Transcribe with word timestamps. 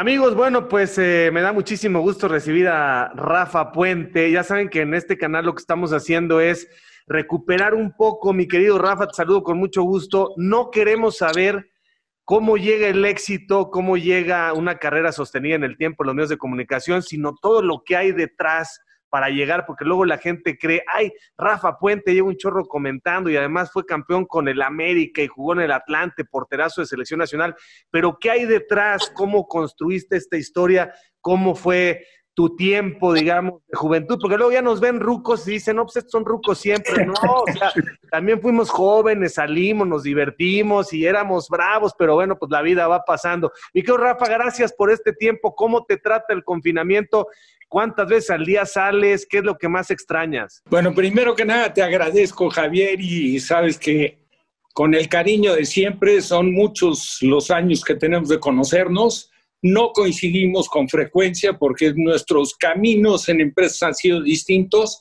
Amigos, 0.00 0.36
bueno, 0.36 0.68
pues 0.68 0.96
eh, 0.98 1.30
me 1.32 1.40
da 1.40 1.52
muchísimo 1.52 1.98
gusto 1.98 2.28
recibir 2.28 2.68
a 2.68 3.08
Rafa 3.16 3.72
Puente. 3.72 4.30
Ya 4.30 4.44
saben 4.44 4.68
que 4.68 4.82
en 4.82 4.94
este 4.94 5.18
canal 5.18 5.46
lo 5.46 5.56
que 5.56 5.60
estamos 5.60 5.92
haciendo 5.92 6.40
es 6.40 6.68
recuperar 7.08 7.74
un 7.74 7.96
poco, 7.96 8.32
mi 8.32 8.46
querido 8.46 8.78
Rafa, 8.78 9.08
te 9.08 9.14
saludo 9.14 9.42
con 9.42 9.58
mucho 9.58 9.82
gusto. 9.82 10.34
No 10.36 10.70
queremos 10.70 11.16
saber 11.16 11.72
cómo 12.24 12.56
llega 12.56 12.86
el 12.86 13.04
éxito, 13.04 13.70
cómo 13.72 13.96
llega 13.96 14.52
una 14.52 14.78
carrera 14.78 15.10
sostenida 15.10 15.56
en 15.56 15.64
el 15.64 15.76
tiempo 15.76 16.04
los 16.04 16.14
medios 16.14 16.30
de 16.30 16.38
comunicación, 16.38 17.02
sino 17.02 17.34
todo 17.34 17.60
lo 17.60 17.82
que 17.84 17.96
hay 17.96 18.12
detrás 18.12 18.80
para 19.08 19.30
llegar, 19.30 19.64
porque 19.66 19.84
luego 19.84 20.04
la 20.04 20.18
gente 20.18 20.58
cree, 20.58 20.82
ay, 20.92 21.12
Rafa 21.36 21.78
Puente 21.78 22.12
lleva 22.12 22.28
un 22.28 22.36
chorro 22.36 22.66
comentando 22.66 23.30
y 23.30 23.36
además 23.36 23.70
fue 23.72 23.86
campeón 23.86 24.26
con 24.26 24.48
el 24.48 24.62
América 24.62 25.22
y 25.22 25.26
jugó 25.26 25.54
en 25.54 25.60
el 25.60 25.72
Atlante, 25.72 26.24
porterazo 26.24 26.80
de 26.80 26.86
selección 26.86 27.18
nacional, 27.18 27.54
pero 27.90 28.18
¿qué 28.20 28.30
hay 28.30 28.44
detrás? 28.44 29.10
¿Cómo 29.14 29.46
construiste 29.46 30.16
esta 30.16 30.36
historia? 30.36 30.92
¿Cómo 31.20 31.54
fue 31.54 32.04
tu 32.38 32.54
tiempo, 32.54 33.12
digamos, 33.12 33.54
de 33.66 33.76
juventud, 33.76 34.16
porque 34.20 34.36
luego 34.36 34.52
ya 34.52 34.62
nos 34.62 34.78
ven 34.78 35.00
rucos 35.00 35.48
y 35.48 35.54
dicen, 35.54 35.74
no, 35.74 35.82
pues 35.82 35.96
estos 35.96 36.12
son 36.12 36.24
rucos 36.24 36.56
siempre, 36.58 37.04
no, 37.04 37.12
o 37.20 37.52
sea, 37.52 37.72
también 38.12 38.40
fuimos 38.40 38.70
jóvenes, 38.70 39.34
salimos, 39.34 39.88
nos 39.88 40.04
divertimos 40.04 40.92
y 40.92 41.04
éramos 41.04 41.48
bravos, 41.48 41.94
pero 41.98 42.14
bueno, 42.14 42.38
pues 42.38 42.48
la 42.52 42.62
vida 42.62 42.86
va 42.86 43.02
pasando. 43.04 43.50
Y 43.74 43.82
que 43.82 43.92
Rafa, 43.92 44.28
gracias 44.28 44.72
por 44.72 44.92
este 44.92 45.12
tiempo, 45.12 45.52
¿cómo 45.56 45.84
te 45.84 45.96
trata 45.96 46.32
el 46.32 46.44
confinamiento? 46.44 47.26
¿Cuántas 47.66 48.06
veces 48.06 48.30
al 48.30 48.44
día 48.44 48.64
sales? 48.64 49.26
¿Qué 49.28 49.38
es 49.38 49.44
lo 49.44 49.58
que 49.58 49.68
más 49.68 49.90
extrañas? 49.90 50.62
Bueno, 50.70 50.94
primero 50.94 51.34
que 51.34 51.44
nada 51.44 51.74
te 51.74 51.82
agradezco, 51.82 52.50
Javier, 52.50 53.00
y 53.00 53.40
sabes 53.40 53.80
que 53.80 54.20
con 54.74 54.94
el 54.94 55.08
cariño 55.08 55.54
de 55.54 55.64
siempre 55.64 56.20
son 56.20 56.52
muchos 56.52 57.18
los 57.20 57.50
años 57.50 57.82
que 57.82 57.96
tenemos 57.96 58.28
de 58.28 58.38
conocernos. 58.38 59.32
No 59.62 59.90
coincidimos 59.92 60.68
con 60.68 60.88
frecuencia 60.88 61.54
porque 61.58 61.92
nuestros 61.96 62.54
caminos 62.54 63.28
en 63.28 63.40
empresas 63.40 63.82
han 63.82 63.94
sido 63.94 64.22
distintos, 64.22 65.00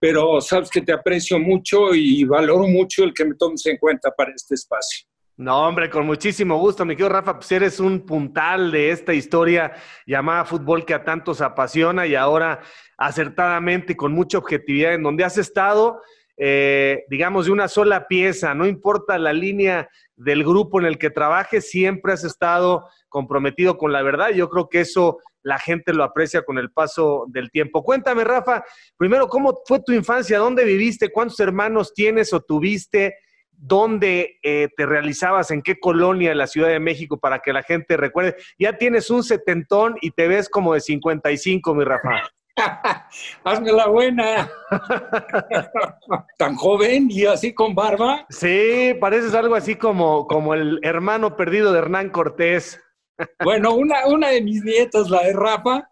pero 0.00 0.40
sabes 0.40 0.70
que 0.70 0.80
te 0.80 0.92
aprecio 0.92 1.38
mucho 1.38 1.94
y 1.94 2.24
valoro 2.24 2.66
mucho 2.66 3.04
el 3.04 3.12
que 3.12 3.24
me 3.24 3.34
tomes 3.34 3.66
en 3.66 3.76
cuenta 3.76 4.10
para 4.16 4.32
este 4.34 4.54
espacio. 4.54 5.06
No, 5.38 5.68
hombre, 5.68 5.88
con 5.88 6.04
muchísimo 6.04 6.58
gusto, 6.58 6.84
mi 6.84 6.96
querido 6.96 7.10
Rafa, 7.10 7.36
pues 7.36 7.52
eres 7.52 7.78
un 7.78 8.04
puntal 8.04 8.72
de 8.72 8.90
esta 8.90 9.14
historia 9.14 9.72
llamada 10.04 10.44
fútbol 10.44 10.84
que 10.84 10.94
a 10.94 11.04
tantos 11.04 11.40
apasiona 11.40 12.08
y 12.08 12.16
ahora 12.16 12.60
acertadamente 12.96 13.92
y 13.92 13.96
con 13.96 14.12
mucha 14.12 14.38
objetividad 14.38 14.94
en 14.94 15.04
donde 15.04 15.22
has 15.22 15.38
estado, 15.38 16.02
eh, 16.36 17.04
digamos, 17.08 17.46
de 17.46 17.52
una 17.52 17.68
sola 17.68 18.08
pieza, 18.08 18.52
no 18.52 18.66
importa 18.66 19.16
la 19.16 19.32
línea 19.32 19.88
del 20.18 20.44
grupo 20.44 20.80
en 20.80 20.86
el 20.86 20.98
que 20.98 21.10
trabajes, 21.10 21.70
siempre 21.70 22.12
has 22.12 22.24
estado 22.24 22.86
comprometido 23.08 23.78
con 23.78 23.92
la 23.92 24.02
verdad. 24.02 24.30
Yo 24.30 24.50
creo 24.50 24.68
que 24.68 24.80
eso 24.80 25.18
la 25.42 25.58
gente 25.58 25.94
lo 25.94 26.04
aprecia 26.04 26.42
con 26.42 26.58
el 26.58 26.70
paso 26.70 27.24
del 27.28 27.50
tiempo. 27.50 27.82
Cuéntame, 27.82 28.24
Rafa, 28.24 28.64
primero, 28.96 29.28
¿cómo 29.28 29.54
fue 29.66 29.80
tu 29.80 29.92
infancia? 29.92 30.38
¿Dónde 30.38 30.64
viviste? 30.64 31.10
¿Cuántos 31.10 31.40
hermanos 31.40 31.94
tienes 31.94 32.32
o 32.32 32.40
tuviste? 32.40 33.16
dónde 33.60 34.38
eh, 34.44 34.68
te 34.76 34.86
realizabas, 34.86 35.50
en 35.50 35.62
qué 35.62 35.80
colonia 35.80 36.28
de 36.28 36.36
la 36.36 36.46
Ciudad 36.46 36.68
de 36.68 36.78
México 36.78 37.18
para 37.18 37.40
que 37.40 37.52
la 37.52 37.64
gente 37.64 37.96
recuerde. 37.96 38.36
Ya 38.56 38.78
tienes 38.78 39.10
un 39.10 39.24
setentón 39.24 39.96
y 40.00 40.12
te 40.12 40.28
ves 40.28 40.48
como 40.48 40.74
de 40.74 40.80
55, 40.80 41.74
mi 41.74 41.82
Rafa. 41.82 42.22
Hazme 43.44 43.72
la 43.72 43.86
buena. 43.86 44.50
Tan 46.38 46.54
joven 46.56 47.08
y 47.10 47.26
así 47.26 47.54
con 47.54 47.74
barba. 47.74 48.26
Sí, 48.30 48.94
pareces 49.00 49.34
algo 49.34 49.54
así 49.54 49.76
como, 49.76 50.26
como 50.26 50.54
el 50.54 50.80
hermano 50.82 51.36
perdido 51.36 51.72
de 51.72 51.78
Hernán 51.78 52.10
Cortés. 52.10 52.80
bueno, 53.44 53.74
una, 53.74 54.06
una 54.06 54.28
de 54.30 54.42
mis 54.42 54.62
nietas, 54.64 55.10
la 55.10 55.22
de 55.22 55.32
Rafa, 55.32 55.88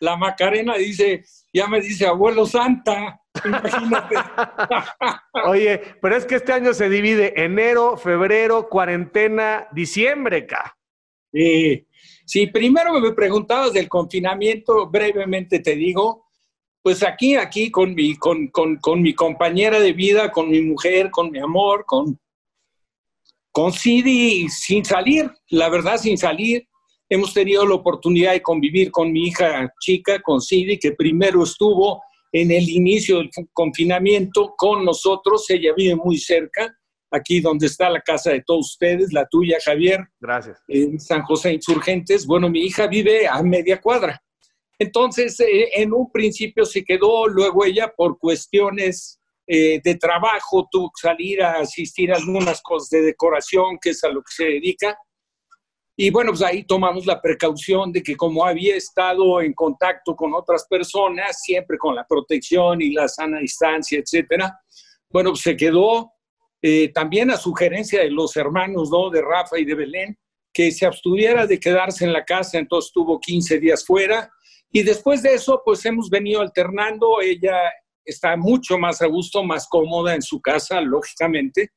la 0.00 0.16
Macarena, 0.16 0.76
dice, 0.76 1.24
ya 1.52 1.66
me 1.66 1.80
dice 1.80 2.06
abuelo 2.06 2.46
Santa. 2.46 3.20
Imagínate. 3.44 4.14
Oye, 5.46 5.80
pero 6.00 6.16
es 6.16 6.24
que 6.24 6.36
este 6.36 6.52
año 6.52 6.72
se 6.72 6.88
divide 6.88 7.42
enero, 7.42 7.96
febrero, 7.96 8.68
cuarentena, 8.68 9.66
diciembre, 9.72 10.46
ca. 10.46 10.76
Sí, 11.32 11.88
sí, 12.24 12.46
primero 12.46 12.98
me 13.00 13.12
preguntabas 13.12 13.72
del 13.72 13.88
confinamiento, 13.88 14.88
brevemente 14.88 15.60
te 15.60 15.74
digo, 15.74 16.24
pues 16.82 17.02
aquí, 17.02 17.34
aquí 17.36 17.70
con 17.70 17.94
mi, 17.94 18.14
con, 18.16 18.48
con, 18.48 18.76
con 18.76 19.00
mi 19.00 19.14
compañera 19.14 19.80
de 19.80 19.94
vida, 19.94 20.30
con 20.30 20.50
mi 20.50 20.60
mujer, 20.60 21.10
con 21.10 21.30
mi 21.30 21.38
amor, 21.38 21.84
con, 21.86 22.20
con 23.50 23.72
Sidi, 23.72 24.48
sin 24.48 24.84
salir, 24.84 25.30
la 25.48 25.68
verdad, 25.68 25.96
sin 25.96 26.18
salir. 26.18 26.68
Hemos 27.08 27.32
tenido 27.32 27.66
la 27.66 27.76
oportunidad 27.76 28.32
de 28.32 28.42
convivir 28.42 28.90
con 28.90 29.12
mi 29.12 29.28
hija 29.28 29.72
chica, 29.80 30.20
con 30.20 30.40
Sidi, 30.40 30.78
que 30.78 30.92
primero 30.92 31.44
estuvo 31.44 32.02
en 32.32 32.50
el 32.50 32.68
inicio 32.68 33.18
del 33.18 33.30
confinamiento 33.52 34.54
con 34.56 34.84
nosotros. 34.84 35.48
Ella 35.50 35.72
vive 35.74 35.94
muy 35.94 36.18
cerca, 36.18 36.76
aquí 37.14 37.40
donde 37.40 37.66
está 37.66 37.88
la 37.88 38.00
casa 38.00 38.30
de 38.30 38.42
todos 38.42 38.72
ustedes, 38.72 39.12
la 39.12 39.26
tuya, 39.26 39.58
Javier. 39.64 40.00
Gracias. 40.20 40.62
En 40.68 40.98
San 41.00 41.22
José 41.22 41.52
Insurgentes. 41.52 42.26
Bueno, 42.26 42.48
mi 42.48 42.60
hija 42.60 42.86
vive 42.86 43.26
a 43.26 43.42
media 43.42 43.80
cuadra. 43.80 44.20
Entonces, 44.78 45.38
eh, 45.40 45.68
en 45.74 45.92
un 45.92 46.10
principio 46.10 46.64
se 46.64 46.84
quedó, 46.84 47.28
luego 47.28 47.64
ella 47.64 47.92
por 47.96 48.18
cuestiones 48.18 49.20
eh, 49.46 49.80
de 49.84 49.94
trabajo 49.96 50.66
tuvo 50.70 50.90
que 50.90 51.08
salir 51.08 51.42
a 51.42 51.60
asistir 51.60 52.12
a 52.12 52.16
algunas 52.16 52.60
cosas 52.62 52.90
de 52.90 53.02
decoración, 53.02 53.78
que 53.80 53.90
es 53.90 54.02
a 54.02 54.08
lo 54.08 54.20
que 54.22 54.32
se 54.34 54.44
dedica. 54.44 54.96
Y 55.96 56.10
bueno, 56.10 56.32
pues 56.32 56.42
ahí 56.42 56.64
tomamos 56.64 57.06
la 57.06 57.20
precaución 57.20 57.92
de 57.92 58.02
que 58.02 58.16
como 58.16 58.44
había 58.44 58.74
estado 58.74 59.40
en 59.40 59.52
contacto 59.52 60.16
con 60.16 60.34
otras 60.34 60.66
personas, 60.68 61.40
siempre 61.40 61.78
con 61.78 61.94
la 61.94 62.04
protección 62.04 62.82
y 62.82 62.92
la 62.92 63.06
sana 63.06 63.38
distancia, 63.38 64.00
etcétera, 64.00 64.58
bueno, 65.08 65.30
pues 65.30 65.42
se 65.42 65.56
quedó 65.56 66.13
eh, 66.66 66.88
también 66.94 67.30
a 67.30 67.36
sugerencia 67.36 68.00
de 68.00 68.10
los 68.10 68.36
hermanos, 68.36 68.88
¿no? 68.90 69.10
De 69.10 69.20
Rafa 69.20 69.58
y 69.58 69.64
de 69.64 69.74
Belén, 69.74 70.18
que 70.52 70.72
se 70.72 70.86
abstuviera 70.86 71.46
de 71.46 71.60
quedarse 71.60 72.04
en 72.04 72.12
la 72.12 72.24
casa, 72.24 72.58
entonces 72.58 72.90
tuvo 72.92 73.20
15 73.20 73.58
días 73.58 73.84
fuera. 73.84 74.30
Y 74.72 74.82
después 74.82 75.22
de 75.22 75.34
eso, 75.34 75.60
pues 75.64 75.84
hemos 75.84 76.08
venido 76.08 76.40
alternando. 76.40 77.20
Ella 77.20 77.56
está 78.04 78.36
mucho 78.36 78.78
más 78.78 79.02
a 79.02 79.06
gusto, 79.06 79.44
más 79.44 79.68
cómoda 79.68 80.14
en 80.14 80.22
su 80.22 80.40
casa, 80.40 80.80
lógicamente 80.80 81.70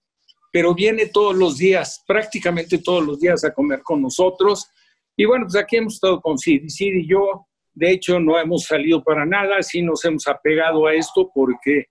pero 0.51 0.73
viene 0.73 1.07
todos 1.07 1.35
los 1.35 1.57
días, 1.57 2.03
prácticamente 2.07 2.79
todos 2.79 3.05
los 3.05 3.19
días 3.19 3.43
a 3.43 3.53
comer 3.53 3.81
con 3.83 4.01
nosotros. 4.01 4.67
Y 5.15 5.25
bueno, 5.25 5.45
pues 5.45 5.55
aquí 5.55 5.77
hemos 5.77 5.95
estado 5.95 6.21
con 6.21 6.37
Sid, 6.37 6.67
Sid 6.67 6.93
y 6.95 7.07
yo, 7.07 7.47
de 7.73 7.91
hecho, 7.91 8.19
no 8.19 8.39
hemos 8.39 8.63
salido 8.63 9.03
para 9.03 9.25
nada, 9.25 9.61
sí 9.61 9.81
nos 9.81 10.03
hemos 10.05 10.27
apegado 10.27 10.87
a 10.87 10.95
esto 10.95 11.29
porque 11.33 11.85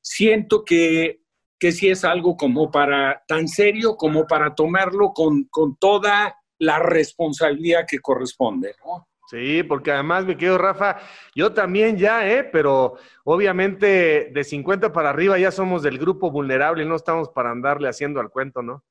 siento 0.00 0.64
que, 0.64 1.20
que 1.58 1.72
sí 1.72 1.88
es 1.88 2.04
algo 2.04 2.36
como 2.36 2.70
para, 2.70 3.22
tan 3.26 3.48
serio 3.48 3.96
como 3.96 4.26
para 4.26 4.54
tomarlo 4.54 5.12
con, 5.12 5.44
con 5.50 5.76
toda 5.76 6.36
la 6.58 6.78
responsabilidad 6.78 7.86
que 7.88 7.98
corresponde, 7.98 8.74
¿no? 8.84 9.08
Sí, 9.30 9.62
porque 9.62 9.92
además, 9.92 10.24
mi 10.24 10.36
querido 10.36 10.56
Rafa, 10.56 10.96
yo 11.34 11.52
también 11.52 11.98
ya, 11.98 12.26
¿eh? 12.26 12.44
Pero 12.44 12.94
obviamente 13.24 14.30
de 14.32 14.44
50 14.44 14.90
para 14.90 15.10
arriba 15.10 15.38
ya 15.38 15.50
somos 15.50 15.82
del 15.82 15.98
grupo 15.98 16.30
vulnerable 16.30 16.82
y 16.82 16.88
no 16.88 16.96
estamos 16.96 17.28
para 17.28 17.50
andarle 17.50 17.90
haciendo 17.90 18.20
al 18.20 18.30
cuento, 18.30 18.62
¿no? 18.62 18.82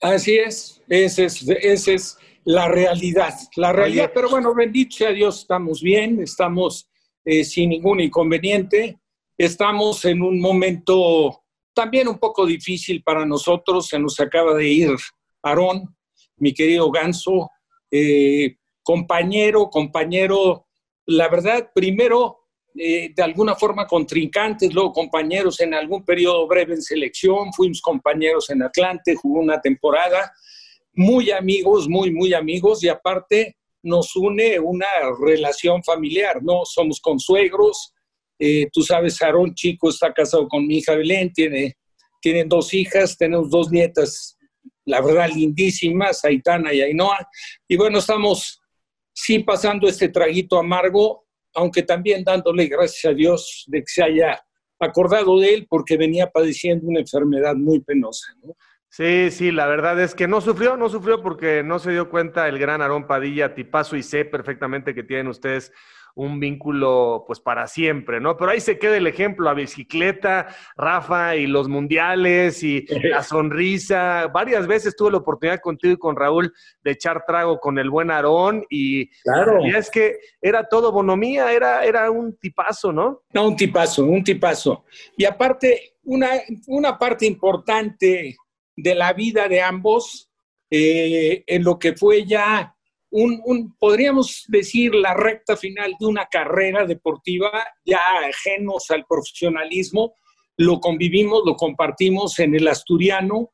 Así 0.00 0.36
es, 0.36 0.80
esa 0.88 1.24
es, 1.24 1.88
es 1.88 2.18
la 2.44 2.68
realidad, 2.68 3.34
la 3.56 3.72
realidad. 3.72 4.12
Pero 4.14 4.30
bueno, 4.30 4.54
bendito 4.54 4.96
sea 4.96 5.10
Dios, 5.10 5.40
estamos 5.40 5.82
bien, 5.82 6.20
estamos 6.20 6.88
eh, 7.24 7.42
sin 7.42 7.70
ningún 7.70 8.00
inconveniente, 8.00 9.00
estamos 9.36 10.04
en 10.04 10.22
un 10.22 10.40
momento 10.40 11.41
también 11.74 12.08
un 12.08 12.18
poco 12.18 12.46
difícil 12.46 13.02
para 13.02 13.24
nosotros, 13.24 13.88
se 13.88 13.98
nos 13.98 14.18
acaba 14.20 14.54
de 14.54 14.68
ir 14.68 14.90
Aarón, 15.42 15.96
mi 16.36 16.52
querido 16.52 16.90
Ganso, 16.90 17.50
eh, 17.90 18.56
compañero, 18.82 19.70
compañero, 19.70 20.66
la 21.06 21.28
verdad, 21.28 21.70
primero 21.74 22.42
eh, 22.74 23.12
de 23.14 23.22
alguna 23.22 23.54
forma 23.54 23.86
contrincantes, 23.86 24.72
luego 24.72 24.92
compañeros 24.92 25.60
en 25.60 25.74
algún 25.74 26.04
periodo 26.04 26.46
breve 26.46 26.74
en 26.74 26.82
selección, 26.82 27.52
fuimos 27.52 27.82
compañeros 27.82 28.48
en 28.50 28.62
Atlante, 28.62 29.14
jugó 29.14 29.40
una 29.40 29.60
temporada, 29.60 30.32
muy 30.94 31.30
amigos, 31.30 31.88
muy, 31.88 32.10
muy 32.10 32.32
amigos, 32.32 32.82
y 32.82 32.88
aparte 32.88 33.56
nos 33.82 34.16
une 34.16 34.58
una 34.58 34.86
relación 35.20 35.82
familiar, 35.82 36.42
¿no? 36.42 36.64
Somos 36.64 37.00
consuegros, 37.00 37.92
eh, 38.44 38.68
tú 38.72 38.82
sabes, 38.82 39.22
Aarón 39.22 39.54
Chico 39.54 39.88
está 39.88 40.12
casado 40.12 40.48
con 40.48 40.66
mi 40.66 40.78
hija 40.78 40.96
Belén, 40.96 41.32
tiene, 41.32 41.76
tienen 42.20 42.48
dos 42.48 42.74
hijas, 42.74 43.16
tenemos 43.16 43.48
dos 43.48 43.70
nietas, 43.70 44.36
la 44.84 45.00
verdad, 45.00 45.30
lindísimas, 45.32 46.24
Aitana 46.24 46.72
y 46.72 46.80
Ainhoa, 46.80 47.24
y 47.68 47.76
bueno, 47.76 48.00
estamos 48.00 48.60
sí 49.12 49.38
pasando 49.38 49.86
este 49.86 50.08
traguito 50.08 50.58
amargo, 50.58 51.24
aunque 51.54 51.84
también 51.84 52.24
dándole 52.24 52.66
gracias 52.66 53.12
a 53.12 53.14
Dios 53.14 53.62
de 53.68 53.78
que 53.78 53.86
se 53.86 54.02
haya 54.02 54.44
acordado 54.80 55.38
de 55.38 55.54
él 55.54 55.66
porque 55.70 55.96
venía 55.96 56.28
padeciendo 56.28 56.88
una 56.88 56.98
enfermedad 56.98 57.54
muy 57.54 57.78
penosa. 57.78 58.26
Sí, 58.88 59.30
sí, 59.30 59.52
la 59.52 59.66
verdad 59.66 60.00
es 60.00 60.16
que 60.16 60.26
no 60.26 60.40
sufrió, 60.40 60.76
no 60.76 60.88
sufrió 60.88 61.22
porque 61.22 61.62
no 61.62 61.78
se 61.78 61.92
dio 61.92 62.10
cuenta 62.10 62.48
el 62.48 62.58
gran 62.58 62.82
Aarón 62.82 63.06
Padilla, 63.06 63.54
tipazo, 63.54 63.94
y 63.94 64.02
sé 64.02 64.24
perfectamente 64.24 64.96
que 64.96 65.04
tienen 65.04 65.28
ustedes 65.28 65.72
un 66.14 66.40
vínculo 66.40 67.24
pues 67.26 67.40
para 67.40 67.66
siempre, 67.66 68.20
¿no? 68.20 68.36
Pero 68.36 68.50
ahí 68.50 68.60
se 68.60 68.78
queda 68.78 68.96
el 68.96 69.06
ejemplo, 69.06 69.44
la 69.44 69.54
bicicleta, 69.54 70.48
Rafa, 70.76 71.36
y 71.36 71.46
los 71.46 71.68
mundiales, 71.68 72.62
y 72.62 72.84
la 73.10 73.22
sonrisa. 73.22 74.28
Varias 74.32 74.66
veces 74.66 74.96
tuve 74.96 75.12
la 75.12 75.18
oportunidad 75.18 75.60
contigo 75.60 75.94
y 75.94 75.98
con 75.98 76.16
Raúl 76.16 76.52
de 76.82 76.90
echar 76.90 77.24
trago 77.26 77.58
con 77.58 77.78
el 77.78 77.90
buen 77.90 78.10
Aarón, 78.10 78.64
y 78.68 79.08
claro. 79.22 79.64
es 79.64 79.90
que 79.90 80.18
era 80.40 80.68
todo 80.68 80.92
bonomía, 80.92 81.52
era, 81.52 81.84
era 81.84 82.10
un 82.10 82.36
tipazo, 82.38 82.92
¿no? 82.92 83.22
No, 83.32 83.48
un 83.48 83.56
tipazo, 83.56 84.04
un 84.04 84.22
tipazo. 84.22 84.84
Y 85.16 85.24
aparte, 85.24 85.94
una, 86.04 86.30
una 86.66 86.98
parte 86.98 87.26
importante 87.26 88.36
de 88.76 88.94
la 88.94 89.12
vida 89.12 89.48
de 89.48 89.60
ambos, 89.60 90.30
eh, 90.70 91.44
en 91.46 91.64
lo 91.64 91.78
que 91.78 91.94
fue 91.94 92.24
ya 92.24 92.74
un, 93.12 93.76
podríamos 93.78 94.44
decir, 94.48 94.94
la 94.94 95.14
recta 95.14 95.56
final 95.56 95.94
de 96.00 96.06
una 96.06 96.26
carrera 96.26 96.86
deportiva, 96.86 97.50
ya 97.84 98.00
ajenos 98.26 98.90
al 98.90 99.04
profesionalismo, 99.06 100.14
lo 100.56 100.80
convivimos, 100.80 101.42
lo 101.44 101.54
compartimos 101.56 102.38
en 102.38 102.54
el 102.54 102.66
asturiano, 102.68 103.52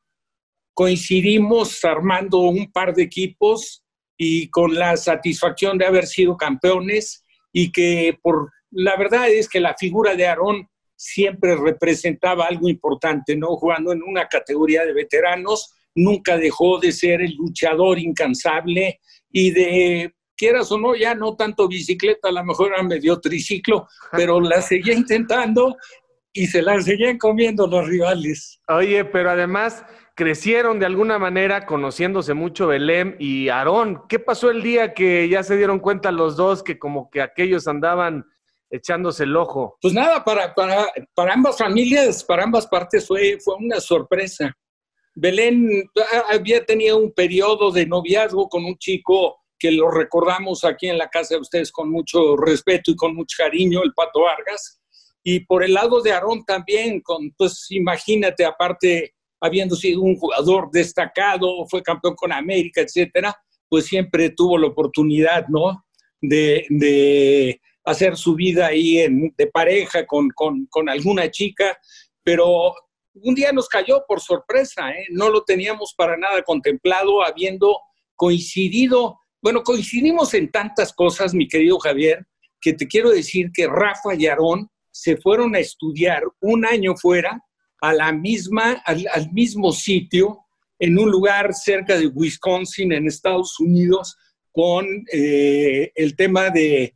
coincidimos 0.73 1.83
armando 1.83 2.39
un 2.39 2.71
par 2.71 2.93
de 2.93 3.03
equipos 3.03 3.83
y 4.17 4.49
con 4.49 4.75
la 4.75 4.95
satisfacción 4.95 5.77
de 5.77 5.85
haber 5.85 6.07
sido 6.07 6.37
campeones 6.37 7.25
y 7.51 7.71
que 7.71 8.17
por 8.21 8.51
la 8.71 8.95
verdad 8.95 9.29
es 9.29 9.49
que 9.49 9.59
la 9.59 9.75
figura 9.77 10.15
de 10.15 10.27
Aarón 10.27 10.69
siempre 10.95 11.55
representaba 11.55 12.45
algo 12.45 12.69
importante, 12.69 13.35
¿no? 13.35 13.55
Jugando 13.55 13.91
en 13.91 14.03
una 14.03 14.27
categoría 14.27 14.85
de 14.85 14.93
veteranos, 14.93 15.73
nunca 15.95 16.37
dejó 16.37 16.79
de 16.79 16.91
ser 16.91 17.21
el 17.21 17.33
luchador 17.35 17.99
incansable 17.99 18.99
y 19.31 19.51
de, 19.51 20.13
quieras 20.39 20.71
o 20.71 20.79
no, 20.79 20.95
ya 20.95 21.13
no 21.13 21.35
tanto 21.35 21.67
bicicleta, 21.67 22.29
a 22.29 22.31
lo 22.31 22.43
mejor 22.45 22.71
era 22.73 22.81
medio 22.81 23.19
triciclo, 23.19 23.87
pero 24.11 24.39
la 24.39 24.61
seguía 24.61 24.93
intentando 24.93 25.75
y 26.31 26.47
se 26.47 26.61
la 26.61 26.81
seguían 26.81 27.17
comiendo 27.17 27.67
los 27.67 27.87
rivales. 27.87 28.61
Oye, 28.69 29.03
pero 29.05 29.31
además 29.31 29.83
crecieron 30.15 30.79
de 30.79 30.85
alguna 30.85 31.19
manera 31.19 31.65
conociéndose 31.65 32.33
mucho 32.33 32.67
Belém 32.67 33.15
y 33.19 33.49
Aarón. 33.49 34.03
¿Qué 34.07 34.19
pasó 34.19 34.49
el 34.49 34.61
día 34.61 34.93
que 34.93 35.27
ya 35.27 35.43
se 35.43 35.57
dieron 35.57 35.79
cuenta 35.79 36.11
los 36.11 36.35
dos 36.35 36.63
que 36.63 36.79
como 36.79 37.09
que 37.09 37.21
aquellos 37.21 37.67
andaban 37.67 38.25
echándose 38.69 39.23
el 39.23 39.35
ojo? 39.35 39.77
Pues 39.81 39.93
nada, 39.93 40.23
para, 40.23 40.53
para, 40.53 40.87
para 41.13 41.33
ambas 41.33 41.57
familias, 41.57 42.23
para 42.23 42.43
ambas 42.43 42.67
partes 42.67 43.07
fue, 43.07 43.37
fue 43.43 43.55
una 43.55 43.79
sorpresa. 43.79 44.55
Belén 45.19 45.89
había 46.29 46.65
tenido 46.65 46.97
un 46.97 47.11
periodo 47.11 47.71
de 47.71 47.85
noviazgo 47.85 48.47
con 48.47 48.63
un 48.63 48.77
chico 48.77 49.37
que 49.57 49.69
lo 49.71 49.91
recordamos 49.91 50.63
aquí 50.63 50.87
en 50.87 50.97
la 50.97 51.09
casa 51.09 51.35
de 51.35 51.41
ustedes 51.41 51.73
con 51.73 51.91
mucho 51.91 52.37
respeto 52.37 52.91
y 52.91 52.95
con 52.95 53.13
mucho 53.13 53.35
cariño, 53.37 53.83
el 53.83 53.93
Pato 53.93 54.21
Vargas. 54.21 54.79
Y 55.21 55.41
por 55.41 55.65
el 55.65 55.73
lado 55.73 56.01
de 56.01 56.13
Aarón 56.13 56.45
también, 56.45 57.01
con, 57.01 57.31
pues 57.37 57.67
imagínate, 57.71 58.45
aparte, 58.45 59.13
habiendo 59.41 59.75
sido 59.75 60.01
un 60.01 60.15
jugador 60.15 60.69
destacado, 60.71 61.67
fue 61.67 61.83
campeón 61.83 62.15
con 62.15 62.31
América, 62.31 62.79
etcétera, 62.79 63.35
pues 63.67 63.87
siempre 63.87 64.29
tuvo 64.29 64.57
la 64.57 64.67
oportunidad, 64.67 65.47
¿no? 65.49 65.83
De, 66.21 66.65
de 66.69 67.59
hacer 67.83 68.15
su 68.15 68.35
vida 68.35 68.67
ahí 68.67 68.99
en, 68.99 69.33
de 69.37 69.47
pareja 69.47 70.05
con, 70.05 70.29
con, 70.29 70.65
con 70.67 70.87
alguna 70.87 71.29
chica, 71.29 71.77
pero 72.23 72.73
un 73.23 73.35
día 73.35 73.51
nos 73.51 73.67
cayó 73.67 74.03
por 74.07 74.21
sorpresa, 74.21 74.91
¿eh? 74.91 75.05
no 75.11 75.29
lo 75.29 75.43
teníamos 75.43 75.93
para 75.97 76.17
nada 76.17 76.41
contemplado, 76.43 77.23
habiendo 77.23 77.79
coincidido, 78.15 79.19
bueno, 79.41 79.63
coincidimos 79.63 80.33
en 80.33 80.51
tantas 80.51 80.93
cosas, 80.93 81.33
mi 81.33 81.47
querido 81.47 81.79
Javier, 81.79 82.25
que 82.59 82.73
te 82.73 82.87
quiero 82.87 83.09
decir 83.09 83.51
que 83.53 83.67
Rafa 83.67 84.15
y 84.15 84.27
Aarón 84.27 84.69
se 84.91 85.17
fueron 85.17 85.55
a 85.55 85.59
estudiar 85.59 86.23
un 86.41 86.65
año 86.65 86.95
fuera 86.95 87.41
a 87.81 87.93
la 87.93 88.11
misma, 88.11 88.73
al, 88.85 89.31
mismo 89.31 89.71
sitio, 89.71 90.39
en 90.77 90.99
un 90.99 91.09
lugar 91.09 91.53
cerca 91.53 91.97
de 91.97 92.07
Wisconsin, 92.07 92.91
en 92.91 93.07
Estados 93.07 93.59
Unidos, 93.59 94.17
con 94.51 94.85
eh, 95.13 95.91
el 95.95 96.15
tema 96.15 96.49
de, 96.49 96.95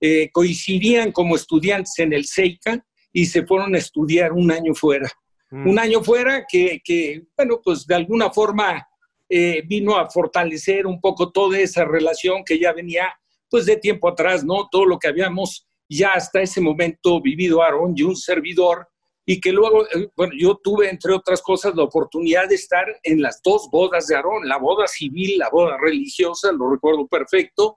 eh, 0.00 0.30
coincidían 0.30 1.10
como 1.10 1.36
estudiantes 1.36 1.98
en 1.98 2.12
el 2.12 2.26
SEICA 2.26 2.84
y 3.12 3.26
se 3.26 3.46
fueron 3.46 3.74
a 3.74 3.78
estudiar 3.78 4.32
un 4.32 4.50
año 4.50 4.74
fuera. 4.74 5.10
Mm. 5.50 5.68
Un 5.68 5.78
año 5.78 6.02
fuera 6.02 6.44
que, 6.48 7.22
bueno, 7.36 7.60
pues 7.62 7.86
de 7.86 7.94
alguna 7.94 8.30
forma 8.30 8.86
eh, 9.28 9.62
vino 9.66 9.96
a 9.96 10.08
fortalecer 10.08 10.86
un 10.86 11.00
poco 11.00 11.32
toda 11.32 11.58
esa 11.58 11.84
relación 11.84 12.44
que 12.44 12.58
ya 12.58 12.72
venía, 12.72 13.12
pues 13.50 13.66
de 13.66 13.76
tiempo 13.76 14.08
atrás, 14.08 14.44
¿no? 14.44 14.68
Todo 14.70 14.86
lo 14.86 14.98
que 14.98 15.08
habíamos 15.08 15.66
ya 15.88 16.10
hasta 16.10 16.40
ese 16.40 16.60
momento 16.60 17.20
vivido 17.20 17.62
Aaron 17.62 17.92
y 17.96 18.02
un 18.02 18.16
servidor, 18.16 18.88
y 19.24 19.40
que 19.40 19.52
luego, 19.52 19.84
eh, 19.86 20.08
bueno, 20.16 20.32
yo 20.38 20.56
tuve, 20.62 20.88
entre 20.88 21.12
otras 21.12 21.42
cosas, 21.42 21.74
la 21.74 21.82
oportunidad 21.82 22.48
de 22.48 22.54
estar 22.54 22.86
en 23.02 23.20
las 23.20 23.40
dos 23.42 23.68
bodas 23.70 24.06
de 24.06 24.14
Aarón, 24.14 24.48
la 24.48 24.58
boda 24.58 24.86
civil, 24.86 25.38
la 25.38 25.50
boda 25.50 25.76
religiosa, 25.78 26.52
lo 26.52 26.70
recuerdo 26.70 27.06
perfecto, 27.08 27.76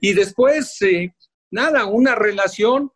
y 0.00 0.12
después, 0.12 0.80
eh, 0.82 1.14
nada, 1.50 1.86
una 1.86 2.14
relación 2.14 2.90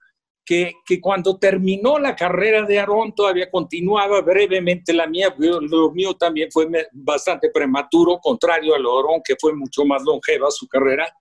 que, 0.46 1.00
cuando 1.00 1.38
terminó 1.38 1.98
la 1.98 2.14
carrera 2.14 2.62
de 2.62 2.78
Aarón 2.78 3.12
todavía 3.14 3.50
continuaba 3.50 4.20
brevemente 4.22 4.92
la 4.92 5.08
mía, 5.08 5.34
lo 5.36 5.90
mío 5.90 6.14
también 6.14 6.50
fue 6.52 6.68
bastante 6.92 7.50
prematuro, 7.50 8.18
contrario 8.18 8.74
a 8.74 8.78
lo 8.78 8.96
Aarón, 8.96 9.20
que 9.24 9.34
fue 9.38 9.54
mucho 9.54 9.84
más 9.84 10.02
longeva 10.04 10.50
su 10.52 10.68
carrera. 10.68 11.12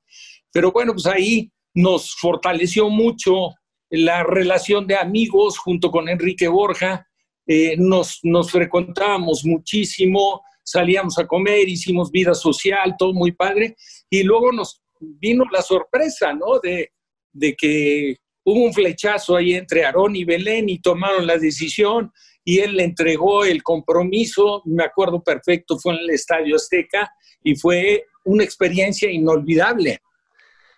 Pero 0.52 0.72
bueno, 0.72 0.94
pues 0.94 1.08
ahí 1.08 1.52
nos 1.74 2.16
fortaleció 2.16 2.88
mucho 2.90 3.50
la 3.90 4.24
relación 4.24 4.86
de 4.86 4.96
amigos 4.96 5.58
junto 5.58 5.90
con 5.90 6.08
Enrique 6.08 6.48
Borja, 6.48 7.08
eh, 7.48 7.76
nos, 7.78 8.20
nos 8.24 8.52
frecuentábamos 8.52 9.44
muchísimo, 9.44 10.44
salíamos 10.64 11.18
a 11.18 11.28
comer, 11.28 11.68
hicimos 11.68 12.12
vida 12.12 12.34
social, 12.34 12.96
todo 12.98 13.14
muy 13.14 13.32
padre, 13.32 13.76
y 14.10 14.24
luego 14.24 14.52
nos 14.52 14.82
vino 15.00 15.46
la 15.52 15.62
sorpresa, 15.62 16.34
¿no? 16.34 16.60
De, 16.62 16.92
de 17.32 17.56
que 17.56 18.18
hubo 18.46 18.64
un 18.64 18.74
flechazo 18.74 19.36
ahí 19.36 19.54
entre 19.54 19.84
Aarón 19.84 20.16
y 20.16 20.24
Belén 20.24 20.70
y 20.70 20.80
tomaron 20.80 21.28
la 21.28 21.38
decisión 21.38 22.12
y 22.44 22.60
él 22.60 22.78
le 22.78 22.84
entregó 22.84 23.44
el 23.44 23.64
compromiso, 23.64 24.62
me 24.66 24.84
acuerdo 24.84 25.22
perfecto, 25.24 25.78
fue 25.80 25.94
en 25.94 26.00
el 26.02 26.12
Estadio 26.12 26.56
Azteca 26.56 27.12
y 27.44 27.56
fue 27.56 28.06
una 28.24 28.44
experiencia 28.44 29.12
inolvidable. 29.12 30.00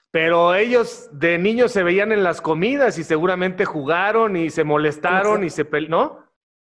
Pero 0.10 0.56
ellos 0.56 1.10
de 1.12 1.38
niños 1.38 1.74
se 1.74 1.84
veían 1.84 2.14
en 2.14 2.24
las 2.24 2.40
comidas 2.40 2.98
y 2.98 3.04
seguramente 3.04 3.66
jugaron 3.66 4.38
y 4.38 4.50
se 4.50 4.64
molestaron 4.64 5.44
y 5.44 5.50
se 5.50 5.66
¿no? 5.90 6.26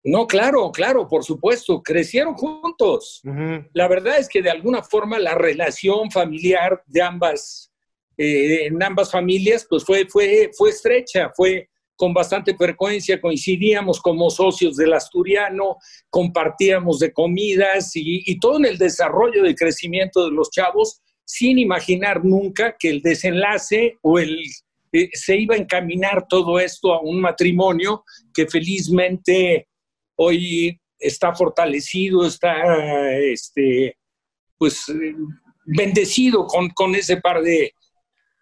No, 0.05 0.27
claro, 0.27 0.71
claro, 0.73 1.09
por 1.09 1.25
supuesto, 1.25 1.83
crecieron 1.83 2.35
juntos. 2.35 3.23
La 3.73 3.89
verdad 3.89 4.19
es 4.19 4.29
que 4.29 4.43
de 4.43 4.51
alguna 4.51 4.83
forma 4.83 5.19
la 5.19 5.35
relación 5.35 6.11
familiar 6.11 6.83
de 6.87 7.03
ambas 7.03 7.72
eh, 8.17 8.67
en 8.67 8.83
ambas 8.83 9.11
familias, 9.11 9.67
pues 9.69 9.85
fue, 9.85 10.07
fue, 10.07 10.51
fue 10.57 10.71
estrecha, 10.71 11.31
fue 11.35 11.69
con 11.97 12.13
bastante 12.13 12.57
frecuencia, 12.57 13.21
coincidíamos 13.21 14.01
como 14.01 14.29
socios 14.29 14.77
del 14.77 14.93
asturiano, 14.93 15.77
compartíamos 16.11 16.99
de 16.99 17.13
comidas 17.13 17.93
y, 17.95 18.39
todo 18.41 18.59
en 18.59 18.65
el 18.67 18.79
desarrollo 18.79 19.47
y 19.47 19.55
crecimiento 19.55 20.25
de 20.25 20.33
los 20.33 20.51
chavos, 20.51 21.01
sin 21.25 21.59
imaginar 21.59 22.25
nunca 22.25 22.75
que 22.79 22.91
el 22.91 23.03
desenlace 23.03 23.99
o 24.03 24.19
el 24.19 24.37
eh, 24.93 25.11
se 25.13 25.37
iba 25.37 25.55
a 25.55 25.59
encaminar 25.59 26.27
todo 26.29 26.59
esto 26.59 26.93
a 26.93 27.01
un 27.01 27.21
matrimonio 27.21 28.05
que 28.35 28.47
felizmente 28.47 29.69
hoy 30.17 30.79
está 30.99 31.33
fortalecido, 31.35 32.27
está 32.27 33.17
este, 33.17 33.97
pues 34.59 34.87
bendecido 35.65 36.47
con, 36.47 36.69
con 36.71 36.95
ese 36.95 37.19
par 37.19 37.43
de, 37.43 37.73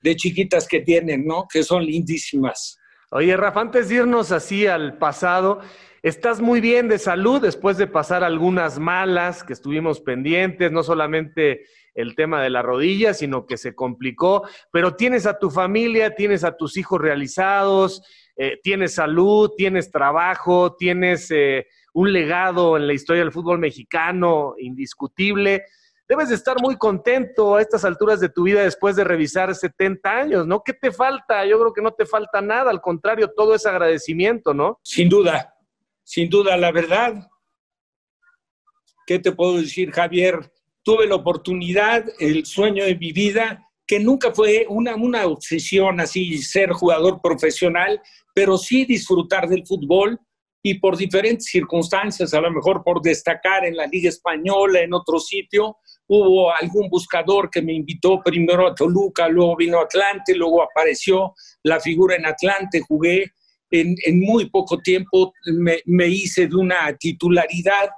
de 0.02 0.16
chiquitas 0.16 0.66
que 0.66 0.80
tienen, 0.80 1.26
¿no? 1.26 1.47
Que 1.52 1.62
son 1.62 1.85
lindísimas. 1.85 2.78
Oye, 3.11 3.37
Rafa, 3.37 3.61
antes 3.61 3.88
de 3.88 3.97
irnos 3.97 4.30
así 4.33 4.66
al 4.66 4.97
pasado, 4.99 5.61
estás 6.02 6.40
muy 6.40 6.61
bien 6.61 6.88
de 6.88 6.99
salud 6.99 7.40
después 7.40 7.76
de 7.76 7.87
pasar 7.87 8.23
algunas 8.23 8.78
malas 8.78 9.42
que 9.42 9.52
estuvimos 9.52 10.00
pendientes, 10.00 10.71
no 10.71 10.83
solamente 10.83 11.62
el 11.95 12.14
tema 12.14 12.40
de 12.42 12.50
la 12.50 12.62
rodilla, 12.62 13.14
sino 13.14 13.47
que 13.47 13.57
se 13.57 13.75
complicó, 13.75 14.47
pero 14.73 14.95
tienes 14.95 15.26
a 15.26 15.38
tu 15.38 15.50
familia, 15.50 16.14
tienes 16.14 16.45
a 16.45 16.57
tus 16.57 16.76
hijos 16.76 17.00
realizados, 17.00 18.02
eh, 18.37 18.59
tienes 18.62 18.95
salud, 18.95 19.50
tienes 19.57 19.90
trabajo, 19.90 20.76
tienes 20.76 21.30
eh, 21.30 21.66
un 21.92 22.12
legado 22.12 22.76
en 22.76 22.87
la 22.87 22.95
historia 22.95 23.23
del 23.23 23.33
fútbol 23.33 23.59
mexicano 23.59 24.54
indiscutible 24.59 25.64
debes 26.11 26.29
de 26.29 26.35
estar 26.35 26.61
muy 26.61 26.76
contento 26.76 27.55
a 27.55 27.62
estas 27.62 27.85
alturas 27.85 28.19
de 28.19 28.29
tu 28.29 28.43
vida 28.43 28.64
después 28.64 28.97
de 28.97 29.05
revisar 29.05 29.55
70 29.55 30.11
años, 30.11 30.45
¿no? 30.45 30.61
¿Qué 30.64 30.73
te 30.73 30.90
falta? 30.90 31.47
Yo 31.47 31.57
creo 31.61 31.73
que 31.73 31.81
no 31.81 31.93
te 31.93 32.05
falta 32.05 32.40
nada, 32.40 32.69
al 32.69 32.81
contrario, 32.81 33.31
todo 33.35 33.55
es 33.55 33.64
agradecimiento, 33.64 34.52
¿no? 34.52 34.81
Sin 34.83 35.09
duda, 35.09 35.55
sin 36.02 36.29
duda, 36.29 36.57
la 36.57 36.73
verdad 36.73 37.31
¿qué 39.07 39.19
te 39.19 39.33
puedo 39.33 39.57
decir, 39.57 39.90
Javier? 39.90 40.52
Tuve 40.85 41.07
la 41.07 41.17
oportunidad, 41.17 42.05
el 42.21 42.47
sueño 42.47 42.85
de 42.85 42.97
mi 42.97 43.11
vida, 43.11 43.69
que 43.85 43.99
nunca 43.99 44.33
fue 44.33 44.67
una, 44.69 44.95
una 44.95 45.26
obsesión 45.26 45.99
así 45.99 46.38
ser 46.38 46.71
jugador 46.71 47.21
profesional, 47.21 48.00
pero 48.33 48.57
sí 48.57 48.85
disfrutar 48.85 49.49
del 49.49 49.67
fútbol 49.67 50.17
y 50.62 50.75
por 50.75 50.97
diferentes 50.97 51.47
circunstancias, 51.47 52.33
a 52.35 52.40
lo 52.40 52.52
mejor 52.52 52.85
por 52.85 53.02
destacar 53.02 53.64
en 53.64 53.76
la 53.76 53.88
Liga 53.88 54.09
Española, 54.09 54.81
en 54.81 54.95
otro 54.95 55.19
sitio, 55.19 55.79
hubo 56.12 56.52
algún 56.55 56.88
buscador 56.88 57.50
que 57.50 57.62
me 57.62 57.73
invitó 57.73 58.21
primero 58.23 58.67
a 58.67 58.75
Toluca, 58.75 59.29
luego 59.29 59.57
vino 59.57 59.79
a 59.79 59.85
Atlante, 59.85 60.35
luego 60.35 60.62
apareció 60.62 61.35
la 61.62 61.79
figura 61.79 62.17
en 62.17 62.26
Atlante, 62.26 62.81
jugué 62.81 63.33
en, 63.71 63.97
muy 64.21 64.50
poco 64.50 64.79
tiempo, 64.79 65.33
me, 65.45 65.81
me 65.87 66.09
hice 66.09 66.49
de 66.49 66.57
una 66.57 66.97
titularidad, 66.99 67.90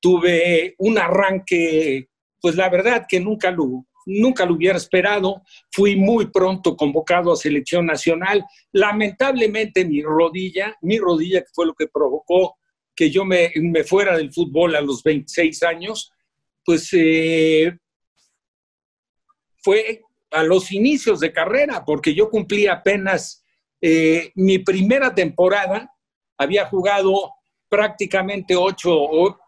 tuve 0.00 0.74
un 0.78 0.98
arranque, 0.98 2.08
pues 2.40 2.56
la 2.56 2.68
verdad 2.68 3.06
que 3.08 3.20
nunca 3.20 3.52
lo, 3.52 3.86
nunca 4.06 4.44
lo 4.44 4.54
hubiera 4.54 4.76
esperado. 4.76 5.42
Fui 5.70 5.94
muy 5.94 6.26
pronto 6.26 6.76
convocado 6.76 7.32
a 7.32 7.36
selección 7.36 7.86
nacional. 7.86 8.44
Lamentablemente 8.72 9.84
mi 9.84 10.02
rodilla, 10.02 10.76
mi 10.82 10.98
rodilla 10.98 11.42
que 11.42 11.50
fue 11.54 11.66
lo 11.66 11.74
que 11.74 11.86
provocó 11.86 12.56
que 12.94 13.10
yo 13.10 13.24
me, 13.24 13.50
fuera 13.84 14.16
del 14.16 14.32
fútbol 14.32 14.76
a 14.76 14.80
los 14.80 15.02
26 15.02 15.62
años, 15.62 16.12
pues 16.64 16.88
eh, 16.92 17.76
fue 19.58 20.02
a 20.30 20.42
los 20.42 20.72
inicios 20.72 21.20
de 21.20 21.32
carrera, 21.32 21.84
porque 21.84 22.14
yo 22.14 22.30
cumplí 22.30 22.66
apenas 22.66 23.44
eh, 23.80 24.30
mi 24.34 24.58
primera 24.58 25.14
temporada, 25.14 25.92
había 26.38 26.66
jugado 26.66 27.32
prácticamente 27.68 28.56
ocho, 28.56 29.38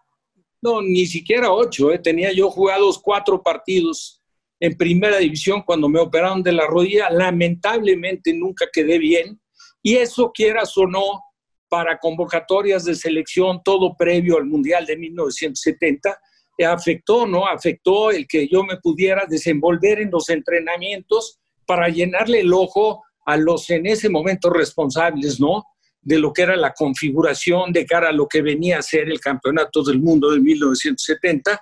no, 0.63 0.81
ni 0.83 1.07
siquiera 1.07 1.53
ocho, 1.53 1.93
eh, 1.93 1.99
tenía 1.99 2.33
yo 2.33 2.51
jugados 2.51 2.99
cuatro 2.99 3.43
partidos 3.43 4.23
en 4.61 4.77
primera 4.77 5.19
división 5.19 5.63
cuando 5.63 5.89
me 5.89 6.01
operaron 6.01 6.43
de 6.43 6.53
la 6.53 6.67
rodilla. 6.67 7.11
Lamentablemente 7.11 8.33
nunca 8.33 8.67
quedé 8.73 8.99
bien. 8.99 9.41
Y 9.83 9.97
eso, 9.97 10.33
quieras 10.33 10.77
o 10.79 10.87
no, 10.87 11.21
para 11.69 11.99
convocatorias 11.99 12.85
de 12.85 12.95
selección, 12.95 13.61
todo 13.63 13.95
previo 13.97 14.39
al 14.39 14.47
Mundial 14.47 14.87
de 14.87 14.97
1970, 14.97 16.19
afectó, 16.63 17.27
¿no? 17.27 17.47
Afectó 17.47 18.11
el 18.11 18.27
que 18.29 18.47
yo 18.49 18.63
me 18.63 18.77
pudiera 18.77 19.25
desenvolver 19.29 20.01
en 20.01 20.11
los 20.11 20.29
entrenamientos 20.29 21.41
para 21.67 21.89
llenarle 21.89 22.41
el 22.41 22.53
ojo 22.53 23.03
a 23.27 23.37
los 23.37 23.71
en 23.71 23.87
ese 23.87 24.09
momento 24.09 24.51
responsables, 24.51 25.41
¿no? 25.41 25.65
De 26.03 26.19
lo 26.19 26.33
que 26.33 26.43
era 26.43 26.57
la 26.57 26.75
configuración 26.75 27.73
de 27.73 27.87
cara 27.87 28.11
a 28.11 28.13
lo 28.13 28.29
que 28.29 28.43
venía 28.43 28.79
a 28.79 28.83
ser 28.83 29.09
el 29.09 29.21
Campeonato 29.21 29.83
del 29.83 30.01
Mundo 30.01 30.31
de 30.31 30.41
1970 30.41 31.61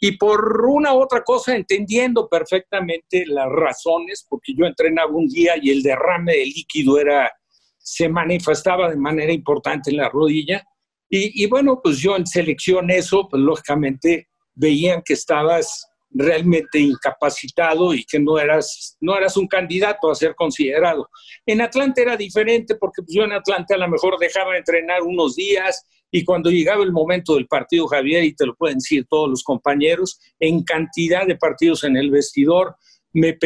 y 0.00 0.12
por 0.12 0.66
una 0.66 0.94
u 0.94 1.00
otra 1.00 1.22
cosa 1.22 1.56
entendiendo 1.56 2.28
perfectamente 2.28 3.24
las 3.26 3.48
razones, 3.48 4.26
porque 4.28 4.52
yo 4.54 4.66
entrenaba 4.66 5.10
un 5.10 5.26
día 5.26 5.54
y 5.60 5.70
el 5.70 5.82
derrame 5.82 6.32
de 6.32 6.44
líquido 6.44 6.98
era, 6.98 7.30
se 7.78 8.08
manifestaba 8.08 8.90
de 8.90 8.96
manera 8.96 9.32
importante 9.32 9.90
en 9.90 9.96
la 9.96 10.08
rodilla. 10.08 10.62
Y, 11.08 11.44
y 11.44 11.46
bueno, 11.46 11.80
pues 11.82 11.98
yo 11.98 12.16
en 12.16 12.26
selección 12.26 12.90
eso, 12.90 13.28
pues 13.28 13.42
lógicamente 13.42 14.28
veían 14.54 15.02
que 15.04 15.14
estabas 15.14 15.86
realmente 16.10 16.78
incapacitado 16.78 17.92
y 17.92 18.04
que 18.04 18.18
no 18.18 18.38
eras, 18.38 18.96
no 19.00 19.16
eras 19.16 19.36
un 19.36 19.46
candidato 19.46 20.10
a 20.10 20.14
ser 20.14 20.34
considerado. 20.34 21.08
En 21.44 21.60
Atlanta 21.60 22.00
era 22.00 22.16
diferente 22.16 22.76
porque 22.76 23.02
pues, 23.02 23.14
yo 23.14 23.24
en 23.24 23.32
Atlanta 23.32 23.74
a 23.74 23.78
lo 23.78 23.88
mejor 23.88 24.18
dejaba 24.18 24.56
entrenar 24.56 25.02
unos 25.02 25.36
días 25.36 25.84
y 26.10 26.24
cuando 26.24 26.50
llegaba 26.50 26.82
el 26.84 26.92
momento 26.92 27.34
del 27.34 27.46
partido, 27.46 27.86
Javier, 27.86 28.24
y 28.24 28.34
te 28.34 28.46
lo 28.46 28.54
pueden 28.54 28.78
decir 28.78 29.06
todos 29.08 29.28
los 29.28 29.42
compañeros, 29.42 30.18
en 30.38 30.62
cantidad 30.62 31.26
de 31.26 31.36
partidos 31.36 31.84
en 31.84 31.96
el 31.96 32.10
vestidor, 32.10 32.76
me, 33.12 33.36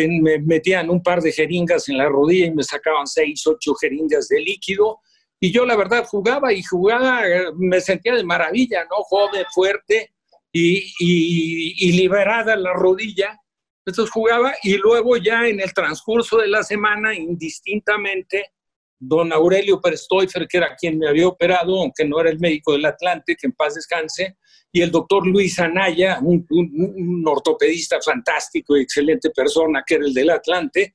metían 0.45 0.90
un 0.90 1.02
par 1.02 1.21
de 1.23 1.33
jeringas 1.33 1.88
en 1.88 1.97
la 1.97 2.09
rodilla 2.09 2.47
y 2.47 2.55
me 2.55 2.62
sacaban 2.62 3.07
seis, 3.07 3.47
ocho 3.47 3.75
jeringas 3.75 4.29
de 4.29 4.40
líquido. 4.40 5.00
Y 5.40 5.50
yo 5.50 5.64
la 5.64 5.76
verdad 5.76 6.06
jugaba 6.06 6.52
y 6.52 6.62
jugaba, 6.62 7.23
me 7.56 7.80
sentía 7.80 8.14
de 8.14 8.25
maravilla, 8.25 8.85
¿no? 8.85 8.97
Joven, 9.04 9.47
fuerte 9.52 10.12
y, 10.52 10.92
y 10.99 11.92
liberada 11.92 12.54
la 12.56 12.75
rodilla. 12.75 13.40
Entonces 13.87 14.12
jugaba 14.12 14.52
y 14.62 14.76
luego 14.76 15.16
ya 15.16 15.49
en 15.49 15.61
el 15.61 15.73
transcurso 15.73 16.37
de 16.37 16.49
la 16.49 16.62
semana, 16.62 17.14
indistintamente, 17.14 18.52
don 19.00 19.32
Aurelio 19.32 19.80
Pérez 19.80 20.06
que 20.49 20.59
era 20.59 20.76
quien 20.76 20.99
me 20.99 21.09
había 21.09 21.26
operado, 21.26 21.80
aunque 21.80 22.04
no 22.04 22.20
era 22.20 22.30
el 22.30 22.38
médico 22.38 22.73
del 22.73 22.85
Atlante, 22.85 23.35
que 23.35 23.47
en 23.47 23.52
paz 23.54 23.75
descanse, 23.75 24.37
y 24.70 24.82
el 24.82 24.90
doctor 24.90 25.26
Luis 25.26 25.59
Anaya, 25.59 26.20
un, 26.23 27.25
ortopedista 27.26 27.99
fantástico 28.02 28.76
y 28.76 28.82
excelente 28.82 29.30
persona, 29.30 29.82
que 29.87 29.94
era 29.94 30.04
el 30.04 30.12
del 30.12 30.30
Atlante, 30.30 30.94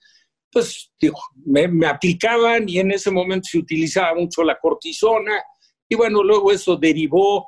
pues 0.56 0.90
me, 1.46 1.68
me, 1.68 1.86
aplicaban 1.86 2.64
y 2.70 2.80
en 2.80 2.90
ese 2.92 3.12
momento 3.12 3.50
se 3.52 3.58
utilizaba 3.58 4.16
mucho 4.16 4.42
la 4.42 4.58
cortisona, 4.58 5.34
y 5.90 5.96
bueno, 5.96 6.24
luego 6.24 6.50
eso 6.50 6.78
derivó 6.78 7.46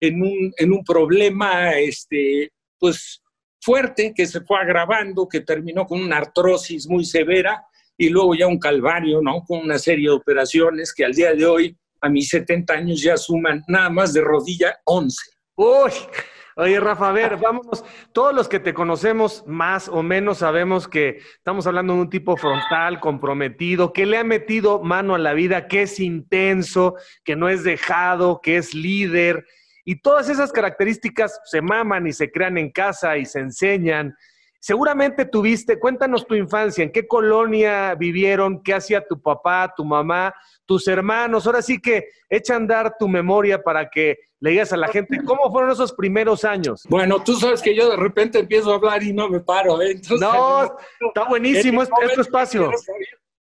en 0.00 0.20
un, 0.20 0.52
en 0.56 0.72
un 0.72 0.82
problema, 0.82 1.78
este, 1.78 2.50
pues 2.76 3.22
fuerte, 3.60 4.12
que 4.12 4.26
se 4.26 4.40
fue 4.40 4.58
agravando, 4.58 5.28
que 5.28 5.42
terminó 5.42 5.86
con 5.86 6.02
una 6.02 6.16
artrosis 6.16 6.88
muy 6.88 7.04
severa, 7.04 7.64
y 7.96 8.08
luego 8.08 8.34
ya 8.34 8.48
un 8.48 8.58
calvario, 8.58 9.22
¿no? 9.22 9.44
Con 9.46 9.60
una 9.60 9.78
serie 9.78 10.08
de 10.08 10.16
operaciones 10.16 10.92
que 10.92 11.04
al 11.04 11.12
día 11.12 11.32
de 11.34 11.46
hoy, 11.46 11.76
a 12.00 12.08
mis 12.08 12.28
70 12.28 12.74
años, 12.74 13.00
ya 13.00 13.16
suman 13.16 13.62
nada 13.68 13.88
más 13.88 14.12
de 14.12 14.20
rodilla 14.20 14.80
11. 14.84 15.16
Uy, 15.54 15.92
Oye, 16.60 16.80
Rafa, 16.80 17.10
a 17.10 17.12
ver, 17.12 17.36
vámonos. 17.36 17.84
Todos 18.12 18.34
los 18.34 18.48
que 18.48 18.58
te 18.58 18.74
conocemos 18.74 19.44
más 19.46 19.88
o 19.88 20.02
menos 20.02 20.38
sabemos 20.38 20.88
que 20.88 21.18
estamos 21.36 21.68
hablando 21.68 21.94
de 21.94 22.00
un 22.00 22.10
tipo 22.10 22.36
frontal, 22.36 22.98
comprometido, 22.98 23.92
que 23.92 24.06
le 24.06 24.18
ha 24.18 24.24
metido 24.24 24.82
mano 24.82 25.14
a 25.14 25.18
la 25.18 25.34
vida, 25.34 25.68
que 25.68 25.82
es 25.82 26.00
intenso, 26.00 26.96
que 27.22 27.36
no 27.36 27.48
es 27.48 27.62
dejado, 27.62 28.40
que 28.42 28.56
es 28.56 28.74
líder. 28.74 29.46
Y 29.84 30.00
todas 30.00 30.28
esas 30.28 30.50
características 30.50 31.40
se 31.44 31.62
maman 31.62 32.08
y 32.08 32.12
se 32.12 32.28
crean 32.28 32.58
en 32.58 32.72
casa 32.72 33.16
y 33.16 33.24
se 33.24 33.38
enseñan. 33.38 34.16
Seguramente 34.58 35.26
tuviste, 35.26 35.78
cuéntanos 35.78 36.26
tu 36.26 36.34
infancia, 36.34 36.82
en 36.82 36.90
qué 36.90 37.06
colonia 37.06 37.94
vivieron, 37.94 38.64
qué 38.64 38.74
hacía 38.74 39.06
tu 39.06 39.22
papá, 39.22 39.72
tu 39.76 39.84
mamá, 39.84 40.34
tus 40.66 40.88
hermanos. 40.88 41.46
Ahora 41.46 41.62
sí 41.62 41.80
que 41.80 42.08
echa 42.28 42.54
a 42.54 42.56
andar 42.56 42.96
tu 42.98 43.06
memoria 43.06 43.62
para 43.62 43.88
que 43.88 44.18
le 44.40 44.50
digas 44.50 44.72
a 44.72 44.76
la 44.76 44.88
gente 44.88 45.18
cómo 45.24 45.50
fueron 45.50 45.70
esos 45.70 45.92
primeros 45.92 46.44
años. 46.44 46.84
Bueno, 46.88 47.22
tú 47.22 47.34
sabes 47.34 47.60
que 47.60 47.74
yo 47.74 47.90
de 47.90 47.96
repente 47.96 48.38
empiezo 48.38 48.72
a 48.72 48.76
hablar 48.76 49.02
y 49.02 49.12
no 49.12 49.28
me 49.28 49.40
paro. 49.40 49.82
¿eh? 49.82 50.00
no, 50.20 50.76
está 51.08 51.24
buenísimo 51.28 51.82
este, 51.82 51.94
este 52.04 52.20
espacio. 52.20 52.70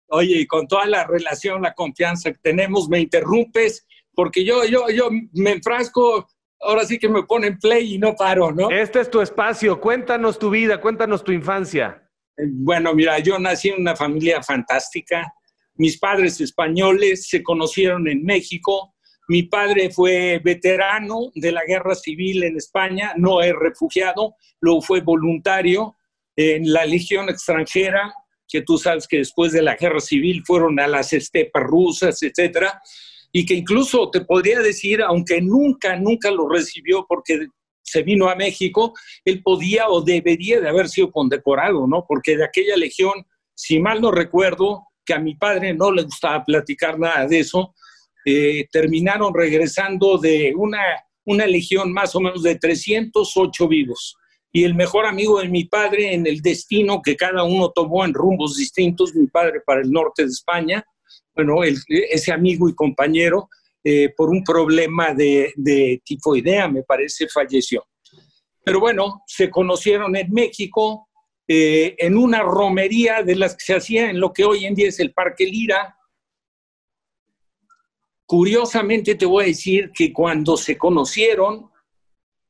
Oye, 0.09 0.41
y 0.41 0.47
con 0.47 0.69
toda 0.69 0.87
la 0.87 1.05
relación, 1.07 1.63
la 1.63 1.75
confianza 1.75 2.31
que 2.31 2.39
tenemos, 2.43 2.89
me 2.89 3.01
interrumpes 3.01 3.87
porque 4.15 4.45
yo, 4.45 4.65
yo, 4.65 4.89
yo 4.91 5.11
me 5.33 5.53
enfrasco 5.53 6.29
ahora 6.61 6.85
sí 6.85 6.99
que 6.99 7.09
me 7.09 7.23
ponen 7.25 7.59
play 7.59 7.95
y 7.95 7.99
no 7.99 8.15
paro, 8.15 8.53
¿no? 8.53 8.71
Este 8.71 9.01
es 9.01 9.11
tu 9.11 9.21
espacio. 9.21 9.81
Cuéntanos 9.81 10.39
tu 10.39 10.51
vida, 10.51 10.81
cuéntanos 10.81 11.23
tu 11.25 11.33
infancia. 11.33 12.09
Eh, 12.37 12.45
bueno, 12.49 12.95
mira, 12.95 13.19
yo 13.19 13.39
nací 13.39 13.69
en 13.69 13.81
una 13.81 13.97
familia 13.97 14.43
fantástica. 14.43 15.33
Mis 15.75 15.99
padres 15.99 16.41
españoles 16.41 17.29
se 17.29 17.43
conocieron 17.43 18.09
en 18.09 18.25
México. 18.25 18.94
Mi 19.29 19.45
padre 19.45 19.91
fue 19.91 20.41
veterano 20.45 21.31
de 21.35 21.53
la 21.53 21.65
guerra 21.67 21.95
civil 21.95 22.45
en 22.45 22.57
España, 22.57 23.13
no 23.17 23.43
es 23.43 23.55
refugiado, 23.55 24.37
luego 24.61 24.83
fue 24.83 25.01
voluntario 25.01 25.97
en 26.37 26.73
la 26.73 26.85
Legión 26.85 27.29
extranjera, 27.29 28.13
que 28.49 28.63
tú 28.63 28.77
sabes 28.77 29.09
que 29.09 29.19
después 29.19 29.53
de 29.53 29.63
la 29.63 29.77
guerra 29.77 30.01
civil 30.01 30.43
fueron 30.45 30.79
a 30.79 30.87
las 30.87 31.13
estepas 31.13 31.63
rusas, 31.63 32.23
etcétera 32.23 32.81
y 33.37 33.45
que 33.45 33.55
incluso 33.55 34.11
te 34.11 34.21
podría 34.21 34.61
decir, 34.61 35.03
aunque 35.03 35.43
nunca, 35.43 35.97
nunca 35.97 36.31
lo 36.31 36.49
recibió 36.49 37.05
porque 37.09 37.49
se 37.83 38.05
vino 38.05 38.29
a 38.29 38.37
México, 38.37 38.95
él 39.25 39.43
podía 39.43 39.89
o 39.89 40.03
debería 40.03 40.61
de 40.61 40.69
haber 40.69 40.89
sido 40.89 41.11
condecorado, 41.11 41.89
¿no? 41.89 42.07
Porque 42.09 42.37
de 42.37 42.45
aquella 42.45 42.77
legión, 42.77 43.13
si 43.53 43.81
mal 43.81 44.01
no 44.01 44.13
recuerdo, 44.13 44.87
que 45.05 45.15
a 45.15 45.19
mi 45.19 45.35
padre 45.35 45.75
no 45.75 45.91
le 45.91 46.05
gustaba 46.05 46.45
platicar 46.45 46.97
nada 46.97 47.27
de 47.27 47.41
eso, 47.41 47.75
eh, 48.25 48.67
terminaron 48.71 49.33
regresando 49.35 50.19
de 50.19 50.53
una, 50.57 50.81
una 51.25 51.47
legión 51.47 51.93
más 51.93 52.15
o 52.15 52.21
menos 52.21 52.43
de 52.43 52.57
308 52.57 53.69
vivos. 53.69 54.17
Y 54.53 54.65
el 54.65 54.75
mejor 54.75 55.07
amigo 55.07 55.41
de 55.41 55.49
mi 55.49 55.65
padre 55.65 56.15
en 56.15 56.27
el 56.27 56.41
destino 56.41 57.03
que 57.03 57.17
cada 57.17 57.43
uno 57.43 57.71
tomó 57.71 58.05
en 58.05 58.15
rumbos 58.15 58.57
distintos, 58.57 59.15
mi 59.15 59.27
padre 59.27 59.61
para 59.67 59.81
el 59.81 59.91
norte 59.91 60.23
de 60.23 60.29
España, 60.29 60.85
bueno, 61.35 61.57
ese 61.65 62.33
amigo 62.33 62.69
y 62.69 62.75
compañero, 62.75 63.49
eh, 63.83 64.11
por 64.17 64.31
un 64.31 64.45
problema 64.45 65.13
de, 65.13 65.53
de 65.57 66.01
tifoidea, 66.05 66.69
me 66.69 66.85
parece, 66.85 67.29
falleció. 67.29 67.85
Pero 68.65 68.81
bueno, 68.81 69.23
se 69.27 69.51
conocieron 69.51 70.17
en 70.17 70.33
México, 70.33 71.09
eh, 71.47 71.95
en 71.99 72.17
una 72.17 72.43
romería 72.43 73.23
de 73.23 73.37
las 73.37 73.55
que 73.55 73.65
se 73.65 73.75
hacía 73.75 74.09
en 74.09 74.19
lo 74.19 74.33
que 74.33 74.45
hoy 74.45 74.65
en 74.65 74.75
día 74.75 74.89
es 74.89 75.01
el 75.01 75.13
Parque 75.13 75.45
Lira. 75.45 75.99
Curiosamente 78.35 79.15
te 79.15 79.27
voy 79.27 79.45
a 79.45 79.47
decir 79.47 79.93
que 79.95 80.13
cuando 80.13 80.57
se 80.57 80.77
conocieron, 80.77 81.71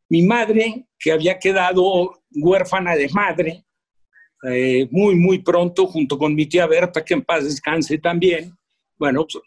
Mi 0.08 0.22
madre, 0.22 0.86
que 0.98 1.12
había 1.12 1.38
quedado 1.38 2.22
huérfana 2.30 2.96
de 2.96 3.10
madre, 3.10 3.66
eh, 4.50 4.88
muy, 4.90 5.14
muy 5.14 5.40
pronto, 5.40 5.86
junto 5.86 6.16
con 6.16 6.34
mi 6.34 6.46
tía 6.46 6.66
Berta, 6.66 7.04
que 7.04 7.12
en 7.12 7.22
paz 7.22 7.44
descanse 7.44 7.98
también, 7.98 8.56
bueno, 8.96 9.26
pues, 9.30 9.44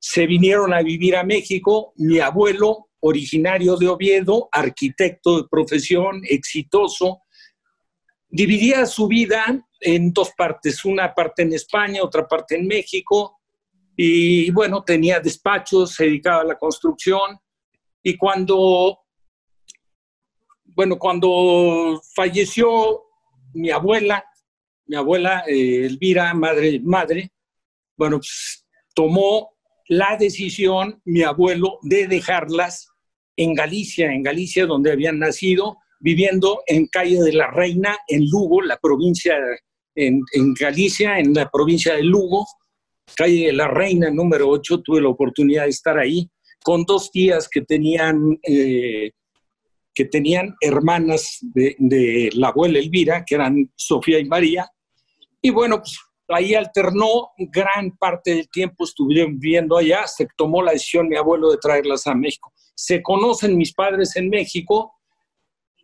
se 0.00 0.26
vinieron 0.26 0.74
a 0.74 0.82
vivir 0.82 1.14
a 1.14 1.22
México. 1.22 1.92
Mi 1.94 2.18
abuelo, 2.18 2.88
originario 2.98 3.76
de 3.76 3.86
Oviedo, 3.86 4.48
arquitecto 4.50 5.40
de 5.40 5.48
profesión, 5.48 6.20
exitoso, 6.28 7.22
dividía 8.28 8.86
su 8.86 9.06
vida 9.06 9.64
en 9.80 10.12
dos 10.12 10.32
partes, 10.36 10.84
una 10.84 11.14
parte 11.14 11.42
en 11.42 11.52
España, 11.52 12.02
otra 12.02 12.26
parte 12.26 12.56
en 12.56 12.66
México, 12.66 13.35
y 13.96 14.50
bueno, 14.50 14.84
tenía 14.84 15.20
despachos, 15.20 15.94
se 15.94 16.04
dedicaba 16.04 16.42
a 16.42 16.44
la 16.44 16.58
construcción, 16.58 17.38
y 18.02 18.16
cuando, 18.16 19.00
bueno, 20.64 20.98
cuando 20.98 22.00
falleció 22.14 23.02
mi 23.54 23.70
abuela, 23.70 24.24
mi 24.86 24.96
abuela 24.96 25.44
eh, 25.48 25.86
Elvira, 25.86 26.32
madre, 26.34 26.80
madre, 26.84 27.32
bueno, 27.96 28.18
pues, 28.18 28.64
tomó 28.94 29.56
la 29.88 30.16
decisión, 30.18 31.00
mi 31.04 31.22
abuelo, 31.22 31.78
de 31.82 32.06
dejarlas 32.06 32.88
en 33.36 33.54
Galicia, 33.54 34.12
en 34.12 34.22
Galicia 34.22 34.66
donde 34.66 34.92
habían 34.92 35.18
nacido, 35.18 35.78
viviendo 36.00 36.62
en 36.66 36.86
Calle 36.86 37.20
de 37.20 37.32
la 37.32 37.50
Reina, 37.50 37.98
en 38.08 38.28
Lugo, 38.28 38.62
la 38.62 38.78
provincia, 38.78 39.36
en, 39.94 40.22
Galicia, 40.54 41.18
en 41.18 41.34
la 41.34 41.50
provincia 41.50 41.94
de 41.94 42.02
Lugo, 42.02 42.46
Calle 43.14 43.52
la 43.52 43.68
Reina 43.68 44.10
número 44.10 44.48
8, 44.48 44.82
tuve 44.82 45.00
la 45.00 45.08
oportunidad 45.08 45.64
de 45.64 45.70
estar 45.70 45.98
ahí, 45.98 46.28
con 46.64 46.84
dos 46.84 47.10
tías 47.10 47.48
que 47.48 47.62
tenían, 47.62 48.38
eh, 48.42 49.12
que 49.94 50.04
tenían 50.06 50.54
hermanas 50.60 51.38
de, 51.42 52.30
la 52.34 52.48
abuela 52.48 52.78
Elvira, 52.78 53.24
que 53.24 53.36
eran 53.36 53.70
Sofía 53.76 54.18
y 54.18 54.24
María, 54.24 54.68
y 55.40 55.50
bueno, 55.50 55.78
pues 55.78 55.98
ahí 56.28 56.54
alternó, 56.54 57.30
gran 57.38 57.96
parte 57.96 58.34
del 58.34 58.48
tiempo 58.48 58.84
estuvieron 58.84 59.38
viviendo 59.38 59.76
allá, 59.76 60.06
se 60.06 60.26
tomó 60.36 60.62
la 60.62 60.72
decisión 60.72 61.08
mi 61.08 61.16
abuelo 61.16 61.50
de 61.50 61.58
traerlas 61.58 62.06
a 62.06 62.14
México. 62.14 62.52
Se 62.74 63.02
conocen 63.02 63.56
mis 63.56 63.72
padres 63.72 64.16
en 64.16 64.28
México 64.28 64.92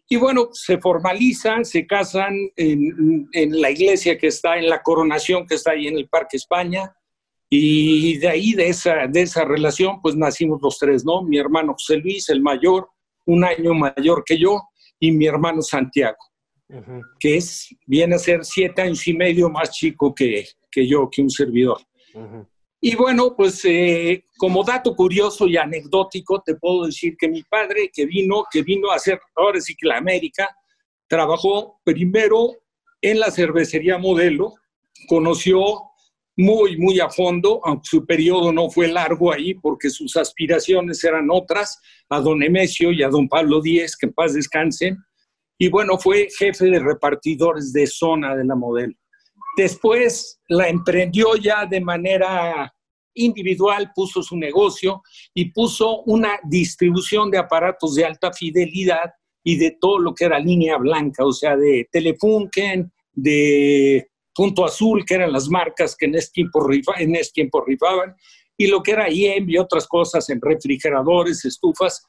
y 0.09 0.17
bueno, 0.17 0.49
se 0.53 0.79
formalizan, 0.79 1.65
se 1.65 1.87
casan 1.87 2.35
en, 2.57 3.29
la 3.33 3.71
iglesia 3.71 4.19
que 4.19 4.27
está 4.27 4.59
en 4.59 4.69
la 4.69 4.83
coronación, 4.83 5.47
que 5.47 5.55
está 5.55 5.71
ahí 5.71 5.87
en 5.87 5.97
el 5.97 6.09
Parque 6.09 6.37
España. 6.37 6.93
Y 7.55 8.17
de 8.17 8.29
ahí, 8.29 8.53
de 8.53 8.69
esa, 8.69 9.07
de 9.07 9.23
esa 9.23 9.45
relación, 9.45 10.01
pues 10.01 10.17
nacimos 10.17 10.61
los 10.63 10.79
tres, 10.79 11.05
¿no? 11.05 11.23
Mi 11.23 11.37
hermano 11.39 11.75
José 11.75 11.99
Luis, 11.99 12.29
el 12.31 12.41
mayor, 12.41 12.89
un 13.27 13.45
año 13.45 13.75
mayor 13.75 14.25
que 14.25 14.39
yo, 14.39 14.63
y 14.99 15.13
mi 15.13 15.27
hermano 15.27 15.61
Santiago 15.61 16.17
que 17.19 17.37
es, 17.37 17.75
viene 17.87 18.15
a 18.15 18.19
ser 18.19 18.45
siete 18.45 18.83
años 18.83 19.07
y 19.07 19.15
medio 19.15 19.49
más 19.51 19.71
chico 19.71 20.15
que, 20.15 20.47
que 20.71 20.87
yo, 20.87 21.09
que 21.11 21.23
un 21.23 21.31
servidor. 21.31 21.79
Y 22.81 22.97
bueno, 22.97 23.35
pues 23.37 23.65
eh, 23.65 24.25
como 24.39 24.65
dato 24.65 24.95
curioso 24.97 25.47
y 25.47 25.57
anecdótico, 25.57 26.43
te 26.45 26.57
puedo 26.57 26.87
decir 26.87 27.17
que 27.17 27.29
mi 27.29 27.43
padre, 27.43 27.91
que 27.93 28.07
vino, 28.07 28.45
que 28.51 28.63
vino 28.63 28.91
a 28.91 28.97
hacer, 28.97 29.21
ahora 29.37 29.61
sí 29.61 29.75
que 29.77 29.87
la 29.87 29.99
América, 29.99 30.57
trabajó 31.07 31.81
primero 31.85 32.57
en 33.01 33.21
la 33.21 33.31
cervecería 33.31 33.99
Modelo, 33.99 34.55
conoció 35.09 35.92
muy, 36.37 36.77
muy 36.79 37.01
a 37.01 37.11
fondo, 37.11 37.61
aunque 37.65 37.87
su 37.89 38.07
periodo 38.07 38.53
no 38.53 38.71
fue 38.71 38.89
largo 38.89 39.33
ahí 39.33 39.55
porque 39.55 39.91
sus 39.91 40.17
aspiraciones 40.17 41.03
eran 41.05 41.29
otras, 41.31 41.81
a 42.09 42.21
don 42.21 42.43
Emesio 42.43 42.93
y 42.93 43.03
a 43.03 43.09
don 43.09 43.29
Pablo 43.29 43.61
Díez, 43.61 43.97
que 43.97 44.07
en 44.07 44.13
paz 44.13 44.35
descansen, 44.35 44.99
y 45.59 45.69
bueno, 45.69 45.99
fue 45.99 46.29
jefe 46.37 46.67
de 46.67 46.81
repartidores 46.81 47.73
de 47.73 47.87
zona 47.87 48.35
de 48.35 48.45
la 48.45 48.57
modelo. 48.57 48.95
Después 49.57 50.41
la 50.49 50.69
emprendió 50.69 51.37
ya 51.37 51.67
de 51.67 51.81
manera 51.81 52.75
individual, 53.15 53.93
puso 53.95 54.23
su 54.23 54.37
negocio 54.37 55.03
y 55.35 55.53
puso 55.53 56.03
una 56.03 56.39
distribución 56.45 57.31
de 57.31 57.39
aparatos 57.39 57.95
de 57.95 58.05
alta 58.05 58.33
fidelidad 58.33 59.13
y 59.45 59.57
de 59.57 59.77
todo 59.81 59.99
lo 59.99 60.15
que 60.15 60.25
era 60.25 60.39
línea 60.39 60.79
blanca, 60.79 61.25
o 61.25 61.33
sea, 61.33 61.57
de 61.57 61.87
Telefunken, 61.91 62.91
de 63.13 64.09
Punto 64.35 64.65
Azul, 64.65 65.05
que 65.05 65.15
eran 65.15 65.33
las 65.33 65.49
marcas 65.49 65.97
que 65.97 66.07
en 66.07 66.15
ese 66.15 66.31
tiempo, 66.33 66.61
rifaban, 67.67 68.15
y 68.57 68.67
lo 68.67 68.83
que 68.83 68.93
era 68.93 69.11
IEM 69.11 69.49
y 69.51 69.59
otras 69.59 69.87
cosas 69.87 70.29
en 70.31 70.41
refrigeradores, 70.41 71.45
estufas, 71.45 72.07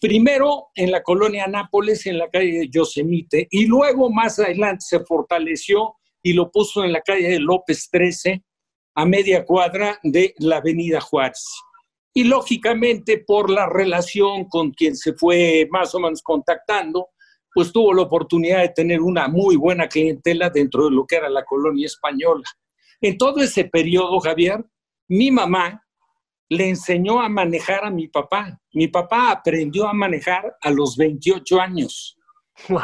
primero 0.00 0.68
en 0.74 0.90
la 0.90 1.02
colonia 1.02 1.46
Nápoles, 1.46 2.06
en 2.06 2.18
la 2.18 2.28
calle 2.28 2.60
de 2.60 2.68
Yosemite, 2.68 3.48
y 3.50 3.66
luego 3.66 4.10
más 4.10 4.38
adelante 4.38 4.84
se 4.86 5.00
fortaleció 5.00 5.96
y 6.22 6.32
lo 6.32 6.50
puso 6.50 6.84
en 6.84 6.92
la 6.92 7.00
calle 7.00 7.28
de 7.28 7.40
López 7.40 7.88
13, 7.90 8.42
a 8.96 9.04
media 9.06 9.44
cuadra 9.44 9.98
de 10.02 10.34
la 10.38 10.56
avenida 10.56 11.00
Juárez. 11.00 11.44
Y 12.12 12.24
lógicamente 12.24 13.22
por 13.24 13.48
la 13.48 13.68
relación 13.68 14.48
con 14.48 14.72
quien 14.72 14.96
se 14.96 15.12
fue 15.12 15.68
más 15.70 15.94
o 15.94 16.00
menos 16.00 16.20
contactando, 16.20 17.10
pues 17.58 17.72
tuvo 17.72 17.92
la 17.92 18.02
oportunidad 18.02 18.60
de 18.60 18.68
tener 18.68 19.00
una 19.00 19.26
muy 19.26 19.56
buena 19.56 19.88
clientela 19.88 20.48
dentro 20.48 20.84
de 20.84 20.92
lo 20.92 21.04
que 21.04 21.16
era 21.16 21.28
la 21.28 21.44
colonia 21.44 21.86
española. 21.86 22.44
En 23.00 23.18
todo 23.18 23.40
ese 23.40 23.64
periodo, 23.64 24.20
Javier, 24.20 24.64
mi 25.08 25.32
mamá, 25.32 25.84
le 26.48 26.68
enseñó 26.68 27.20
a 27.20 27.28
manejar 27.28 27.84
a 27.84 27.90
mi 27.90 28.06
papá. 28.06 28.60
Mi 28.74 28.86
papá 28.86 29.32
aprendió 29.32 29.88
a 29.88 29.92
manejar 29.92 30.54
a 30.60 30.70
los 30.70 30.96
28 30.96 31.60
años. 31.60 32.16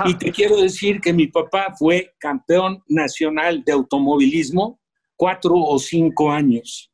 Y 0.06 0.14
te 0.14 0.32
quiero 0.32 0.56
decir 0.56 1.00
que 1.00 1.12
mi 1.12 1.28
papá 1.28 1.72
fue 1.78 2.12
campeón 2.18 2.82
nacional 2.88 3.62
de 3.62 3.74
automovilismo 3.74 4.80
cuatro 5.14 5.54
o 5.54 5.78
cinco 5.78 6.32
años. 6.32 6.90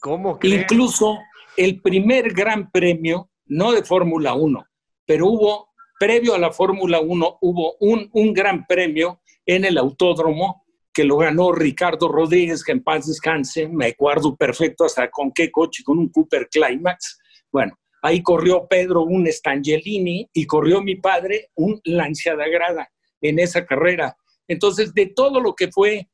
¿Cómo 0.00 0.40
Incluso 0.42 1.20
el 1.56 1.80
primer 1.80 2.32
gran 2.32 2.68
premio, 2.72 3.30
no 3.46 3.70
de 3.70 3.84
Fórmula 3.84 4.34
1, 4.34 4.66
pero 5.06 5.28
hubo, 5.28 5.71
previo 6.02 6.34
a 6.34 6.38
la 6.38 6.50
Fórmula 6.50 6.98
1, 7.00 7.38
hubo 7.42 7.76
un, 7.78 8.34
gran 8.34 8.66
premio 8.66 9.20
en 9.46 9.64
el 9.64 9.78
autódromo 9.78 10.64
que 10.92 11.04
lo 11.04 11.18
ganó 11.18 11.52
Ricardo 11.52 12.08
Rodríguez, 12.08 12.64
que 12.64 12.72
en 12.72 12.82
paz 12.82 13.06
descanse, 13.06 13.68
me 13.68 13.86
acuerdo 13.86 14.34
perfecto 14.34 14.84
hasta 14.84 15.08
con 15.08 15.30
qué 15.30 15.52
coche, 15.52 15.84
con 15.84 15.98
un 15.98 16.08
Cooper 16.08 16.48
Climax. 16.50 17.20
Bueno, 17.52 17.78
ahí 18.02 18.20
corrió 18.20 18.66
Pedro 18.66 19.04
un 19.04 19.28
Stangelini 19.28 20.28
y 20.32 20.44
corrió 20.44 20.82
mi 20.82 20.96
padre 20.96 21.50
un 21.54 21.80
Lancia 21.84 22.34
de 22.34 22.50
Grada 22.50 22.90
en 23.20 23.38
esa 23.38 23.64
carrera. 23.64 24.16
Entonces, 24.48 24.92
de 24.94 25.06
todo 25.06 25.40
lo 25.40 25.54
que 25.54 25.70
fue 25.70 26.08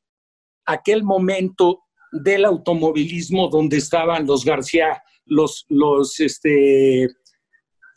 aquel 0.67 1.03
momento 1.03 1.85
del 2.11 2.45
automovilismo 2.45 3.49
donde 3.49 3.77
estaban 3.77 4.27
los 4.27 4.45
García, 4.45 5.01
los, 5.25 5.65
los 5.67 6.19
este, 6.19 7.07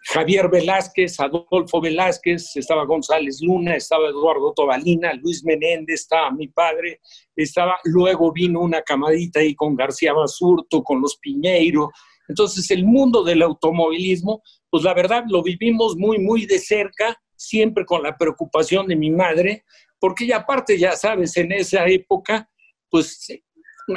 Javier 0.04 0.50
Velázquez, 0.50 1.20
Adolfo 1.20 1.80
Velázquez, 1.80 2.56
estaba 2.56 2.84
González 2.84 3.40
Luna, 3.40 3.76
estaba 3.76 4.08
Eduardo 4.08 4.52
Tobalina, 4.52 5.12
Luis 5.14 5.44
Menéndez, 5.44 6.00
estaba 6.00 6.30
mi 6.32 6.48
padre, 6.48 7.00
estaba, 7.36 7.76
luego 7.84 8.32
vino 8.32 8.60
una 8.60 8.82
camadita 8.82 9.40
ahí 9.40 9.54
con 9.54 9.76
García 9.76 10.12
Basurto, 10.12 10.82
con 10.82 11.00
los 11.00 11.16
Piñeiro. 11.18 11.90
Entonces 12.28 12.68
el 12.72 12.84
mundo 12.84 13.22
del 13.22 13.42
automovilismo, 13.42 14.42
pues 14.68 14.82
la 14.82 14.92
verdad 14.92 15.24
lo 15.28 15.42
vivimos 15.42 15.96
muy, 15.96 16.18
muy 16.18 16.46
de 16.46 16.58
cerca, 16.58 17.16
siempre 17.36 17.84
con 17.84 18.02
la 18.02 18.16
preocupación 18.16 18.88
de 18.88 18.96
mi 18.96 19.10
madre, 19.10 19.64
porque 20.00 20.26
ya 20.26 20.38
aparte, 20.38 20.78
ya 20.78 20.96
sabes, 20.96 21.36
en 21.36 21.52
esa 21.52 21.86
época, 21.86 22.50
pues 22.90 23.28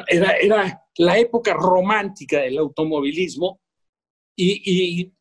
era, 0.07 0.33
era 0.37 0.83
la 0.97 1.17
época 1.17 1.53
romántica 1.53 2.41
del 2.41 2.59
automovilismo 2.59 3.59
y, 4.35 5.01
y 5.01 5.15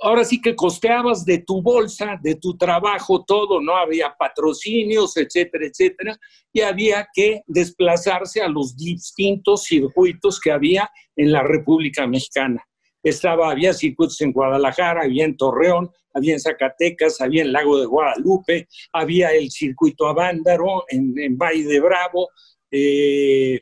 ahora 0.00 0.24
sí 0.24 0.40
que 0.40 0.56
costeabas 0.56 1.24
de 1.24 1.38
tu 1.38 1.62
bolsa, 1.62 2.18
de 2.22 2.36
tu 2.36 2.56
trabajo, 2.56 3.24
todo, 3.24 3.60
no 3.60 3.76
había 3.76 4.14
patrocinios, 4.18 5.16
etcétera, 5.16 5.66
etcétera, 5.66 6.18
y 6.52 6.60
había 6.60 7.08
que 7.12 7.42
desplazarse 7.46 8.40
a 8.40 8.48
los 8.48 8.76
distintos 8.76 9.64
circuitos 9.64 10.40
que 10.40 10.50
había 10.50 10.90
en 11.16 11.32
la 11.32 11.42
República 11.42 12.06
Mexicana. 12.06 12.64
Estaba, 13.02 13.50
había 13.50 13.72
circuitos 13.72 14.20
en 14.20 14.32
Guadalajara, 14.32 15.02
había 15.02 15.24
en 15.24 15.36
Torreón, 15.36 15.90
había 16.12 16.34
en 16.34 16.40
Zacatecas, 16.40 17.20
había 17.20 17.42
en 17.42 17.52
Lago 17.52 17.78
de 17.78 17.86
Guadalupe, 17.86 18.68
había 18.92 19.30
el 19.30 19.50
circuito 19.50 20.06
Avándaro 20.06 20.84
en, 20.88 21.18
en 21.18 21.38
Valle 21.38 21.64
de 21.64 21.80
Bravo, 21.80 22.28
eh, 22.70 23.60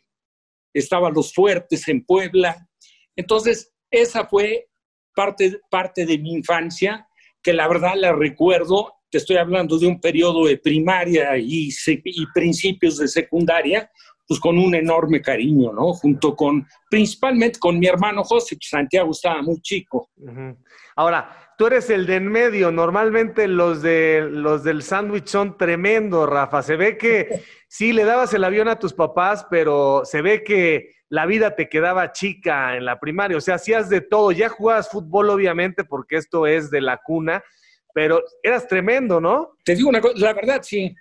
estaban 0.73 1.15
los 1.15 1.33
fuertes 1.33 1.87
en 1.89 2.05
Puebla. 2.05 2.69
Entonces, 3.17 3.73
esa 3.91 4.27
fue 4.27 4.69
parte, 5.19 5.61
parte 5.69 6.07
de 6.07 6.17
mi 6.17 6.33
infancia, 6.33 7.09
que 7.43 7.53
la 7.53 7.67
verdad 7.67 7.95
la 7.97 8.13
recuerdo, 8.13 8.95
te 9.11 9.19
estoy 9.19 9.37
hablando 9.37 9.77
de 9.77 9.89
un 9.89 10.01
periodo 10.01 10.47
de 10.47 10.59
primaria 10.59 11.37
y, 11.37 11.71
y 12.05 12.27
principios 12.33 12.99
de 12.99 13.09
secundaria, 13.09 13.91
pues 14.29 14.39
con 14.39 14.57
un 14.57 14.77
enorme 14.77 15.21
cariño, 15.21 15.73
¿no? 15.73 15.93
Junto 15.93 16.37
con, 16.37 16.65
principalmente 16.89 17.59
con 17.59 17.81
mi 17.81 17.89
hermano 17.89 18.23
José, 18.23 18.57
que 18.57 18.69
Santiago 18.69 19.11
estaba 19.11 19.43
muy 19.43 19.61
chico. 19.61 20.09
Ahora, 20.95 21.48
tú 21.59 21.67
eres 21.67 21.91
el 21.91 22.07
de 22.07 22.15
en 22.15 22.29
medio. 22.29 22.71
Normalmente 22.71 23.49
los, 23.49 23.83
de, 23.83 24.29
los 24.31 24.63
del 24.63 24.83
sándwich 24.83 25.27
son 25.27 25.59
tremendos, 25.59 26.29
Rafa. 26.29 26.63
Se 26.63 26.77
ve 26.77 26.97
que 26.97 27.43
sí, 27.69 27.93
le 27.93 28.05
dabas 28.05 28.33
el 28.33 28.45
avión 28.45 28.69
a 28.69 28.79
tus 28.79 28.95
papás, 28.95 29.45
pero 29.51 30.03
se 30.05 30.23
ve 30.23 30.45
que 30.45 30.95
la 31.09 31.27
vida 31.27 31.57
te 31.57 31.69
quedaba 31.69 32.13
chica 32.13 32.77
en 32.77 32.85
la 32.85 33.01
primaria. 33.01 33.37
O 33.37 33.41
sea, 33.41 33.57
hacías 33.57 33.89
de 33.89 34.01
todo. 34.01 34.31
Ya 34.31 34.49
jugabas 34.49 34.89
fútbol, 34.89 35.31
obviamente, 35.31 35.83
porque 35.83 36.17
esto 36.17 36.47
es 36.47 36.71
de 36.71 36.81
la 36.81 36.99
cuna, 36.99 37.43
pero 37.93 38.23
eras 38.41 38.69
tremendo, 38.69 39.21
¿no? 39.21 39.57
Te 39.65 39.75
digo 39.75 39.89
una 39.89 40.01
cosa, 40.01 40.15
la 40.17 40.35
verdad, 40.35 40.61
sí. 40.63 40.95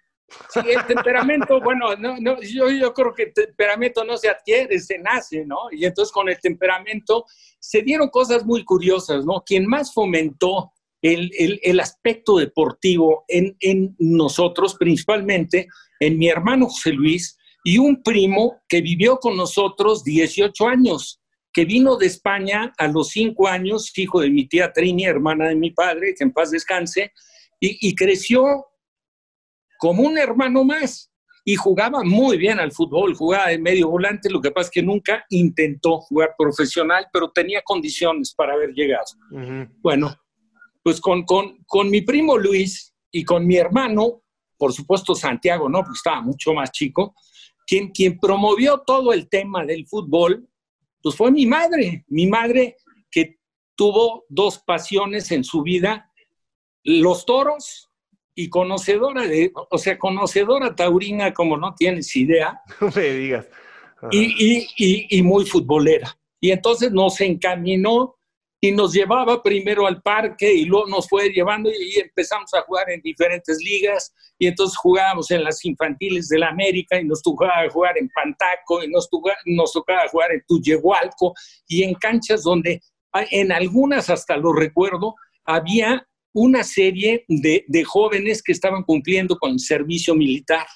Sí, 0.49 0.59
el 0.65 0.85
temperamento, 0.85 1.61
bueno, 1.61 1.95
no, 1.95 2.17
no, 2.19 2.41
yo, 2.41 2.69
yo 2.69 2.93
creo 2.93 3.13
que 3.13 3.23
el 3.23 3.33
temperamento 3.33 4.03
no 4.03 4.17
se 4.17 4.29
adquiere, 4.29 4.77
se 4.79 4.99
nace, 4.99 5.45
¿no? 5.45 5.71
Y 5.71 5.85
entonces 5.85 6.11
con 6.11 6.27
el 6.27 6.37
temperamento 6.39 7.25
se 7.59 7.81
dieron 7.81 8.09
cosas 8.09 8.45
muy 8.45 8.65
curiosas, 8.65 9.25
¿no? 9.25 9.43
Quien 9.45 9.65
más 9.65 9.93
fomentó 9.93 10.73
el, 11.01 11.31
el, 11.37 11.59
el 11.63 11.79
aspecto 11.79 12.37
deportivo 12.37 13.23
en, 13.29 13.55
en, 13.61 13.95
nosotros, 13.99 14.75
principalmente 14.75 15.67
en 15.99 16.17
mi 16.17 16.27
hermano 16.27 16.67
José 16.67 16.91
Luis 16.91 17.37
y 17.63 17.77
un 17.77 18.03
primo 18.03 18.61
que 18.67 18.81
vivió 18.81 19.17
con 19.17 19.37
nosotros 19.37 20.03
18 20.03 20.67
años, 20.67 21.21
que 21.53 21.63
vino 21.63 21.95
de 21.95 22.07
España 22.07 22.73
a 22.77 22.87
los 22.87 23.09
5 23.09 23.47
años, 23.47 23.97
hijo 23.97 24.19
de 24.19 24.29
mi 24.29 24.47
tía 24.47 24.73
Trini, 24.73 25.05
hermana 25.05 25.47
de 25.47 25.55
mi 25.55 25.71
padre, 25.71 26.13
que 26.17 26.23
en 26.25 26.33
paz 26.33 26.51
descanse, 26.51 27.13
y, 27.59 27.89
y 27.89 27.95
creció 27.95 28.65
como 29.77 30.03
un 30.03 30.17
hermano 30.17 30.63
más 30.63 31.11
y 31.45 31.55
jugaba 31.55 32.03
muy 32.03 32.37
bien 32.37 32.59
al 32.59 32.73
fútbol, 32.73 33.15
jugaba 33.15 33.47
de 33.47 33.57
medio 33.57 33.89
volante, 33.89 34.29
lo 34.29 34.41
que 34.41 34.51
pasa 34.51 34.67
es 34.67 34.71
que 34.71 34.83
nunca 34.83 35.25
intentó 35.29 36.01
jugar 36.01 36.35
profesional, 36.37 37.07
pero 37.13 37.31
tenía 37.31 37.61
condiciones 37.63 38.33
para 38.33 38.53
haber 38.53 38.73
llegado. 38.73 39.05
Uh 39.31 39.35
-huh. 39.37 39.69
Bueno, 39.77 40.13
pues 40.83 40.99
con, 40.99 41.23
con, 41.23 41.63
con, 41.65 41.89
mi 41.89 42.01
primo 42.01 42.37
Luis 42.37 42.93
y 43.11 43.23
con 43.23 43.47
mi 43.47 43.55
hermano, 43.55 44.23
por 44.57 44.73
supuesto 44.73 45.15
Santiago, 45.15 45.69
¿no? 45.69 45.79
Porque 45.79 45.95
estaba 45.95 46.21
mucho 46.21 46.53
más 46.53 46.69
chico, 46.71 47.15
quien, 47.65 47.91
quien 47.91 48.19
promovió 48.19 48.79
todo 48.85 49.13
el 49.13 49.29
tema 49.29 49.65
del 49.65 49.87
fútbol, 49.87 50.49
pues 51.01 51.15
fue 51.15 51.31
mi 51.31 51.45
madre, 51.45 52.03
mi 52.09 52.27
madre 52.27 52.75
que 53.09 53.39
tuvo 53.75 54.25
dos 54.27 54.59
pasiones 54.59 55.31
en 55.31 55.45
su 55.45 55.61
vida, 55.61 56.11
los 56.83 57.25
toros 57.25 57.86
y 58.39 58.49
conocedora 58.49 59.23
de, 59.23 59.51
o 59.71 59.77
sea, 59.79 59.97
conocedora 59.97 60.75
taurina 60.75 61.33
como 61.33 61.57
no 61.57 61.73
tienes 61.73 62.15
idea. 62.15 62.61
No 62.79 62.91
me 62.95 63.09
digas. 63.09 63.47
Y, 64.11 64.19
y, 64.19 64.67
y, 64.77 65.17
y, 65.17 65.23
muy 65.23 65.43
futbolera. 65.43 66.15
Y 66.39 66.51
entonces 66.51 66.91
nos 66.91 67.19
encaminó 67.19 68.15
y 68.61 68.71
nos 68.71 68.93
llevaba 68.93 69.41
primero 69.41 69.87
al 69.87 70.03
parque 70.03 70.53
y 70.53 70.65
luego 70.65 70.85
nos 70.85 71.09
fue 71.09 71.29
llevando 71.29 71.71
y 71.71 71.99
empezamos 71.99 72.53
a 72.53 72.61
jugar 72.61 72.91
en 72.91 73.01
diferentes 73.01 73.57
ligas 73.59 74.13
y 74.37 74.45
entonces 74.45 74.77
jugábamos 74.77 75.31
en 75.31 75.43
las 75.43 75.65
infantiles 75.65 76.29
de 76.29 76.37
la 76.37 76.49
América 76.49 77.01
y 77.01 77.05
nos 77.05 77.23
tocaba 77.23 77.67
jugar 77.71 77.97
en 77.97 78.07
Pantaco 78.09 78.83
y 78.83 78.87
nos 78.87 79.09
tocaba, 79.09 79.37
nos 79.45 79.73
tocaba 79.73 80.07
jugar 80.09 80.31
en 80.31 80.43
Tuyehualco 80.47 81.33
y 81.67 81.81
en 81.81 81.95
canchas 81.95 82.43
donde 82.43 82.81
en 83.31 83.51
algunas 83.51 84.11
hasta 84.11 84.37
lo 84.37 84.53
recuerdo 84.53 85.15
había 85.43 86.07
una 86.39 86.63
serie 86.63 87.25
de, 87.27 87.83
jóvenes 87.83 88.43
que 88.43 88.51
estaban 88.51 88.83
cumpliendo 88.83 89.39
con 89.39 89.53
el 89.53 89.59
servicio 89.59 90.13
militar. 90.13 90.67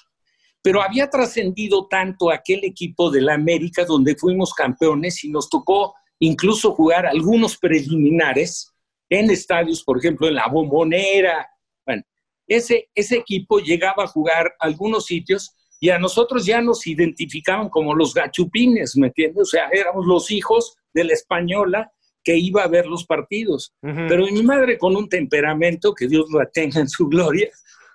Pero 0.60 0.82
había 0.82 1.08
trascendido 1.08 1.86
tanto 1.86 2.32
aquel 2.32 2.64
equipo 2.64 3.12
de 3.12 3.20
la 3.20 3.34
América 3.34 3.84
donde 3.84 4.16
fuimos 4.16 4.52
campeones 4.54 5.22
y 5.22 5.30
nos 5.30 5.48
tocó 5.48 5.94
incluso 6.18 6.72
jugar 6.74 7.06
algunos 7.06 7.56
preliminares 7.56 8.72
en 9.08 9.30
estadios, 9.30 9.84
por 9.84 9.98
ejemplo, 9.98 10.26
en 10.26 10.34
la 10.34 10.48
Bombonera. 10.48 11.48
Bueno, 11.86 12.02
ese, 12.48 12.88
ese 12.92 13.18
equipo 13.18 13.60
llegaba 13.60 14.02
a 14.02 14.08
jugar 14.08 14.52
algunos 14.58 15.06
sitios 15.06 15.54
y 15.78 15.90
a 15.90 15.98
nosotros 16.00 16.44
ya 16.44 16.60
nos 16.60 16.88
identificaban 16.88 17.68
como 17.68 17.94
los 17.94 18.14
gachupines, 18.14 18.96
¿me 18.96 19.06
entiendes? 19.06 19.42
O 19.42 19.46
sea, 19.46 19.68
éramos 19.72 20.06
los 20.06 20.28
hijos 20.32 20.74
de 20.92 21.04
la 21.04 21.12
española 21.12 21.92
que 22.24 22.36
iba 22.36 22.62
a 22.62 22.68
ver 22.68 22.86
los 22.86 23.04
partidos. 23.04 23.74
Uh 23.82 23.88
-huh. 23.88 24.08
Pero 24.08 24.26
mi 24.26 24.42
madre 24.42 24.78
con 24.78 24.96
un 24.96 25.08
temperamento, 25.08 25.94
que 25.94 26.06
Dios 26.06 26.26
la 26.32 26.46
tenga 26.46 26.80
en 26.80 26.88
su 26.88 27.08
gloria, 27.08 27.48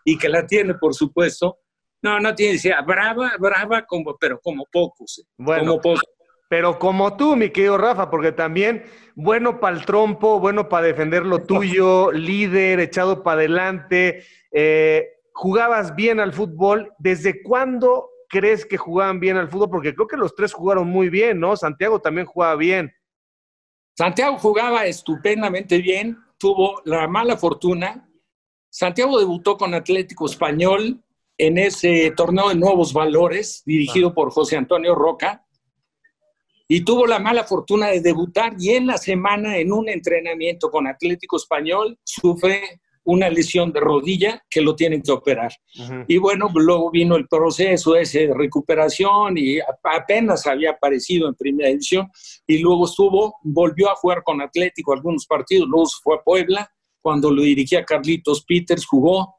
y 0.03 0.17
que 0.17 0.29
la 0.29 0.47
tiene, 0.47 0.73
por 0.75 0.93
supuesto, 0.93 1.59
no, 2.01 2.19
no 2.19 2.33
tiene, 2.33 2.53
decía, 2.53 2.81
brava, 2.81 3.33
brava, 3.37 3.85
como, 3.85 4.15
pero 4.17 4.39
como 4.39 4.65
pocos. 4.71 5.19
¿eh? 5.19 5.27
Bueno, 5.37 5.71
como 5.71 5.81
pocos. 5.81 6.03
Pero 6.49 6.79
como 6.79 7.17
tú, 7.17 7.35
mi 7.35 7.49
querido 7.49 7.77
Rafa, 7.77 8.09
porque 8.09 8.31
también 8.31 8.85
bueno 9.15 9.59
para 9.59 9.75
el 9.75 9.85
trompo, 9.85 10.39
bueno 10.39 10.69
para 10.69 10.87
defender 10.87 11.25
lo 11.25 11.43
tuyo, 11.43 12.11
líder, 12.13 12.79
echado 12.79 13.21
para 13.21 13.41
adelante, 13.41 14.23
eh, 14.51 15.09
jugabas 15.33 15.93
bien 15.95 16.21
al 16.21 16.31
fútbol. 16.31 16.93
¿Desde 16.99 17.43
cuándo 17.43 18.09
crees 18.29 18.65
que 18.65 18.77
jugaban 18.77 19.19
bien 19.19 19.35
al 19.35 19.49
fútbol? 19.49 19.69
Porque 19.69 19.93
creo 19.93 20.07
que 20.07 20.15
los 20.15 20.35
tres 20.35 20.53
jugaron 20.53 20.87
muy 20.87 21.09
bien, 21.09 21.39
¿no? 21.39 21.57
Santiago 21.57 21.99
también 21.99 22.25
jugaba 22.25 22.55
bien. 22.55 22.93
Santiago 23.97 24.37
jugaba 24.37 24.85
estupendamente 24.85 25.79
bien, 25.79 26.19
tuvo 26.37 26.83
la 26.85 27.07
mala 27.07 27.35
fortuna. 27.35 28.07
Santiago 28.69 29.17
debutó 29.17 29.57
con 29.57 29.73
Atlético 29.73 30.27
Español 30.27 31.03
en 31.35 31.57
ese 31.57 32.13
torneo 32.15 32.49
de 32.49 32.55
nuevos 32.55 32.93
valores, 32.93 33.63
dirigido 33.65 34.13
por 34.13 34.29
José 34.29 34.55
Antonio 34.55 34.93
Roca, 34.93 35.47
y 36.67 36.85
tuvo 36.85 37.07
la 37.07 37.17
mala 37.17 37.43
fortuna 37.43 37.87
de 37.87 38.01
debutar 38.01 38.53
y 38.59 38.75
en 38.75 38.85
la 38.85 38.99
semana 38.99 39.57
en 39.57 39.71
un 39.71 39.89
entrenamiento 39.89 40.69
con 40.69 40.85
Atlético 40.85 41.37
Español 41.37 41.97
sufre 42.03 42.81
una 43.07 43.29
lesión 43.29 43.71
de 43.71 43.79
rodilla 43.79 44.43
que 44.49 44.61
lo 44.61 44.75
tienen 44.75 45.01
que 45.01 45.11
operar. 45.11 45.51
Uh 45.79 45.81
-huh. 45.81 46.05
Y 46.09 46.17
bueno, 46.17 46.49
luego 46.53 46.91
vino 46.91 47.15
el 47.15 47.25
proceso 47.27 47.95
ese 47.95 48.27
de 48.27 48.33
recuperación 48.33 49.37
y 49.37 49.59
apenas 49.83 50.45
había 50.45 50.71
aparecido 50.71 51.29
en 51.29 51.35
primera 51.35 51.69
división 51.69 52.09
y 52.45 52.57
luego 52.57 52.85
estuvo, 52.85 53.35
volvió 53.43 53.89
a 53.89 53.95
jugar 53.95 54.23
con 54.23 54.41
Atlético 54.41 54.91
algunos 54.91 55.25
partidos, 55.25 55.69
luego 55.69 55.87
fue 56.03 56.15
a 56.15 56.21
Puebla, 56.21 56.69
cuando 57.01 57.31
lo 57.31 57.43
dirigía 57.43 57.85
Carlitos 57.85 58.43
Peters, 58.43 58.85
jugó 58.85 59.35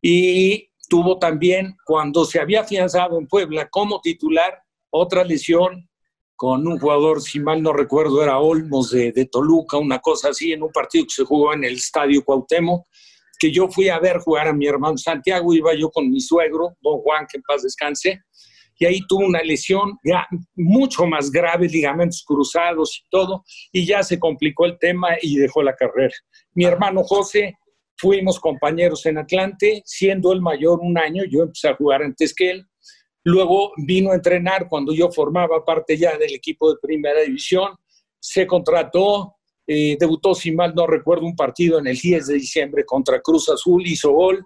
y 0.00 0.70
tuvo 0.88 1.18
también, 1.18 1.76
cuando 1.84 2.24
se 2.24 2.40
había 2.40 2.62
afianzado 2.62 3.18
en 3.18 3.26
Puebla 3.26 3.68
como 3.68 4.00
titular, 4.00 4.62
otra 4.90 5.22
lesión 5.22 5.86
con 6.34 6.66
un 6.66 6.78
jugador, 6.78 7.20
si 7.20 7.38
mal 7.40 7.62
no 7.62 7.74
recuerdo, 7.74 8.22
era 8.22 8.38
Olmos 8.38 8.90
de, 8.90 9.12
de, 9.12 9.26
Toluca, 9.26 9.76
una 9.76 10.00
cosa 10.00 10.30
así, 10.30 10.52
en 10.52 10.62
un 10.62 10.72
partido 10.72 11.04
que 11.04 11.14
se 11.14 11.24
jugó 11.24 11.52
en 11.52 11.62
el 11.64 11.74
Estadio 11.74 12.24
Cuauhtémoc, 12.24 12.86
que 13.42 13.50
yo 13.50 13.66
fui 13.66 13.88
a 13.88 13.98
ver 13.98 14.18
jugar 14.18 14.46
a 14.46 14.52
mi 14.52 14.68
hermano 14.68 14.96
Santiago, 14.96 15.52
iba 15.52 15.74
yo 15.74 15.90
con 15.90 16.08
mi 16.08 16.20
suegro, 16.20 16.76
don 16.80 17.00
Juan, 17.00 17.26
que 17.28 17.38
en 17.38 17.42
paz 17.42 17.64
descanse, 17.64 18.20
y 18.78 18.84
ahí 18.86 19.00
tuvo 19.08 19.26
una 19.26 19.42
lesión 19.42 19.98
ya 20.04 20.28
mucho 20.54 21.06
más 21.06 21.28
grave, 21.28 21.66
ligamentos 21.68 22.22
cruzados 22.24 23.02
y 23.04 23.08
todo, 23.10 23.42
y 23.72 23.84
ya 23.84 24.04
se 24.04 24.20
complicó 24.20 24.64
el 24.64 24.78
tema 24.78 25.08
y 25.20 25.38
dejó 25.38 25.60
la 25.60 25.74
carrera. 25.74 26.14
Mi 26.54 26.66
hermano 26.66 27.02
José, 27.02 27.58
fuimos 27.96 28.38
compañeros 28.38 29.04
en 29.06 29.18
Atlante, 29.18 29.82
siendo 29.84 30.32
el 30.32 30.40
mayor 30.40 30.78
un 30.80 30.96
año, 30.96 31.24
yo 31.28 31.42
empecé 31.42 31.68
a 31.68 31.74
jugar 31.74 32.02
antes 32.04 32.32
que 32.32 32.50
él, 32.50 32.68
Luego 33.24 33.72
vino 33.76 34.10
a 34.10 34.16
entrenar 34.16 34.68
cuando 34.68 34.92
yo 34.92 35.08
formaba 35.12 35.64
parte 35.64 35.96
ya 35.96 36.16
del 36.16 36.34
equipo 36.34 36.68
de 36.70 36.80
primera 36.82 37.20
división. 37.20 37.76
Se 38.18 38.46
contrató, 38.46 39.36
eh, 39.72 39.96
debutó, 39.98 40.34
si 40.34 40.52
mal 40.52 40.74
no 40.74 40.86
recuerdo, 40.86 41.24
un 41.24 41.36
partido 41.36 41.78
en 41.78 41.86
el 41.86 41.96
10 41.96 42.26
de 42.26 42.34
diciembre 42.34 42.84
contra 42.84 43.20
Cruz 43.20 43.48
Azul, 43.48 43.86
hizo 43.86 44.12
gol. 44.12 44.44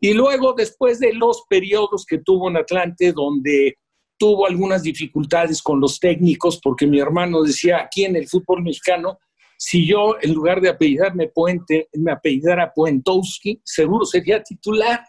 Y 0.00 0.14
luego, 0.14 0.54
después 0.54 0.98
de 0.98 1.12
los 1.12 1.44
periodos 1.48 2.06
que 2.06 2.18
tuvo 2.18 2.48
en 2.48 2.56
Atlante, 2.56 3.12
donde 3.12 3.76
tuvo 4.18 4.46
algunas 4.46 4.82
dificultades 4.82 5.62
con 5.62 5.80
los 5.80 5.98
técnicos, 6.00 6.60
porque 6.62 6.86
mi 6.86 6.98
hermano 7.00 7.42
decía, 7.42 7.82
aquí 7.82 8.04
en 8.04 8.16
el 8.16 8.28
fútbol 8.28 8.62
mexicano, 8.62 9.18
si 9.58 9.86
yo 9.86 10.16
en 10.20 10.32
lugar 10.32 10.60
de 10.60 10.70
apellidarme 10.70 11.28
Puente, 11.28 11.88
me 11.94 12.12
apellidara 12.12 12.72
Puentowski, 12.74 13.60
seguro 13.64 14.04
sería 14.04 14.42
titular 14.42 15.04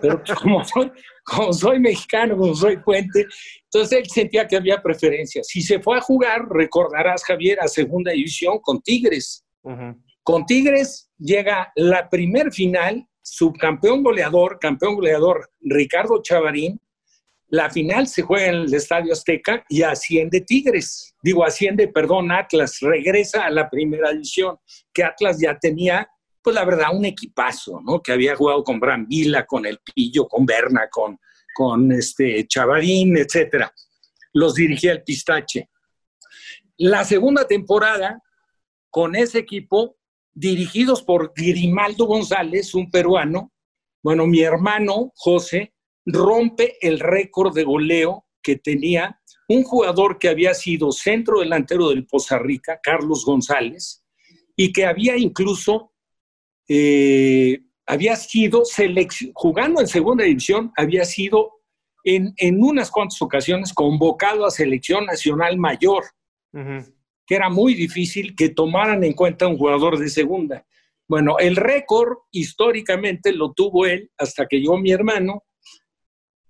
pero 0.00 0.22
como 0.42 0.64
soy, 0.64 0.90
como 1.24 1.52
soy 1.52 1.80
mexicano, 1.80 2.36
como 2.36 2.54
soy 2.54 2.76
puente, 2.78 3.26
entonces 3.64 3.98
él 3.98 4.06
sentía 4.08 4.46
que 4.46 4.56
había 4.56 4.82
preferencia. 4.82 5.42
Si 5.44 5.62
se 5.62 5.80
fue 5.80 5.98
a 5.98 6.00
jugar, 6.00 6.46
recordarás, 6.48 7.24
Javier, 7.24 7.60
a 7.60 7.68
segunda 7.68 8.12
división 8.12 8.58
con 8.60 8.80
Tigres. 8.80 9.44
Uh 9.62 9.70
-huh. 9.70 10.02
Con 10.22 10.46
Tigres 10.46 11.10
llega 11.18 11.70
la 11.76 12.08
primer 12.08 12.50
final, 12.50 13.06
subcampeón 13.22 14.02
goleador, 14.02 14.58
campeón 14.58 14.94
goleador 14.94 15.50
Ricardo 15.60 16.22
Chavarín. 16.22 16.80
La 17.48 17.68
final 17.68 18.08
se 18.08 18.22
juega 18.22 18.46
en 18.46 18.54
el 18.54 18.74
Estadio 18.74 19.12
Azteca 19.12 19.64
y 19.68 19.82
asciende 19.82 20.40
Tigres. 20.40 21.14
Digo, 21.22 21.44
asciende, 21.44 21.88
perdón, 21.88 22.32
Atlas, 22.32 22.78
regresa 22.80 23.44
a 23.44 23.50
la 23.50 23.68
primera 23.68 24.12
división, 24.12 24.56
que 24.92 25.04
Atlas 25.04 25.38
ya 25.38 25.58
tenía 25.58 26.08
pues 26.44 26.54
la 26.54 26.64
verdad, 26.66 26.94
un 26.94 27.06
equipazo, 27.06 27.80
¿no? 27.82 28.02
Que 28.02 28.12
había 28.12 28.36
jugado 28.36 28.62
con 28.62 28.78
Brambila, 28.78 29.46
con 29.46 29.64
El 29.64 29.78
Pillo, 29.78 30.28
con 30.28 30.44
Berna, 30.44 30.88
con, 30.90 31.18
con 31.54 31.90
este 31.90 32.46
Chavarín, 32.46 33.16
etcétera. 33.16 33.72
Los 34.34 34.54
dirigía 34.54 34.92
el 34.92 35.02
Pistache. 35.02 35.70
La 36.76 37.02
segunda 37.04 37.46
temporada, 37.46 38.22
con 38.90 39.16
ese 39.16 39.38
equipo, 39.38 39.96
dirigidos 40.34 41.02
por 41.02 41.32
Grimaldo 41.34 42.04
González, 42.04 42.74
un 42.74 42.90
peruano. 42.90 43.50
Bueno, 44.02 44.26
mi 44.26 44.42
hermano 44.42 45.12
José 45.16 45.72
rompe 46.04 46.76
el 46.86 47.00
récord 47.00 47.54
de 47.54 47.64
goleo 47.64 48.26
que 48.42 48.56
tenía 48.56 49.18
un 49.48 49.62
jugador 49.62 50.18
que 50.18 50.28
había 50.28 50.52
sido 50.52 50.92
centro 50.92 51.40
delantero 51.40 51.88
del 51.88 52.06
Poza 52.06 52.38
Rica, 52.38 52.80
Carlos 52.82 53.24
González, 53.24 54.04
y 54.56 54.74
que 54.74 54.84
había 54.84 55.16
incluso, 55.16 55.93
eh, 56.68 57.60
había 57.86 58.16
sido 58.16 58.62
jugando 59.34 59.80
en 59.80 59.86
segunda 59.86 60.24
división, 60.24 60.72
había 60.76 61.04
sido 61.04 61.52
en, 62.04 62.62
unas 62.62 62.90
cuantas 62.90 63.20
ocasiones 63.22 63.72
convocado 63.72 64.46
a 64.46 64.50
selección 64.50 65.06
nacional 65.06 65.56
mayor, 65.58 66.04
que 66.52 67.34
era 67.34 67.48
muy 67.48 67.74
difícil 67.74 68.34
que 68.36 68.50
tomaran 68.50 69.02
en 69.04 69.14
cuenta 69.14 69.48
un 69.48 69.58
jugador 69.58 69.98
de 69.98 70.08
segunda. 70.08 70.66
Bueno, 71.08 71.38
el 71.38 71.56
récord 71.56 72.18
históricamente 72.30 73.32
lo 73.32 73.52
tuvo 73.52 73.86
él 73.86 74.10
hasta 74.16 74.46
que 74.46 74.58
llegó 74.58 74.78
mi 74.78 74.90
hermano. 74.90 75.42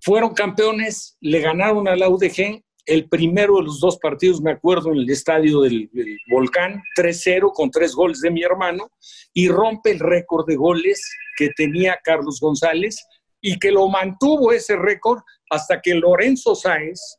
Fueron 0.01 0.35
campeones, 0.35 1.17
le 1.21 1.41
ganaron 1.41 1.89
a 1.89 1.97
la 1.97 2.09
UDG 2.09 2.64
el 2.87 3.09
primero 3.09 3.57
de 3.57 3.65
los 3.65 3.81
dos 3.81 3.99
partidos, 3.99 4.41
me 4.41 4.53
acuerdo, 4.53 4.93
en 4.93 4.99
el 4.99 5.11
estadio 5.11 5.63
del, 5.63 5.91
Volcán, 6.29 6.83
3-0 6.97 7.53
con 7.53 7.71
tres 7.71 7.95
goles 7.95 8.21
de 8.21 8.31
mi 8.31 8.43
hermano, 8.43 8.91
y 9.33 9.49
rompe 9.49 9.93
el 9.93 10.01
récord 10.01 10.47
de 10.47 10.57
goles 10.57 11.03
que 11.37 11.51
tenía 11.57 11.99
Carlos 12.03 12.39
González 12.41 13.05
y 13.41 13.59
que 13.59 13.71
lo 13.71 13.89
mantuvo 13.89 14.53
ese 14.53 14.77
récord 14.77 15.21
hasta 15.51 15.81
que 15.81 15.95
Lorenzo 15.95 16.55
Sáez 16.55 17.19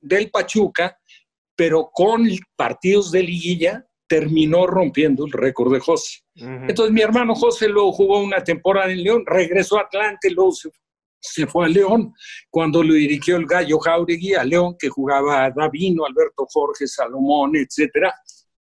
del 0.00 0.30
Pachuca, 0.30 0.96
pero 1.56 1.90
con 1.92 2.28
partidos 2.56 3.12
de 3.12 3.22
liguilla, 3.22 3.86
terminó 4.08 4.66
rompiendo 4.66 5.24
el 5.24 5.32
récord 5.32 5.72
de 5.72 5.80
José. 5.80 6.20
Entonces 6.34 6.92
mi 6.92 7.00
hermano 7.00 7.34
José 7.34 7.68
luego 7.68 7.92
jugó 7.92 8.20
una 8.20 8.44
temporada 8.44 8.92
en 8.92 9.02
León, 9.02 9.22
regresó 9.24 9.78
a 9.78 9.82
Atlante, 9.82 10.30
luego 10.30 10.52
se, 10.52 10.68
fue 11.46 11.66
a 11.66 11.68
León, 11.68 12.12
cuando 12.50 12.82
lo 12.82 12.94
dirigió 12.94 13.36
el 13.36 13.46
Gallo 13.46 13.78
Jauregui 13.78 14.34
a 14.34 14.44
León, 14.44 14.76
que 14.78 14.88
jugaba 14.88 15.50
Davino, 15.50 16.04
Alberto 16.04 16.46
Jorge, 16.52 16.86
Salomón, 16.86 17.56
etcétera. 17.56 18.14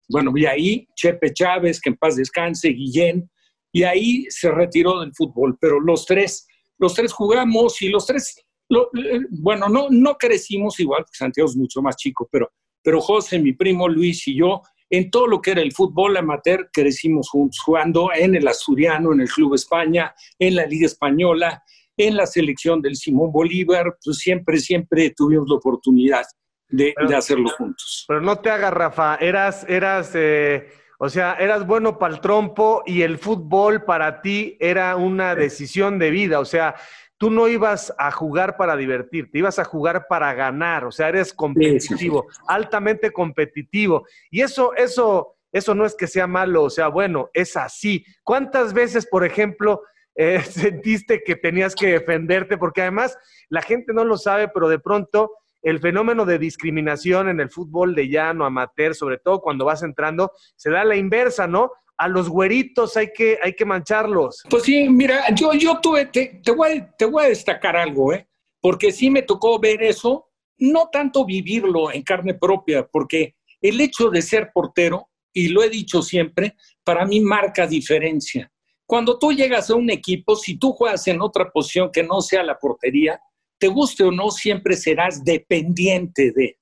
Bueno, 0.07 0.31
y 0.35 0.45
ahí 0.45 0.87
Chepe 0.95 1.33
Chávez, 1.33 1.79
que 1.79 1.89
en 1.89 1.97
paz 1.97 2.15
descanse, 2.15 2.69
Guillén, 2.69 3.29
y 3.71 3.83
ahí 3.83 4.25
se 4.29 4.51
retiró 4.51 4.99
del 4.99 5.13
fútbol, 5.15 5.57
pero 5.59 5.79
los 5.79 6.05
tres, 6.05 6.47
los 6.77 6.93
tres 6.93 7.13
jugamos 7.13 7.81
y 7.81 7.89
los 7.89 8.05
tres 8.05 8.43
eh, 8.69 9.21
bueno, 9.31 9.67
no, 9.67 9.87
no 9.89 10.15
crecimos 10.15 10.79
igual, 10.79 11.03
porque 11.03 11.17
Santiago 11.17 11.49
es 11.49 11.55
mucho 11.55 11.81
más 11.81 11.95
chico, 11.95 12.27
pero, 12.31 12.51
pero 12.83 13.01
José, 13.01 13.39
mi 13.39 13.53
primo 13.53 13.87
Luis 13.87 14.27
y 14.27 14.35
yo, 14.35 14.61
en 14.91 15.09
todo 15.09 15.27
lo 15.27 15.41
que 15.41 15.51
era 15.51 15.61
el 15.61 15.71
fútbol 15.71 16.17
amateur, 16.17 16.69
crecimos 16.71 17.29
juntos, 17.29 17.59
jugando 17.63 18.09
en 18.13 18.35
el 18.35 18.47
Asturiano, 18.47 19.13
en 19.13 19.21
el 19.21 19.29
Club 19.29 19.55
España, 19.55 20.13
en 20.37 20.55
la 20.55 20.65
Liga 20.65 20.85
Española, 20.85 21.63
en 21.99 22.15
la 22.15 22.25
selección 22.25 22.81
del 22.81 22.95
Simón 22.95 23.31
Bolívar, 23.31 23.97
pues 24.03 24.17
siempre, 24.17 24.57
siempre 24.57 25.13
tuvimos 25.15 25.49
la 25.49 25.55
oportunidad 25.55 26.23
de, 26.69 26.95
hacerlo 27.15 27.49
juntos. 27.49 28.05
Pero 28.07 28.21
no 28.21 28.37
te 28.37 28.49
hagas, 28.49 28.73
Rafa, 28.73 29.15
eras, 29.15 29.65
eras, 29.67 30.11
eh, 30.13 30.69
o 30.97 31.09
sea, 31.09 31.33
eras 31.33 31.67
bueno 31.67 31.99
para 31.99 32.13
el 32.13 32.21
trompo 32.21 32.83
y 32.85 33.01
el 33.01 33.17
fútbol 33.17 33.83
para 33.83 34.21
ti 34.21 34.55
era 34.61 34.95
una 34.95 35.35
decisión 35.35 35.99
de 35.99 36.09
vida, 36.09 36.39
o 36.39 36.45
sea, 36.45 36.75
tú 37.17 37.29
no 37.29 37.49
ibas 37.49 37.93
a 37.97 38.11
jugar 38.11 38.55
para 38.55 38.77
divertirte, 38.77 39.37
ibas 39.37 39.59
a 39.59 39.65
jugar 39.65 40.05
para 40.07 40.33
ganar, 40.33 40.85
o 40.85 40.91
sea, 40.91 41.09
eres 41.09 41.33
competitivo, 41.33 42.27
altamente 42.47 43.11
competitivo. 43.11 44.07
Y 44.31 44.39
eso, 44.39 44.73
eso, 44.73 45.35
eso 45.51 45.75
no 45.75 45.85
es 45.85 45.95
que 45.95 46.07
sea 46.07 46.27
malo, 46.27 46.63
o 46.63 46.69
sea, 46.69 46.87
bueno, 46.87 47.29
es 47.33 47.57
así. 47.57 48.05
¿Cuántas 48.23 48.73
veces, 48.73 49.05
por 49.05 49.25
ejemplo, 49.25 49.81
eh, 50.19 50.41
sentiste 50.43 51.23
que 51.23 51.35
tenías 51.35 51.73
que 51.73 51.87
defenderte? 51.87 52.57
Porque 52.57 52.81
además 52.81 53.17
la 53.49 53.61
gente 53.61 53.93
no 53.93 54.03
lo 54.03 54.17
sabe, 54.17 54.49
pero 54.49 54.67
de 54.67 54.79
pronto 54.79 55.31
el 55.61 55.79
fenómeno 55.79 56.25
de 56.25 56.37
discriminación 56.37 57.29
en 57.29 57.39
el 57.39 57.49
fútbol 57.49 57.95
de 57.95 58.09
llano, 58.09 58.45
amateur, 58.45 58.95
sobre 58.95 59.17
todo 59.17 59.41
cuando 59.41 59.65
vas 59.65 59.83
entrando, 59.83 60.31
se 60.55 60.69
da 60.69 60.83
la 60.83 60.95
inversa, 60.95 61.47
¿no? 61.47 61.71
a 61.99 62.07
los 62.07 62.29
güeritos 62.29 62.95
hay 62.95 63.11
que, 63.13 63.37
hay 63.43 63.53
que 63.53 63.65
mancharlos. 63.65 64.43
Pues 64.49 64.63
sí, 64.63 64.87
mira, 64.87 65.21
yo, 65.35 65.53
yo 65.53 65.79
tuve, 65.81 66.05
te, 66.05 66.41
voy, 66.55 66.85
te 66.97 67.03
voy 67.03 67.25
a 67.25 67.27
destacar 67.27 67.75
algo, 67.75 68.13
¿eh? 68.13 68.25
porque 68.61 68.93
sí 68.93 69.09
me 69.09 69.21
tocó 69.21 69.59
ver 69.59 69.83
eso, 69.83 70.29
no 70.57 70.89
tanto 70.89 71.25
vivirlo 71.25 71.91
en 71.91 72.03
carne 72.03 72.35
propia, 72.35 72.87
porque 72.87 73.35
el 73.61 73.81
hecho 73.81 74.09
de 74.09 74.21
ser 74.21 74.51
portero, 74.53 75.09
y 75.33 75.49
lo 75.49 75.61
he 75.61 75.69
dicho 75.69 76.01
siempre, 76.01 76.55
para 76.85 77.05
mí 77.05 77.19
marca 77.19 77.67
diferencia. 77.67 78.49
Cuando 78.89 79.19
tú 79.19 79.31
llegas 79.31 79.69
a 79.69 79.75
un 79.75 79.91
equipo, 79.91 80.35
si 80.35 80.57
tú 80.57 80.71
juegas 80.71 81.07
en 81.07 81.21
otra 81.21 81.51
posición 81.51 81.91
que 81.91 82.01
no 82.01 82.21
sea 82.21 82.41
la 82.41 82.57
portería, 82.57 83.21
te 83.59 83.67
guste 83.67 84.03
o 84.03 84.09
no, 84.11 84.31
siempre 84.31 84.75
serás 84.75 85.23
dependiente 85.23 86.31
de. 86.35 86.57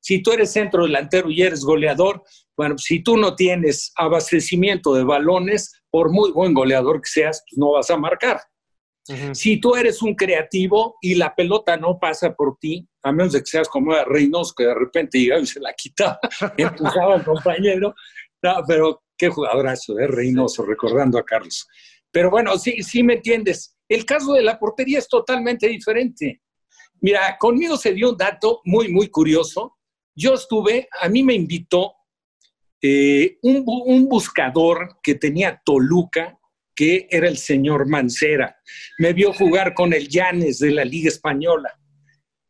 Si 0.00 0.22
tú 0.22 0.32
eres 0.32 0.54
centro 0.54 0.84
delantero 0.84 1.28
y 1.30 1.42
eres 1.42 1.60
goleador, 1.60 2.22
bueno, 2.56 2.78
si 2.78 3.02
tú 3.02 3.18
no 3.18 3.36
tienes 3.36 3.92
abastecimiento 3.94 4.94
de 4.94 5.04
balones, 5.04 5.82
por 5.90 6.10
muy 6.10 6.32
buen 6.32 6.54
goleador 6.54 7.02
que 7.02 7.10
seas, 7.10 7.44
pues 7.46 7.58
no 7.58 7.72
vas 7.72 7.90
a 7.90 7.98
marcar. 7.98 8.40
Si 9.34 9.60
tú 9.60 9.76
eres 9.76 10.02
un 10.02 10.14
creativo 10.14 10.96
y 11.00 11.14
la 11.14 11.34
pelota 11.34 11.76
no 11.76 11.98
pasa 11.98 12.34
por 12.34 12.56
ti, 12.58 12.88
a 13.02 13.12
menos 13.12 13.34
de 13.34 13.40
que 13.40 13.46
seas 13.46 13.68
como 13.68 13.94
Reynoso, 14.04 14.54
que 14.56 14.64
de 14.64 14.74
repente 14.74 15.18
llegaba 15.18 15.42
y 15.42 15.46
se 15.46 15.60
la 15.60 15.74
quitaba, 15.74 16.18
empujaba 16.56 17.16
al 17.16 17.24
compañero, 17.24 17.94
pero 18.66 19.02
qué 19.16 19.28
jugadorazo, 19.28 19.98
¿eh? 19.98 20.06
Reynoso, 20.06 20.64
recordando 20.64 21.18
a 21.18 21.24
Carlos. 21.24 21.66
Pero 22.10 22.30
bueno, 22.30 22.56
sí, 22.58 22.82
sí 22.82 23.02
me 23.02 23.14
entiendes. 23.14 23.76
El 23.88 24.04
caso 24.04 24.32
de 24.32 24.42
la 24.42 24.58
portería 24.58 24.98
es 24.98 25.08
totalmente 25.08 25.68
diferente. 25.68 26.42
Mira, 27.00 27.36
conmigo 27.38 27.76
se 27.76 27.92
dio 27.92 28.10
un 28.10 28.16
dato 28.16 28.60
muy, 28.64 28.88
muy 28.88 29.08
curioso. 29.08 29.76
Yo 30.14 30.34
estuve, 30.34 30.88
a 31.00 31.08
mí 31.08 31.22
me 31.22 31.34
invitó 31.34 31.94
eh, 32.80 33.38
un, 33.42 34.08
buscador 34.08 34.98
que 35.02 35.14
tenía 35.14 35.60
Toluca, 35.64 36.38
que 36.74 37.06
era 37.10 37.28
el 37.28 37.36
señor 37.36 37.88
Mancera. 37.88 38.56
Me 38.98 39.12
vio 39.12 39.32
jugar 39.32 39.74
con 39.74 39.92
el 39.92 40.08
Llanes 40.08 40.58
de 40.58 40.70
la 40.70 40.84
Liga 40.84 41.08
Española 41.08 41.78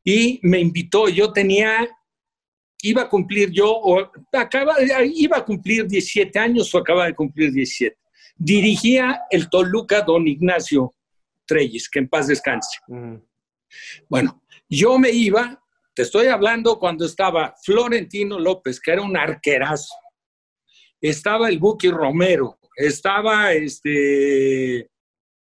y 0.04 0.40
me 0.42 0.60
invitó. 0.60 1.08
Yo 1.08 1.32
tenía, 1.32 1.88
iba 2.82 3.02
a 3.02 3.08
cumplir 3.08 3.50
yo, 3.50 3.70
o 3.70 4.10
acaba, 4.32 4.74
iba 5.04 5.38
a 5.38 5.44
cumplir 5.44 5.86
17 5.86 6.38
años 6.38 6.74
o 6.74 6.78
acaba 6.78 7.06
de 7.06 7.14
cumplir 7.14 7.52
17. 7.52 7.96
Dirigía 8.36 9.22
el 9.30 9.48
Toluca 9.48 10.02
don 10.02 10.26
Ignacio 10.26 10.94
Treyes, 11.46 11.88
que 11.88 12.00
en 12.00 12.08
paz 12.08 12.28
descanse. 12.28 12.78
Bueno, 14.08 14.42
yo 14.68 14.98
me 14.98 15.10
iba, 15.10 15.62
te 15.94 16.02
estoy 16.02 16.26
hablando 16.26 16.78
cuando 16.78 17.06
estaba 17.06 17.54
Florentino 17.64 18.38
López, 18.38 18.80
que 18.80 18.92
era 18.92 19.02
un 19.02 19.16
arquerazo 19.16 19.94
estaba 21.00 21.48
el 21.48 21.58
Buki 21.58 21.90
Romero, 21.90 22.58
estaba 22.76 23.52
este, 23.52 24.78
eh, 24.78 24.88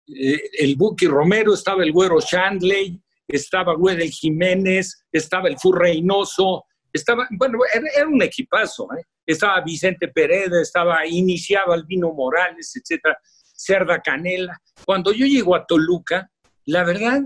el 0.06 0.76
Buki 0.76 1.06
Romero, 1.06 1.54
estaba 1.54 1.82
el 1.82 1.92
Güero 1.92 2.20
Chandley, 2.20 3.00
estaba 3.28 3.74
Güedel 3.74 4.10
Jiménez, 4.10 5.04
estaba 5.10 5.48
el 5.48 5.58
Fur 5.58 5.78
Reynoso, 5.78 6.64
estaba, 6.96 7.28
bueno, 7.30 7.59
era, 7.72 8.09
un 8.09 8.22
equipazo, 8.22 8.88
¿eh? 8.98 9.02
estaba 9.24 9.61
Vicente 9.61 10.09
Pereda, 10.09 10.61
estaba, 10.61 11.06
iniciaba 11.06 11.74
Albino 11.74 12.12
Morales, 12.12 12.72
etcétera, 12.76 13.18
Cerda 13.54 14.00
Canela. 14.00 14.61
Cuando 14.85 15.12
yo 15.12 15.26
llego 15.26 15.54
a 15.54 15.66
Toluca, 15.66 16.30
la 16.66 16.85
verdad, 16.85 17.22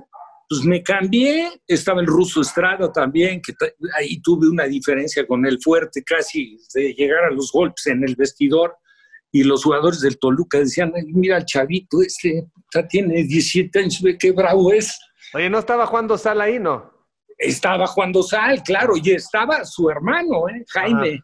pues 0.48 0.64
me 0.64 0.83
cambié, 0.83 1.48
estaba 1.66 2.00
el 2.00 2.06
ruso 2.06 2.40
Estrada 2.40 2.92
también, 2.92 3.40
que 3.40 3.54
ahí 3.96 4.20
tuve 4.20 4.48
una 4.48 4.64
diferencia 4.64 5.26
con 5.26 5.46
el 5.46 5.61
fuerte, 5.62 6.02
casi 6.02 6.59
de 6.74 6.92
llegar 6.92 7.24
a 7.24 7.30
los 7.30 7.52
golpes 7.52 7.87
en 7.87 8.04
el 8.04 8.16
vestidor, 8.16 8.76
y 9.33 9.44
los 9.44 9.62
jugadores 9.64 10.00
del 10.00 10.18
Toluca 10.18 10.59
decían, 10.59 10.92
mira 11.06 11.37
el 11.37 11.44
chavito, 11.44 12.02
este 12.02 12.46
tiene 12.88 13.22
17 13.22 13.78
años, 13.78 14.02
ve 14.02 14.18
qué 14.18 14.33
bravo 14.33 14.72
es. 14.72 14.98
Oye, 15.35 15.48
¿no 15.48 15.59
estaba 15.59 15.87
jugando 15.87 16.18
Sal 16.18 16.40
ahí, 16.40 16.59
no? 16.59 16.99
Estaba 17.40 17.87
jugando 17.87 18.22
Sal, 18.22 18.62
claro, 18.62 18.94
y 19.03 19.12
estaba 19.12 19.64
su 19.64 19.88
hermano, 19.88 20.46
¿eh? 20.50 20.62
Jaime, 20.68 21.20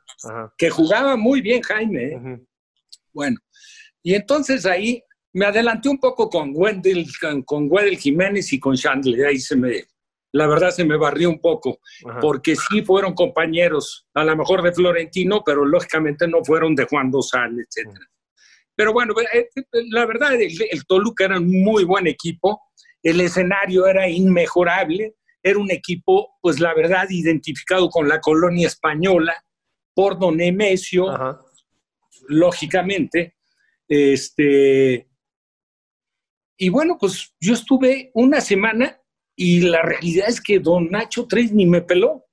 que 0.56 0.70
jugaba 0.70 1.14
muy 1.14 1.42
bien 1.42 1.60
Jaime. 1.62 2.04
¿eh? 2.04 2.40
Bueno, 3.12 3.36
y 4.02 4.14
entonces 4.14 4.64
ahí 4.64 5.02
me 5.34 5.44
adelanté 5.44 5.90
un 5.90 5.98
poco 5.98 6.30
con 6.30 6.52
Wendell, 6.54 7.06
con, 7.44 7.70
Jiménez 7.98 8.50
y 8.54 8.58
con 8.58 8.74
Chandler. 8.74 9.26
Ahí 9.26 9.38
se 9.38 9.54
me, 9.56 9.84
la 10.32 10.46
verdad 10.46 10.70
se 10.70 10.84
me 10.84 10.96
barrió 10.96 11.28
un 11.28 11.40
poco, 11.40 11.80
porque 12.22 12.56
sí 12.56 12.82
fueron 12.82 13.12
compañeros, 13.12 14.06
a 14.14 14.24
lo 14.24 14.34
mejor 14.34 14.62
de 14.62 14.72
Florentino, 14.72 15.42
pero 15.44 15.66
lógicamente 15.66 16.26
no 16.26 16.42
fueron 16.42 16.74
de 16.74 16.86
Juan 16.86 17.10
Dosal, 17.10 17.58
etc. 17.58 17.90
Pero 18.74 18.92
bueno, 18.92 19.14
eh, 19.32 19.48
eh, 19.54 19.62
la 19.90 20.06
verdad, 20.06 20.34
el, 20.34 20.86
Toluca 20.86 21.26
era 21.26 21.38
un 21.38 21.62
muy 21.62 21.84
buen 21.84 22.06
equipo, 22.06 22.62
el 23.02 23.20
escenario 23.20 23.86
era 23.86 24.08
inmejorable, 24.08 25.16
era 25.46 25.60
un 25.60 25.70
equipo, 25.70 26.36
pues 26.42 26.58
la 26.58 26.74
verdad, 26.74 27.06
identificado 27.08 27.88
con 27.88 28.08
la 28.08 28.20
colonia 28.20 28.66
española 28.66 29.44
por 29.94 30.18
Don 30.18 30.36
Nemesio, 30.36 31.06
lógicamente, 32.28 33.36
Este, 33.88 35.08
y 36.58 36.68
bueno, 36.68 36.96
pues 36.98 37.32
yo 37.38 37.54
estuve 37.54 38.10
una 38.14 38.40
semana 38.40 39.00
y 39.36 39.60
la 39.60 39.82
realidad 39.82 40.28
es 40.28 40.40
que 40.40 40.58
don 40.58 40.90
Nacho 40.90 41.26
Tres 41.28 41.52
ni 41.52 41.64
me 41.64 41.82
peló. 41.82 42.24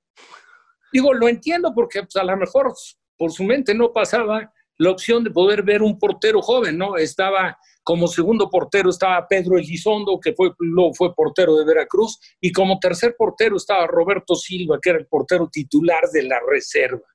Digo, 0.92 1.14
lo 1.14 1.28
entiendo 1.28 1.72
porque 1.72 2.00
pues, 2.02 2.16
a 2.16 2.24
lo 2.24 2.36
mejor 2.36 2.72
por 3.16 3.30
su 3.30 3.44
mente 3.44 3.74
no 3.74 3.92
pasaba 3.92 4.52
la 4.78 4.90
opción 4.90 5.22
de 5.22 5.30
poder 5.30 5.62
ver 5.62 5.82
un 5.82 5.98
portero 5.98 6.42
joven, 6.42 6.76
¿no? 6.76 6.96
Estaba 6.96 7.56
como 7.84 8.08
segundo 8.08 8.50
portero 8.50 8.90
estaba 8.90 9.28
Pedro 9.28 9.58
Elizondo, 9.58 10.18
que 10.18 10.32
fue, 10.32 10.52
luego 10.58 10.94
fue 10.94 11.14
portero 11.14 11.56
de 11.56 11.66
Veracruz, 11.66 12.18
y 12.40 12.50
como 12.50 12.80
tercer 12.80 13.14
portero 13.16 13.56
estaba 13.56 13.86
Roberto 13.86 14.34
Silva, 14.34 14.78
que 14.82 14.90
era 14.90 14.98
el 14.98 15.06
portero 15.06 15.48
titular 15.52 16.02
de 16.10 16.22
la 16.22 16.40
reserva. 16.50 17.06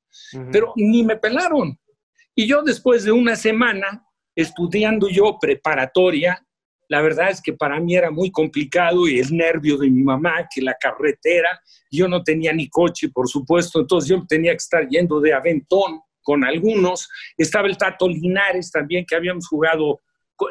Pero 0.52 0.74
ni 0.76 1.04
me 1.04 1.18
pelaron. 1.18 1.78
Y 2.36 2.48
yo 2.48 2.62
después 2.62 3.04
de 3.04 3.12
una 3.12 3.36
semana 3.36 4.06
estudiando 4.36 5.10
yo 5.10 5.38
preparatoria, 5.42 6.46
la 6.88 7.02
verdad 7.02 7.30
es 7.30 7.42
que 7.42 7.54
para 7.54 7.80
mí 7.80 7.96
era 7.96 8.10
muy 8.12 8.32
complicado 8.32 9.08
y 9.08 9.20
el 9.20 9.36
nervio 9.36 9.78
de 9.78 9.90
mi 9.90 10.04
mamá, 10.04 10.48
que 10.54 10.62
la 10.62 10.76
carretera, 10.80 11.62
yo 11.92 12.08
no 12.08 12.24
tenía 12.24 12.54
ni 12.54 12.70
coche, 12.70 13.10
por 13.10 13.28
supuesto, 13.28 13.80
entonces 13.80 14.10
yo 14.10 14.24
tenía 14.28 14.52
que 14.52 14.58
estar 14.58 14.88
yendo 14.88 15.20
de 15.20 15.34
aventón 15.34 16.02
con 16.22 16.44
algunos. 16.44 17.10
Estaba 17.38 17.68
el 17.68 17.78
Tato 17.78 18.08
Linares 18.08 18.72
también, 18.72 19.06
que 19.06 19.16
habíamos 19.16 19.48
jugado 19.48 20.00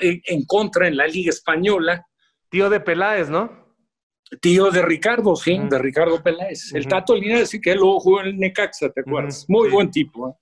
en 0.01 0.45
contra 0.47 0.89
en 0.89 0.97
la 0.97 1.07
Liga 1.07 1.31
Española. 1.31 2.07
Tío 2.51 2.71
de 2.71 2.81
Peláez, 2.81 3.29
¿no? 3.29 3.69
Tío 4.41 4.71
de 4.71 4.83
Ricardo, 4.83 5.37
sí, 5.37 5.59
de 5.71 5.79
Ricardo 5.79 6.23
Peláez. 6.23 6.73
El 6.75 6.87
Tato 6.87 7.15
Linares, 7.15 7.51
sí 7.51 7.61
que 7.61 7.75
luego 7.75 8.01
jugó 8.01 8.21
en 8.21 8.27
el 8.29 8.39
Necaxa, 8.39 8.91
¿te 8.91 9.01
acuerdas? 9.01 9.47
Muy 9.49 9.71
buen 9.71 9.91
tipo. 9.91 10.29
¿eh? 10.29 10.33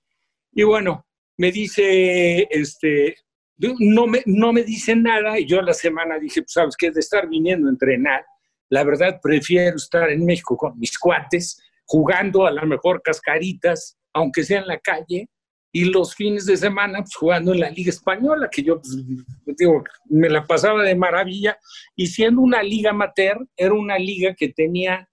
Y 0.51 0.63
bueno, 0.63 1.05
me 1.37 1.51
dice, 1.51 2.47
este, 2.49 3.15
no 3.57 4.07
me, 4.07 4.23
no 4.25 4.51
me 4.51 4.63
dicen 4.63 5.03
nada 5.03 5.39
y 5.39 5.45
yo 5.45 5.61
la 5.61 5.73
semana 5.73 6.19
dije, 6.19 6.41
pues 6.41 6.53
sabes 6.53 6.75
que 6.75 6.91
de 6.91 6.99
estar 6.99 7.29
viniendo 7.29 7.67
a 7.67 7.71
entrenar, 7.71 8.25
la 8.69 8.83
verdad 8.83 9.19
prefiero 9.21 9.77
estar 9.77 10.09
en 10.09 10.25
México 10.25 10.57
con 10.57 10.77
mis 10.77 10.97
cuates, 10.97 11.61
jugando 11.85 12.45
a 12.45 12.51
lo 12.51 12.65
mejor 12.65 13.01
cascaritas, 13.01 13.97
aunque 14.13 14.43
sea 14.43 14.59
en 14.59 14.67
la 14.67 14.79
calle, 14.79 15.29
y 15.71 15.85
los 15.85 16.15
fines 16.15 16.45
de 16.45 16.57
semana 16.57 16.99
pues, 16.99 17.15
jugando 17.15 17.53
en 17.53 17.59
la 17.59 17.69
Liga 17.69 17.89
Española, 17.89 18.49
que 18.51 18.63
yo 18.63 18.81
pues, 18.81 19.57
digo, 19.57 19.83
me 20.09 20.29
la 20.29 20.45
pasaba 20.45 20.83
de 20.83 20.95
maravilla, 20.95 21.57
y 21.95 22.07
siendo 22.07 22.41
una 22.41 22.63
liga 22.63 22.91
amateur, 22.91 23.45
era 23.55 23.73
una 23.73 23.97
liga 23.97 24.33
que 24.33 24.49
tenía 24.49 25.07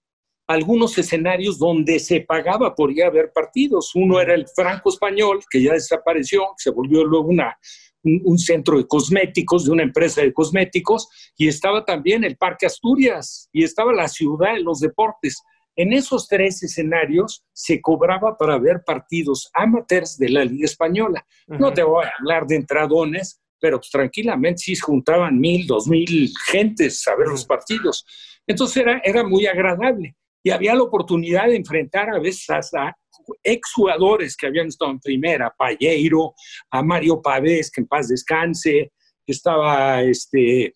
algunos 0.47 0.97
escenarios 0.97 1.57
donde 1.57 1.99
se 1.99 2.21
pagaba 2.21 2.75
por 2.75 2.91
ir 2.91 3.03
a 3.03 3.09
ver 3.09 3.31
partidos. 3.33 3.95
Uno 3.95 4.19
era 4.19 4.35
el 4.35 4.45
Franco 4.47 4.89
Español, 4.89 5.39
que 5.49 5.61
ya 5.61 5.73
desapareció, 5.73 6.41
que 6.41 6.63
se 6.63 6.69
volvió 6.69 7.03
luego 7.03 7.27
una, 7.27 7.57
un, 8.03 8.37
centro 8.37 8.77
de 8.77 8.87
cosméticos, 8.87 9.65
de 9.65 9.71
una 9.71 9.83
empresa 9.83 10.21
de 10.21 10.33
cosméticos, 10.33 11.07
y 11.35 11.47
estaba 11.47 11.83
también 11.83 12.23
el 12.23 12.37
Parque 12.37 12.67
Asturias, 12.67 13.49
y 13.51 13.63
estaba 13.63 13.93
la 13.93 14.07
ciudad 14.07 14.53
de 14.53 14.61
los 14.61 14.79
deportes. 14.79 15.41
En 15.75 15.93
esos 15.93 16.27
tres 16.27 16.63
escenarios 16.63 17.43
se 17.53 17.81
cobraba 17.81 18.37
para 18.37 18.57
ver 18.57 18.83
partidos 18.85 19.49
amateurs 19.53 20.17
de 20.17 20.29
la 20.29 20.45
Liga 20.45 20.65
Española. 20.65 21.25
No 21.47 21.73
te 21.73 21.83
voy 21.83 22.05
a 22.05 22.11
hablar 22.19 22.47
de 22.47 22.55
entradones, 22.55 23.41
pero 23.59 23.79
pues, 23.79 23.89
tranquilamente 23.89 24.59
sí 24.59 24.75
se 24.75 24.81
juntaban 24.81 25.39
mil, 25.39 25.67
dos 25.67 25.87
mil 25.87 26.31
gentes 26.47 27.05
a 27.07 27.15
ver 27.15 27.27
los 27.27 27.45
partidos. 27.45 28.05
Entonces 28.47 28.77
era, 28.77 29.01
era 29.03 29.23
muy 29.23 29.47
agradable 29.47 30.15
y 30.43 30.51
había 30.51 30.75
la 30.75 30.83
oportunidad 30.83 31.47
de 31.47 31.55
enfrentar 31.55 32.09
a 32.09 32.19
veces 32.19 32.47
a 32.75 32.95
exjugadores 33.43 34.37
que 34.37 34.47
habían 34.47 34.67
estado 34.67 34.91
en 34.91 34.99
primera, 34.99 35.53
Palleiro, 35.57 36.35
a 36.69 36.83
Mario 36.83 37.21
Pavés, 37.21 37.71
que 37.71 37.81
en 37.81 37.87
paz 37.87 38.07
descanse, 38.09 38.91
estaba 39.25 40.03
este, 40.03 40.73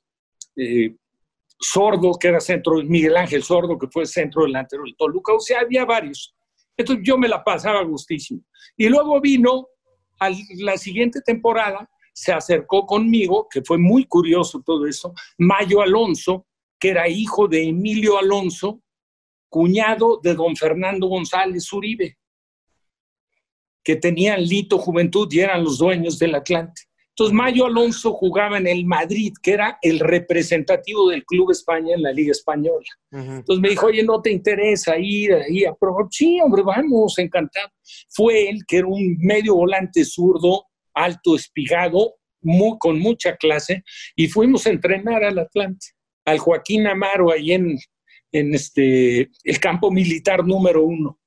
eh, 0.56 0.96
Sordo, 1.60 2.14
que 2.14 2.30
era 2.30 2.40
centro, 2.40 2.76
Miguel 2.84 3.18
Ángel 3.18 3.44
Sordo, 3.44 3.78
que 3.78 3.88
fue 3.88 4.06
centro 4.06 4.44
delantero 4.44 4.84
del 4.84 4.96
Toluca, 4.96 5.34
o 5.34 5.40
sea, 5.40 5.60
había 5.60 5.86
varios. 5.86 6.34
Entonces 6.78 7.04
yo 7.06 7.18
me 7.18 7.28
la 7.28 7.44
pasaba 7.44 7.84
gustísimo. 7.84 8.42
Y 8.78 8.88
luego 8.88 9.20
vino 9.20 9.68
a 10.20 10.30
la 10.58 10.78
siguiente 10.78 11.22
temporada, 11.22 11.90
se 12.14 12.32
acercó 12.32 12.86
conmigo, 12.86 13.48
que 13.52 13.62
fue 13.62 13.78
muy 13.78 14.06
curioso 14.06 14.62
todo 14.66 14.88
eso, 14.88 15.14
Mayo 15.38 15.82
Alonso, 15.82 16.46
que 16.80 16.90
era 16.90 17.10
hijo 17.10 17.48
de 17.48 17.68
Emilio 17.68 18.18
Alonso, 18.18 18.82
cuñado 19.50 20.20
de 20.24 20.36
don 20.36 20.56
Fernando 20.56 21.08
González 21.08 21.72
Uribe, 21.74 22.18
que 23.84 23.96
tenían 23.96 24.42
Lito 24.42 24.78
Juventud 24.78 25.28
y 25.32 25.40
eran 25.40 25.64
los 25.64 25.80
dueños 25.80 26.20
del 26.20 26.36
Atlante. 26.36 26.84
Entonces, 27.20 27.36
Mayo 27.36 27.66
Alonso 27.66 28.14
jugaba 28.14 28.60
en 28.60 28.66
el 28.66 28.86
Madrid, 28.86 29.34
que 29.44 29.52
era 29.52 29.78
el 29.82 30.00
representativo 30.00 31.10
del 31.10 31.26
Club 31.26 31.52
España 31.52 31.94
en 31.94 32.02
la 32.02 32.14
Liga 32.14 32.32
Española. 32.32 32.88
Entonces 33.12 33.60
me 33.60 33.68
dijo, 33.68 33.88
oye, 33.88 34.04
¿no 34.04 34.22
te 34.22 34.32
interesa 34.32 34.98
ir 34.98 35.34
ahí 35.34 35.66
a 35.66 35.74
probar? 35.74 36.06
Sí, 36.10 36.40
hombre, 36.40 36.64
vamos, 36.64 37.20
encantado. 37.20 37.68
Fue 38.08 38.48
él, 38.48 38.62
que 38.66 38.78
era 38.78 38.88
un 38.88 39.18
medio 39.18 39.56
volante 39.56 40.06
zurdo, 40.06 40.68
alto, 40.94 41.36
espigado, 41.36 42.16
muy, 42.42 42.78
con 42.80 42.98
mucha 42.98 43.36
clase, 43.36 43.84
y 44.16 44.30
fuimos 44.30 44.66
a 44.66 44.70
entrenar 44.70 45.22
al 45.26 45.40
Atlante, 45.40 45.88
al 46.24 46.40
Joaquín 46.40 46.88
Amaro, 46.88 47.34
ahí 47.34 47.52
en, 47.52 47.78
en 48.32 48.56
este, 48.56 49.30
el 49.44 49.60
campo 49.60 49.92
militar 49.92 50.46
número 50.46 50.86
uno 50.86 51.19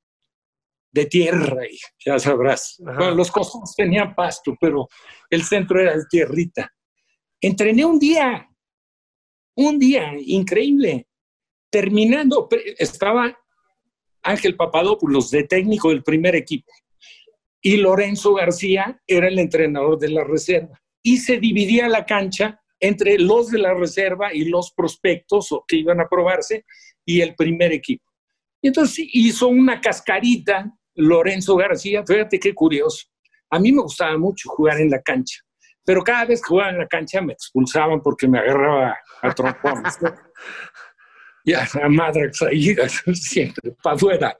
de 0.93 1.05
tierra, 1.07 1.65
y 1.69 1.77
ya 2.05 2.17
sabrás. 2.19 2.77
los 3.15 3.31
costados 3.31 3.75
tenían 3.75 4.15
pasto, 4.15 4.55
pero 4.61 4.87
el 5.29 5.43
centro 5.43 5.81
era 5.81 5.97
de 5.97 6.05
tierrita. 6.09 6.71
Entrené 7.41 7.83
un 7.83 7.99
día, 7.99 8.47
un 9.55 9.79
día 9.79 10.13
increíble. 10.17 11.07
Terminando, 11.69 12.47
estaba 12.77 13.37
Ángel 14.21 14.55
Papadopoulos 14.55 15.31
de 15.31 15.43
técnico 15.43 15.89
del 15.89 16.03
primer 16.03 16.35
equipo 16.35 16.71
y 17.65 17.77
Lorenzo 17.77 18.33
García 18.33 19.01
era 19.07 19.29
el 19.29 19.39
entrenador 19.39 19.97
de 19.97 20.09
la 20.09 20.23
reserva. 20.23 20.79
Y 21.01 21.17
se 21.17 21.39
dividía 21.39 21.87
la 21.87 22.05
cancha 22.05 22.61
entre 22.79 23.17
los 23.17 23.49
de 23.49 23.59
la 23.59 23.73
reserva 23.73 24.33
y 24.33 24.45
los 24.45 24.73
prospectos 24.73 25.49
que 25.65 25.77
iban 25.77 26.01
a 26.01 26.09
probarse 26.09 26.65
y 27.05 27.21
el 27.21 27.35
primer 27.35 27.71
equipo. 27.71 28.03
Y 28.61 28.67
entonces 28.67 29.07
hizo 29.13 29.47
una 29.47 29.79
cascarita 29.79 30.77
Lorenzo 30.95 31.55
García, 31.55 32.03
fíjate 32.05 32.39
qué 32.39 32.53
curioso. 32.53 33.07
A 33.49 33.59
mí 33.59 33.71
me 33.71 33.81
gustaba 33.81 34.17
mucho 34.17 34.49
jugar 34.49 34.79
en 34.79 34.89
la 34.89 35.01
cancha, 35.01 35.39
pero 35.85 36.03
cada 36.03 36.25
vez 36.25 36.41
que 36.41 36.47
jugaba 36.47 36.71
en 36.71 36.79
la 36.79 36.87
cancha 36.87 37.21
me 37.21 37.33
expulsaban 37.33 38.01
porque 38.01 38.27
me 38.27 38.39
agarraba 38.39 38.97
a 39.21 39.33
trompones. 39.33 39.97
ya, 41.45 41.67
a 41.81 41.89
madre 41.89 42.31
ahí, 42.49 42.75
siempre, 43.15 43.75
para 43.81 43.95
afuera. 43.95 44.37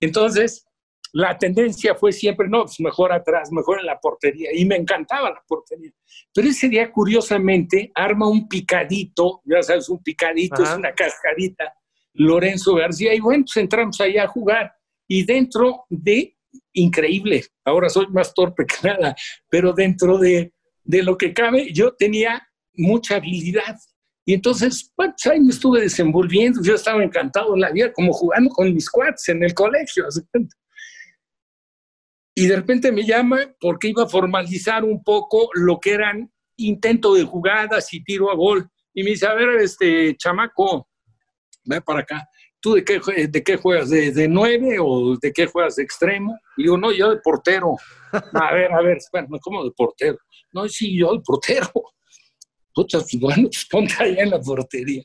Entonces, 0.00 0.66
la 1.12 1.38
tendencia 1.38 1.94
fue 1.94 2.12
siempre, 2.12 2.48
no, 2.48 2.64
pues 2.64 2.78
mejor 2.80 3.12
atrás, 3.12 3.50
mejor 3.50 3.80
en 3.80 3.86
la 3.86 3.98
portería, 3.98 4.50
y 4.52 4.64
me 4.64 4.76
encantaba 4.76 5.30
la 5.30 5.42
portería. 5.46 5.90
Pero 6.34 6.48
ese 6.48 6.68
día, 6.68 6.90
curiosamente, 6.90 7.90
arma 7.94 8.28
un 8.28 8.48
picadito, 8.48 9.40
ya 9.44 9.62
sabes, 9.62 9.88
un 9.88 10.02
picadito 10.02 10.62
es 10.62 10.70
una 10.70 10.92
cascarita, 10.92 11.72
Lorenzo 12.12 12.74
García, 12.74 13.14
y 13.14 13.20
bueno, 13.20 13.44
pues 13.44 13.56
entramos 13.56 14.00
allá 14.00 14.24
a 14.24 14.28
jugar. 14.28 14.74
Y 15.08 15.24
dentro 15.24 15.84
de, 15.88 16.36
increíble, 16.72 17.44
ahora 17.64 17.88
soy 17.88 18.06
más 18.08 18.34
torpe 18.34 18.66
que 18.66 18.88
nada, 18.88 19.14
pero 19.48 19.72
dentro 19.72 20.18
de, 20.18 20.52
de 20.84 21.02
lo 21.02 21.16
que 21.16 21.32
cabe, 21.32 21.72
yo 21.72 21.94
tenía 21.94 22.46
mucha 22.74 23.16
habilidad. 23.16 23.76
Y 24.24 24.34
entonces, 24.34 24.92
pues 24.96 25.10
ahí 25.30 25.40
me 25.40 25.50
estuve 25.50 25.80
desenvolviendo, 25.80 26.60
yo 26.62 26.74
estaba 26.74 27.02
encantado 27.02 27.54
en 27.54 27.60
la 27.60 27.70
vida, 27.70 27.92
como 27.92 28.12
jugando 28.12 28.50
con 28.50 28.72
mis 28.74 28.90
quads 28.90 29.28
en 29.28 29.44
el 29.44 29.54
colegio. 29.54 30.04
Y 32.34 32.46
de 32.46 32.56
repente 32.56 32.90
me 32.90 33.04
llama 33.04 33.38
porque 33.60 33.88
iba 33.88 34.02
a 34.02 34.08
formalizar 34.08 34.84
un 34.84 35.02
poco 35.02 35.48
lo 35.54 35.78
que 35.78 35.92
eran 35.92 36.30
intento 36.56 37.14
de 37.14 37.22
jugadas 37.22 37.92
y 37.94 38.02
tiro 38.02 38.30
a 38.30 38.34
gol. 38.34 38.68
Y 38.92 39.04
me 39.04 39.10
dice, 39.10 39.26
a 39.26 39.34
ver, 39.34 39.60
este 39.60 40.16
chamaco, 40.16 40.88
ve 41.64 41.80
para 41.80 42.00
acá. 42.00 42.28
¿Tú 42.66 42.74
de 42.74 42.84
qué, 42.84 43.28
de 43.28 43.44
qué 43.44 43.56
juegas? 43.56 43.90
¿De, 43.90 44.10
¿De, 44.10 44.26
nueve 44.26 44.78
o 44.80 45.16
de 45.16 45.32
qué 45.32 45.46
juegas? 45.46 45.76
¿De 45.76 45.84
extremo? 45.84 46.36
Y 46.56 46.64
digo, 46.64 46.76
no, 46.76 46.90
yo 46.90 47.10
de 47.10 47.18
portero. 47.18 47.76
A 48.32 48.54
ver, 48.54 48.72
a 48.72 48.82
ver, 48.82 48.96
espera, 48.96 49.24
¿cómo 49.40 49.62
de 49.62 49.70
portero? 49.70 50.18
No, 50.52 50.68
sí, 50.68 50.98
yo 50.98 51.12
de 51.12 51.20
portero. 51.20 51.70
Pucha, 52.74 52.98
pues 52.98 53.20
bueno, 53.20 53.44
pues 53.44 53.68
ponte 53.70 53.94
allá 54.00 54.24
en 54.24 54.30
la 54.30 54.40
portería. 54.40 55.04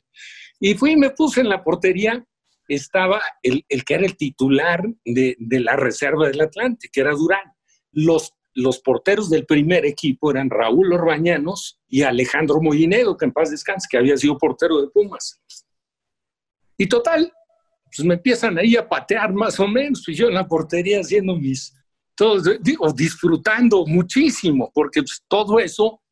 Y 0.58 0.74
fui 0.74 0.92
y 0.92 0.96
me 0.96 1.10
puse 1.10 1.40
en 1.40 1.48
la 1.50 1.62
portería. 1.62 2.24
Estaba 2.66 3.22
el, 3.42 3.64
el 3.68 3.84
que 3.84 3.94
era 3.94 4.06
el 4.06 4.16
titular 4.16 4.82
de, 5.04 5.36
de, 5.38 5.60
la 5.60 5.76
reserva 5.76 6.26
del 6.26 6.40
Atlante, 6.40 6.88
que 6.92 7.00
era 7.00 7.12
Durán. 7.12 7.52
Los, 7.92 8.32
los 8.54 8.80
porteros 8.80 9.30
del 9.30 9.46
primer 9.46 9.86
equipo 9.86 10.32
eran 10.32 10.50
Raúl 10.50 10.92
Orbañanos 10.92 11.80
y 11.86 12.02
Alejandro 12.02 12.60
Mollinedo, 12.60 13.16
que 13.16 13.26
en 13.26 13.32
paz 13.32 13.52
descanse, 13.52 13.86
que 13.88 13.98
había 13.98 14.16
sido 14.16 14.36
portero 14.36 14.80
de 14.80 14.88
Pumas. 14.88 15.40
Y 16.76 16.88
total, 16.88 17.32
pues 17.94 18.06
me 18.06 18.14
empiezan 18.14 18.58
ahí 18.58 18.76
a 18.76 18.88
patear 18.88 19.32
más 19.32 19.58
o 19.60 19.68
menos, 19.68 20.02
pues 20.04 20.16
yo 20.16 20.28
en 20.28 20.34
la 20.34 20.46
portería 20.46 21.00
haciendo 21.00 21.36
mis, 21.36 21.74
todos, 22.14 22.62
digo, 22.62 22.90
disfrutando 22.92 23.84
muchísimo, 23.86 24.70
porque 24.74 25.02
pues, 25.02 25.22
todo 25.28 25.58
eso 25.58 26.02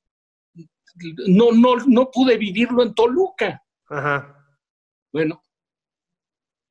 no, 1.29 1.53
no, 1.53 1.77
no 1.87 2.11
pude 2.11 2.37
vivirlo 2.37 2.83
en 2.83 2.95
Toluca. 2.95 3.63
Ajá. 3.89 4.37
Bueno, 5.13 5.43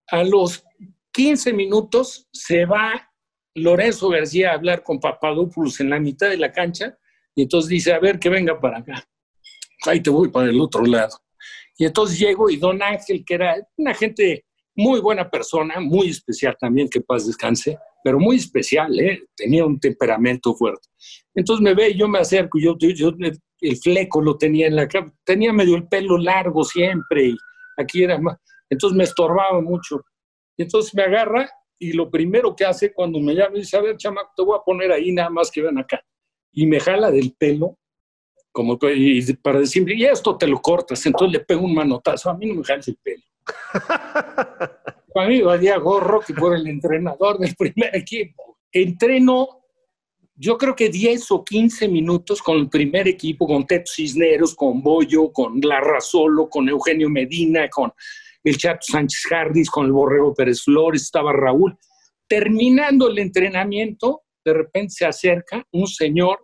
a 0.07 0.23
los 0.23 0.63
15 1.11 1.53
minutos 1.53 2.27
se 2.31 2.65
va 2.65 3.11
Lorenzo 3.55 4.09
García 4.09 4.51
a 4.51 4.55
hablar 4.55 4.83
con 4.83 4.99
Papadopoulos 4.99 5.79
en 5.79 5.89
la 5.89 5.99
mitad 5.99 6.29
de 6.29 6.37
la 6.37 6.51
cancha 6.51 6.97
y 7.35 7.43
entonces 7.43 7.69
dice, 7.69 7.93
a 7.93 7.99
ver, 7.99 8.19
que 8.19 8.29
venga 8.29 8.59
para 8.59 8.79
acá. 8.79 9.07
Ahí 9.85 10.01
te 10.01 10.09
voy 10.09 10.29
para 10.29 10.49
el 10.49 10.59
otro 10.59 10.85
lado. 10.85 11.17
Y 11.77 11.85
entonces 11.85 12.19
llego 12.19 12.49
y 12.49 12.57
don 12.57 12.81
Ángel, 12.83 13.23
que 13.25 13.33
era 13.33 13.55
una 13.77 13.93
gente 13.93 14.45
muy 14.79 15.01
buena 15.01 15.29
persona, 15.29 15.79
muy 15.79 16.09
especial 16.09 16.55
también, 16.57 16.89
que 16.89 17.01
paz 17.01 17.27
descanse, 17.27 17.77
pero 18.01 18.17
muy 18.17 18.37
especial, 18.37 18.97
¿eh? 18.97 19.23
tenía 19.35 19.65
un 19.65 19.77
temperamento 19.77 20.55
fuerte. 20.55 20.87
Entonces 21.35 21.61
me 21.61 21.73
ve 21.73 21.89
y 21.89 21.97
yo 21.97 22.07
me 22.07 22.19
acerco, 22.19 22.57
yo, 22.59 22.77
yo, 22.77 23.11
el 23.61 23.77
fleco 23.77 24.21
lo 24.21 24.37
tenía 24.37 24.67
en 24.67 24.77
la 24.77 24.87
cara, 24.87 25.11
tenía 25.25 25.51
medio 25.51 25.75
el 25.75 25.87
pelo 25.87 26.17
largo 26.17 26.63
siempre 26.63 27.27
y 27.27 27.37
aquí 27.77 28.03
era 28.03 28.17
más, 28.19 28.37
entonces 28.69 28.97
me 28.97 29.03
estorbaba 29.03 29.59
mucho. 29.61 30.01
Y 30.55 30.63
entonces 30.63 30.93
me 30.95 31.03
agarra 31.03 31.49
y 31.77 31.91
lo 31.91 32.09
primero 32.09 32.55
que 32.55 32.65
hace 32.65 32.93
cuando 32.93 33.19
me 33.19 33.33
llama 33.33 33.55
dice, 33.55 33.75
a 33.75 33.81
ver, 33.81 33.97
chamaco, 33.97 34.31
te 34.35 34.43
voy 34.43 34.57
a 34.57 34.63
poner 34.63 34.93
ahí 34.93 35.11
nada 35.11 35.29
más 35.29 35.51
que 35.51 35.61
ven 35.61 35.77
acá. 35.77 36.01
Y 36.53 36.65
me 36.65 36.79
jala 36.79 37.11
del 37.11 37.33
pelo, 37.37 37.77
como 38.51 38.77
para 38.77 39.59
decirme, 39.59 39.93
y 39.93 40.05
esto 40.05 40.37
te 40.37 40.47
lo 40.47 40.61
cortas. 40.61 41.05
Entonces 41.05 41.37
le 41.37 41.45
pego 41.45 41.65
un 41.65 41.73
manotazo, 41.73 42.29
a 42.29 42.37
mí 42.37 42.45
no 42.45 42.55
me 42.55 42.63
jales 42.63 42.87
el 42.87 42.97
pelo. 43.01 43.23
a 45.15 45.27
mí 45.27 45.41
valía 45.41 45.77
gorro 45.77 46.19
que 46.21 46.33
fuera 46.33 46.57
el 46.57 46.67
entrenador 46.67 47.37
del 47.39 47.55
primer 47.55 47.95
equipo. 47.95 48.57
Entreno, 48.71 49.63
yo 50.35 50.57
creo 50.57 50.75
que 50.75 50.89
10 50.89 51.31
o 51.31 51.43
15 51.43 51.87
minutos 51.87 52.41
con 52.41 52.57
el 52.57 52.69
primer 52.69 53.07
equipo, 53.07 53.47
con 53.47 53.65
Teto 53.65 53.91
Cisneros, 53.93 54.55
con 54.55 54.81
Bollo, 54.81 55.31
con 55.31 55.59
Larra 55.61 55.99
Solo, 55.99 56.47
con 56.49 56.69
Eugenio 56.69 57.09
Medina, 57.09 57.67
con 57.69 57.91
el 58.43 58.57
Chato 58.57 58.81
Sánchez 58.81 59.23
Jardis, 59.29 59.69
con 59.69 59.85
el 59.85 59.91
Borrego 59.91 60.33
Pérez 60.33 60.63
Flores, 60.63 61.03
estaba 61.03 61.33
Raúl. 61.33 61.77
Terminando 62.27 63.09
el 63.09 63.19
entrenamiento, 63.19 64.21
de 64.45 64.53
repente 64.53 64.93
se 64.93 65.05
acerca 65.05 65.65
un 65.71 65.87
señor 65.87 66.39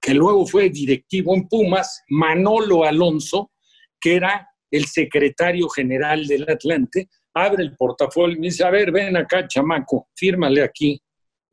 que 0.00 0.14
luego 0.14 0.46
fue 0.46 0.70
directivo 0.70 1.34
en 1.34 1.48
Pumas, 1.48 2.04
Manolo 2.08 2.84
Alonso, 2.84 3.52
que 4.00 4.16
era 4.16 4.48
el 4.70 4.86
secretario 4.86 5.68
general 5.68 6.26
del 6.26 6.48
Atlante, 6.48 7.08
abre 7.34 7.62
el 7.62 7.76
portafolio 7.76 8.36
y 8.36 8.40
me 8.40 8.46
dice, 8.48 8.64
a 8.64 8.70
ver, 8.70 8.90
ven 8.90 9.16
acá, 9.16 9.46
chamaco, 9.46 10.08
fírmale 10.14 10.62
aquí. 10.62 11.00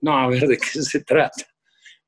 No, 0.02 0.18
a 0.18 0.28
ver, 0.28 0.42
¿de 0.48 0.58
qué 0.58 0.82
se 0.82 1.04
trata? 1.04 1.46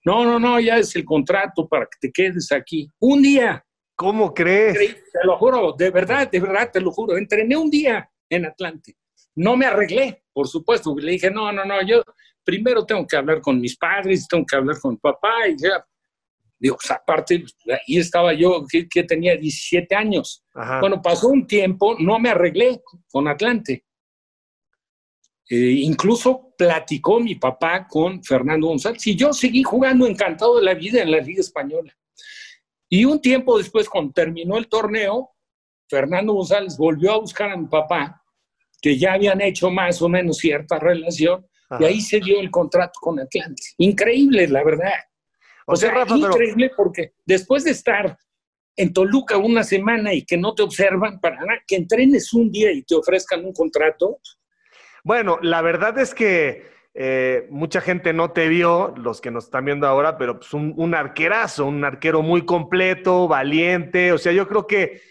No, 0.05 0.23
no, 0.23 0.39
no, 0.39 0.59
ya 0.59 0.77
es 0.77 0.95
el 0.95 1.03
contrato 1.03 1.67
para 1.67 1.85
que 1.85 1.97
te 2.07 2.11
quedes 2.11 2.51
aquí. 2.51 2.89
Un 2.99 3.21
día. 3.21 3.63
¿Cómo 3.95 4.33
crees? 4.33 4.77
Te 4.77 5.25
lo 5.25 5.37
juro, 5.37 5.73
de 5.77 5.89
verdad, 5.89 6.29
de 6.29 6.39
verdad, 6.39 6.69
te 6.71 6.79
lo 6.79 6.91
juro. 6.91 7.17
Entrené 7.17 7.57
un 7.57 7.69
día 7.69 8.09
en 8.29 8.45
Atlante. 8.45 8.95
No 9.35 9.57
me 9.57 9.65
arreglé, 9.65 10.23
por 10.31 10.47
supuesto. 10.47 10.95
Le 10.97 11.13
dije, 11.13 11.31
no, 11.31 11.51
no, 11.51 11.65
no, 11.65 11.81
yo 11.85 12.03
primero 12.43 12.85
tengo 12.85 13.05
que 13.05 13.17
hablar 13.17 13.41
con 13.41 13.59
mis 13.59 13.75
padres, 13.75 14.27
tengo 14.27 14.45
que 14.45 14.55
hablar 14.55 14.79
con 14.79 14.97
papá 14.97 15.47
y 15.47 15.57
ya. 15.57 15.85
Digo, 16.59 16.75
pues 16.75 16.89
aparte, 16.91 17.45
ahí 17.67 17.97
estaba 17.97 18.33
yo, 18.33 18.65
que, 18.67 19.03
tenía 19.03 19.35
17 19.35 19.93
años. 19.95 20.43
Bueno, 20.79 21.01
pasó 21.01 21.27
un 21.27 21.45
tiempo, 21.45 21.95
no 21.99 22.17
me 22.19 22.29
arreglé 22.29 22.81
con 23.11 23.27
Atlante. 23.27 23.85
Eh, 25.49 25.79
incluso 25.83 26.53
platicó 26.57 27.19
mi 27.19 27.35
papá 27.35 27.87
con 27.87 28.21
Fernando 28.21 28.67
González 28.67 29.05
y 29.07 29.15
yo 29.15 29.31
seguí 29.31 29.63
jugando 29.63 30.05
encantado 30.05 30.57
de 30.57 30.65
la 30.65 30.73
vida 30.73 31.01
en 31.01 31.11
la 31.11 31.19
Liga 31.19 31.39
Española. 31.39 31.95
Y 32.89 33.05
un 33.05 33.21
tiempo 33.21 33.57
después, 33.57 33.87
cuando 33.87 34.11
terminó 34.13 34.57
el 34.57 34.67
torneo, 34.67 35.31
Fernando 35.89 36.33
González 36.33 36.77
volvió 36.77 37.13
a 37.13 37.19
buscar 37.19 37.51
a 37.51 37.57
mi 37.57 37.67
papá, 37.67 38.21
que 38.81 38.97
ya 38.97 39.13
habían 39.13 39.41
hecho 39.41 39.69
más 39.69 40.01
o 40.01 40.09
menos 40.09 40.37
cierta 40.37 40.79
relación, 40.79 41.45
y 41.79 41.83
ahí 41.83 42.01
se 42.01 42.19
dio 42.19 42.39
el 42.39 42.49
contrato 42.49 42.99
con 43.01 43.19
Atlante. 43.19 43.61
Increíble, 43.77 44.47
la 44.47 44.63
verdad. 44.63 44.93
O, 45.69 45.75
sea, 45.75 46.05
increíble 46.07 46.71
porque 46.75 47.11
después 47.25 47.65
de 47.65 47.71
estar 47.71 48.17
en 48.77 48.93
Toluca 48.93 49.37
una 49.37 49.63
semana 49.63 50.13
y 50.13 50.23
que 50.23 50.37
no 50.37 50.55
te 50.55 50.63
observan 50.63 51.19
para 51.19 51.35
nada, 51.37 51.59
que 51.67 51.75
entrenes 51.75 52.31
un 52.33 52.49
día 52.49 52.71
y 52.71 52.83
te 52.83 52.95
ofrezcan 52.95 53.43
un 53.43 53.51
contrato. 53.51 54.19
Bueno, 55.03 55.39
la 55.41 55.61
verdad 55.61 55.99
es 55.99 56.13
que 56.13 56.63
eh, 56.93 57.47
mucha 57.49 57.81
gente 57.81 58.13
no 58.13 58.31
te 58.31 58.47
vio, 58.47 58.93
los 58.97 59.19
que 59.19 59.29
nos 59.29 59.45
están 59.45 59.65
viendo 59.65 59.87
ahora, 59.87 60.17
pero 60.17 60.39
pues 60.39 60.53
un, 60.53 60.95
arquerazo, 60.95 61.65
un 61.65 61.83
arquero 61.83 62.21
muy 62.21 62.45
completo, 62.45 63.27
valiente. 63.27 64.13
O 64.13 64.17
sea, 64.17 64.31
yo 64.31 64.47
creo 64.47 64.67
que, 64.67 65.01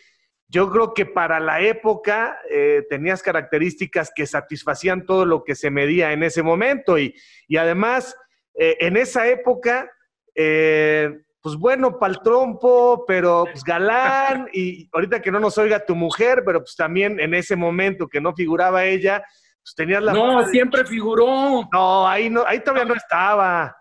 yo 0.48 0.70
creo 0.70 0.94
que 0.94 1.04
para 1.04 1.38
la 1.38 1.60
época 1.60 2.38
eh, 2.48 2.84
tenías 2.88 3.22
características 3.22 4.10
que 4.14 4.26
satisfacían 4.26 5.04
todo 5.04 5.26
lo 5.26 5.44
que 5.44 5.54
se 5.54 5.70
medía 5.70 6.12
en 6.12 6.22
ese 6.22 6.42
momento. 6.42 6.98
Y, 6.98 7.14
además, 7.56 8.16
eh, 8.54 8.76
en 8.80 8.96
esa 8.96 9.28
época, 9.28 9.90
pues 10.36 11.56
bueno, 11.56 11.98
pal 11.98 12.20
trompo, 12.22 13.04
pero 13.06 13.44
pues 13.50 13.62
galán. 13.64 14.48
Y 14.52 14.88
ahorita 14.92 15.22
que 15.22 15.30
no 15.30 15.40
nos 15.40 15.56
oiga 15.58 15.84
tu 15.84 15.94
mujer, 15.94 16.42
pero 16.44 16.60
pues 16.60 16.76
también 16.76 17.20
en 17.20 17.34
ese 17.34 17.56
momento 17.56 18.08
que 18.08 18.20
no 18.20 18.34
figuraba 18.34 18.84
ella 18.84 19.24
pues, 19.66 19.74
tenías 19.74 20.02
la 20.02 20.12
no, 20.12 20.46
siempre 20.46 20.84
figuró. 20.84 21.68
No, 21.72 22.06
ahí 22.06 22.30
no, 22.30 22.44
ahí 22.46 22.60
todavía 22.60 22.84
no 22.84 22.94
estaba. 22.94 23.76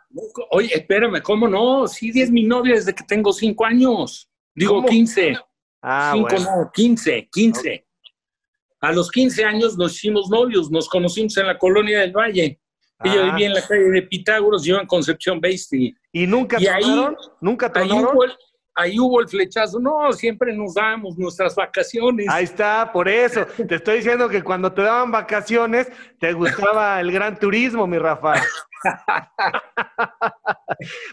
Oye, 0.49 0.73
espérame, 0.73 1.21
¿cómo 1.21 1.47
no? 1.47 1.87
Sí, 1.87 2.11
es 2.15 2.31
mi 2.31 2.43
novia 2.43 2.73
desde 2.73 2.95
que 2.95 3.03
tengo 3.03 3.31
cinco 3.31 3.65
años. 3.65 4.27
Digo, 4.55 4.83
quince. 4.85 5.37
Ah, 5.83 6.11
cinco, 6.15 6.35
no, 6.39 6.71
quince, 6.73 7.29
quince. 7.31 7.85
A 8.81 8.91
los 8.91 9.11
quince 9.11 9.45
años 9.45 9.77
nos 9.77 9.93
hicimos 9.93 10.29
novios, 10.29 10.71
nos 10.71 10.89
conocimos 10.89 11.37
en 11.37 11.47
la 11.47 11.57
colonia 11.59 11.99
del 11.99 12.13
Valle. 12.13 12.59
Ella 13.03 13.21
ah. 13.23 13.31
vivía 13.31 13.47
en 13.47 13.53
la 13.53 13.61
calle 13.61 13.89
de 13.89 14.01
Pitágoras, 14.03 14.63
yo 14.63 14.79
en 14.79 14.87
Concepción 14.87 15.41
Basti. 15.41 15.95
¿Y 16.11 16.27
nunca 16.27 16.57
y 16.59 16.67
ahí, 16.67 17.05
¿Nunca 17.41 17.71
tomaron? 17.71 18.17
Ahí 18.75 18.99
hubo 18.99 19.21
el 19.21 19.27
flechazo. 19.27 19.79
No, 19.79 20.11
siempre 20.13 20.55
nos 20.55 20.73
damos 20.73 21.17
nuestras 21.17 21.55
vacaciones. 21.55 22.27
Ahí 22.29 22.43
está, 22.43 22.91
por 22.91 23.07
eso. 23.07 23.45
Te 23.67 23.75
estoy 23.75 23.97
diciendo 23.97 24.29
que 24.29 24.43
cuando 24.43 24.71
te 24.71 24.81
daban 24.83 25.11
vacaciones, 25.11 25.91
te 26.19 26.33
gustaba 26.33 26.99
el 26.99 27.11
gran 27.11 27.39
turismo, 27.39 27.87
mi 27.87 27.97
Rafa. 27.97 28.35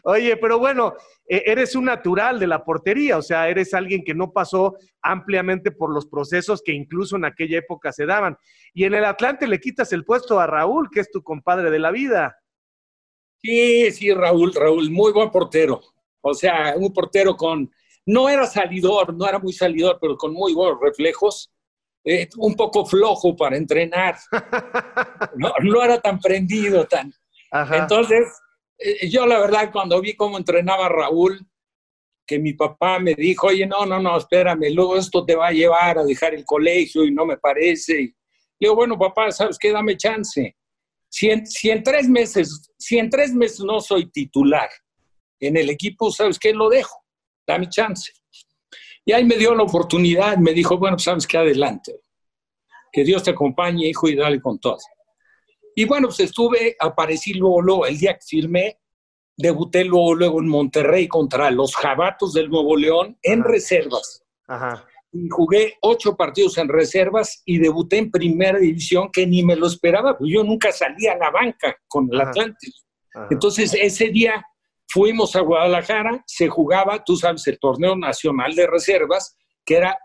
Oye, 0.04 0.36
pero 0.36 0.58
bueno, 0.58 0.94
e, 1.26 1.42
eres 1.46 1.74
un 1.74 1.86
natural 1.86 2.38
de 2.38 2.46
la 2.46 2.64
portería, 2.64 3.16
o 3.16 3.22
sea, 3.22 3.48
eres 3.48 3.72
alguien 3.72 4.04
que 4.04 4.14
no 4.14 4.32
pasó 4.32 4.76
ampliamente 5.00 5.70
por 5.70 5.92
los 5.92 6.06
procesos 6.06 6.62
que 6.62 6.72
incluso 6.72 7.16
en 7.16 7.24
aquella 7.24 7.58
época 7.58 7.92
se 7.92 8.04
daban. 8.04 8.36
Y 8.74 8.84
en 8.84 8.94
el 8.94 9.04
Atlante 9.04 9.46
le 9.46 9.60
quitas 9.60 9.92
el 9.92 10.04
puesto 10.04 10.38
a 10.40 10.46
Raúl, 10.46 10.90
que 10.90 11.00
es 11.00 11.10
tu 11.10 11.22
compadre 11.22 11.70
de 11.70 11.78
la 11.78 11.90
vida. 11.90 12.36
Sí, 13.38 13.90
sí, 13.90 14.12
Raúl, 14.12 14.52
Raúl, 14.54 14.90
muy 14.90 15.12
buen 15.12 15.30
portero. 15.30 15.80
O 16.22 16.34
sea, 16.34 16.74
un 16.76 16.92
portero 16.92 17.36
con, 17.36 17.70
no 18.06 18.28
era 18.28 18.46
salidor, 18.46 19.14
no 19.14 19.28
era 19.28 19.38
muy 19.38 19.52
salidor, 19.52 19.98
pero 20.00 20.16
con 20.16 20.32
muy 20.32 20.54
buenos 20.54 20.80
reflejos. 20.80 21.50
Eh, 22.04 22.28
un 22.38 22.54
poco 22.54 22.84
flojo 22.84 23.36
para 23.36 23.56
entrenar. 23.56 24.16
No, 25.62 25.82
era 25.82 25.98
tan 26.00 26.18
prendido, 26.18 26.84
tan. 26.86 27.12
Entonces, 27.72 28.28
eh, 28.78 29.08
yo 29.08 29.26
la 29.26 29.38
verdad, 29.38 29.70
cuando 29.72 30.00
vi 30.00 30.14
cómo 30.14 30.36
entrenaba 30.36 30.88
Raúl, 30.88 31.46
que 32.26 32.38
mi 32.38 32.52
papá 32.52 32.98
me 32.98 33.14
dijo, 33.14 33.46
oye, 33.46 33.66
no, 33.66 33.86
no, 33.86 33.98
no, 33.98 34.18
espérame, 34.18 34.72
luego 34.74 34.96
esto 34.96 35.24
te 35.24 35.34
va 35.34 35.48
a 35.48 35.52
llevar 35.52 35.98
a 35.98 36.04
dejar 36.04 36.34
el 36.34 36.44
colegio 36.44 37.04
y 37.04 37.12
no 37.12 37.24
me 37.24 37.38
parece. 37.38 38.02
Y 38.02 38.14
digo, 38.60 38.74
bueno, 38.74 38.98
papá, 38.98 39.30
¿sabes 39.32 39.58
qué? 39.58 39.72
Dame 39.72 39.96
chance. 39.96 40.54
Si 41.08 41.30
si 41.46 41.70
en 41.70 41.82
tres 41.82 42.08
meses, 42.08 42.70
si 42.78 42.98
en 42.98 43.08
tres 43.08 43.32
meses 43.32 43.60
no 43.60 43.80
soy 43.80 44.10
titular 44.10 44.68
en 45.46 45.56
el 45.56 45.70
equipo, 45.70 46.10
¿sabes 46.10 46.38
qué? 46.38 46.52
Lo 46.52 46.68
dejo, 46.68 47.04
dame 47.46 47.68
chance. 47.68 48.12
Y 49.04 49.12
ahí 49.12 49.24
me 49.24 49.36
dio 49.36 49.54
la 49.54 49.64
oportunidad, 49.64 50.36
me 50.38 50.52
dijo, 50.52 50.78
bueno, 50.78 50.96
pues, 50.96 51.04
sabes 51.04 51.26
qué, 51.26 51.38
adelante. 51.38 52.00
Que 52.92 53.04
Dios 53.04 53.22
te 53.22 53.30
acompañe, 53.30 53.88
hijo, 53.88 54.08
y 54.08 54.14
dale 54.14 54.40
con 54.40 54.58
todo. 54.58 54.78
Y 55.74 55.84
bueno, 55.86 56.08
pues 56.08 56.20
estuve, 56.20 56.76
aparecí 56.78 57.34
luego, 57.34 57.60
luego, 57.62 57.86
el 57.86 57.98
día 57.98 58.14
que 58.14 58.24
firmé, 58.24 58.78
debuté 59.36 59.84
luego, 59.84 60.14
luego 60.14 60.40
en 60.40 60.48
Monterrey 60.48 61.08
contra 61.08 61.50
los 61.50 61.74
Jabatos 61.74 62.32
del 62.34 62.50
Nuevo 62.50 62.76
León 62.76 63.18
en 63.22 63.42
reservas. 63.42 64.22
Ajá. 64.46 64.86
Y 65.10 65.28
jugué 65.28 65.74
ocho 65.80 66.16
partidos 66.16 66.56
en 66.58 66.68
reservas 66.68 67.42
y 67.44 67.58
debuté 67.58 67.98
en 67.98 68.10
primera 68.10 68.58
división 68.58 69.10
que 69.12 69.26
ni 69.26 69.42
me 69.42 69.56
lo 69.56 69.66
esperaba, 69.66 70.16
pues 70.16 70.30
yo 70.32 70.42
nunca 70.44 70.72
salía 70.72 71.12
a 71.12 71.18
la 71.18 71.30
banca 71.30 71.76
con 71.88 72.08
el 72.12 72.20
Atlántico. 72.20 72.78
Entonces 73.30 73.74
ese 73.74 74.08
día 74.08 74.42
Fuimos 74.92 75.34
a 75.36 75.40
Guadalajara, 75.40 76.22
se 76.26 76.48
jugaba, 76.48 77.02
tú 77.02 77.16
sabes, 77.16 77.46
el 77.46 77.58
torneo 77.58 77.96
nacional 77.96 78.54
de 78.54 78.66
reservas, 78.66 79.36
que 79.64 79.76
era, 79.76 79.96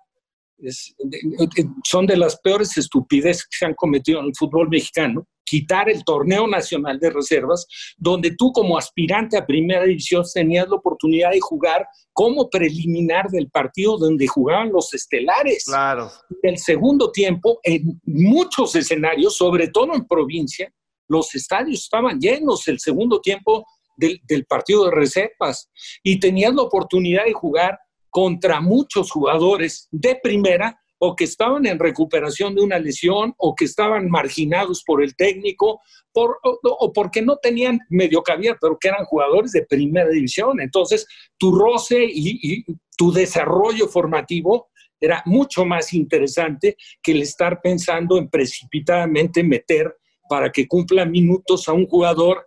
son 1.84 2.06
de 2.06 2.16
las 2.16 2.40
peores 2.40 2.78
estupideces 2.78 3.44
que 3.44 3.58
se 3.58 3.66
han 3.66 3.74
cometido 3.74 4.20
en 4.20 4.28
el 4.28 4.36
fútbol 4.38 4.70
mexicano, 4.70 5.28
quitar 5.44 5.90
el 5.90 6.04
torneo 6.04 6.46
nacional 6.48 7.00
de 7.00 7.10
reservas, 7.10 7.66
donde 7.98 8.36
tú 8.38 8.52
como 8.52 8.78
aspirante 8.78 9.38
a 9.38 9.46
primera 9.46 9.84
división 9.86 10.24
tenías 10.32 10.68
la 10.68 10.76
oportunidad 10.76 11.32
de 11.32 11.40
jugar 11.40 11.88
como 12.14 12.50
preliminar 12.50 13.30
del 13.30 13.50
partido 13.50 13.98
donde 13.98 14.28
jugaban 14.28 14.72
los 14.72 14.94
estelares. 14.94 15.64
Claro. 15.66 16.12
El 16.42 16.58
segundo 16.58 17.12
tiempo, 17.12 17.60
en 17.64 18.00
muchos 18.04 18.76
escenarios, 18.76 19.38
sobre 19.38 19.70
todo 19.70 19.94
en 19.94 20.06
provincia, 20.06 20.72
los 21.10 21.34
estadios 21.36 21.84
estaban 21.84 22.20
llenos 22.20 22.68
el 22.68 22.80
segundo 22.80 23.22
tiempo 23.22 23.66
del, 23.98 24.46
partido 24.46 24.86
de 24.86 24.92
reservas 24.92 25.70
y 26.04 26.20
tenías 26.20 26.54
la 26.54 26.62
oportunidad 26.62 27.26
de 27.26 27.34
jugar 27.34 27.80
contra 28.10 28.62
muchos 28.62 29.12
jugadores 29.12 29.88
de 29.92 30.18
primera 30.22 30.80
o 31.00 31.16
que 31.16 31.26
estaban 31.26 31.66
en 31.68 31.78
recuperación 31.78 32.56
de 32.56 32.62
una 32.62 32.80
lesión 32.80 33.34
o 33.38 33.54
que 33.54 33.66
estaban 33.66 34.10
marginados 34.10 34.84
por 34.84 35.04
el 35.04 35.16
técnico 35.16 35.82
o, 36.14 36.94
porque 36.94 37.22
no 37.22 37.38
tenían 37.38 37.80
medio 37.90 38.24
cabida, 38.24 38.58
pero 38.60 38.78
que 38.80 38.88
eran 38.88 39.06
jugadores 39.06 39.52
de 39.52 39.66
primera 39.66 40.10
división. 40.10 40.60
Entonces, 40.60 41.06
tu 41.38 41.54
roce 41.54 42.04
y, 42.04 42.66
tu 42.98 43.12
desarrollo 43.12 43.88
formativo 43.88 44.70
era 45.00 45.22
mucho 45.28 45.64
más 45.66 45.94
interesante 45.94 46.76
que 47.04 47.12
el 47.12 47.22
estar 47.22 47.62
pensando 47.62 48.18
en 48.18 48.28
precipitadamente 48.28 49.44
meter 49.44 49.96
para 50.28 50.52
que 50.52 50.68
cumpla 50.68 51.06
minutos 51.06 51.70
a 51.70 51.74
un 51.74 51.86
jugador 51.86 52.47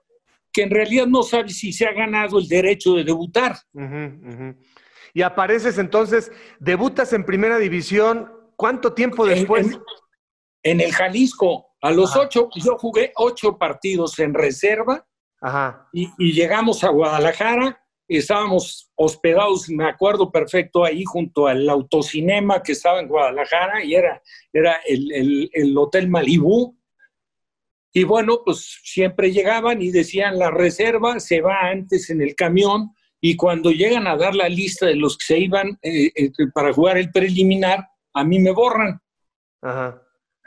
que 0.53 0.63
en 0.63 0.71
realidad 0.71 1.07
no 1.07 1.23
sabe 1.23 1.51
si 1.51 1.73
se 1.73 1.87
ha 1.87 1.93
ganado 1.93 2.39
el 2.39 2.49
derecho 2.49 2.95
de 2.95 3.05
debutar. 3.05 3.57
Y 5.13 5.23
apareces 5.23 5.79
entonces, 5.79 6.31
debutas 6.59 7.13
en 7.13 7.25
primera 7.25 7.59
división 7.59 8.41
¿Cuánto 8.61 8.93
tiempo 8.93 9.25
después? 9.25 9.81
En, 10.63 10.83
el 10.83 10.93
Jalisco, 10.93 11.69
a 11.81 11.91
los 11.93 12.15
ocho, 12.15 12.51
yo 12.57 12.77
jugué 12.77 13.11
ocho 13.17 13.57
partidos 13.57 14.19
en 14.19 14.35
reserva 14.35 15.07
Ajá. 15.41 15.89
Y, 15.95 16.11
llegamos 16.35 16.85
a 16.85 16.91
Guadalajara, 16.91 17.83
estábamos 18.07 18.93
hospedados, 18.97 19.71
me 19.71 19.89
acuerdo 19.89 20.31
perfecto, 20.31 20.85
ahí 20.85 21.05
junto 21.05 21.47
al 21.47 21.67
autocinema 21.71 22.63
que 22.63 22.73
estaba 22.73 23.01
en 23.01 23.09
Guadalajara 23.09 23.83
y 23.83 23.95
era, 23.95 24.23
era 24.53 24.77
el, 24.87 25.49
el 25.55 25.79
Hotel 25.79 26.11
Malibú. 26.11 26.79
Y 27.93 28.05
bueno, 28.05 28.43
pues 28.45 28.81
siempre 28.85 29.33
llegaban 29.33 29.83
y 29.83 29.91
decían 29.91 30.39
la 30.39 30.51
reserva 30.51 31.19
se 31.19 31.41
va 31.41 31.69
antes 31.71 32.11
en 32.11 32.21
el 32.23 32.35
camión 32.35 32.93
y 33.21 33.37
cuando 33.37 33.71
llegan 33.71 34.07
a 34.07 34.17
dar 34.17 34.35
la 34.35 34.49
lista 34.49 34.87
de 34.87 34.97
los 34.97 35.19
que 35.19 35.25
se 35.27 35.39
iban 35.39 35.79
eh, 35.83 36.11
eh, 36.15 36.31
para 36.55 36.73
jugar 36.73 36.97
el 36.99 37.11
preliminar, 37.11 37.87
a 38.15 38.25
mí 38.25 38.39
me 38.39 38.53
borran. 38.53 39.01
Ajá. 39.61 40.03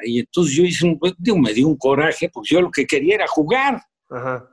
Y 0.06 0.20
entonces 0.20 0.56
yo 0.56 0.64
hice 0.64 0.86
un, 0.86 1.00
digo, 1.20 1.38
me 1.38 1.54
dio 1.54 1.68
un 1.68 1.78
coraje, 1.78 2.30
porque 2.30 2.56
yo 2.56 2.62
lo 2.62 2.72
que 2.72 2.88
quería 2.88 3.16
era 3.16 3.28
jugar. 3.28 3.82
Ajá. 4.10 4.50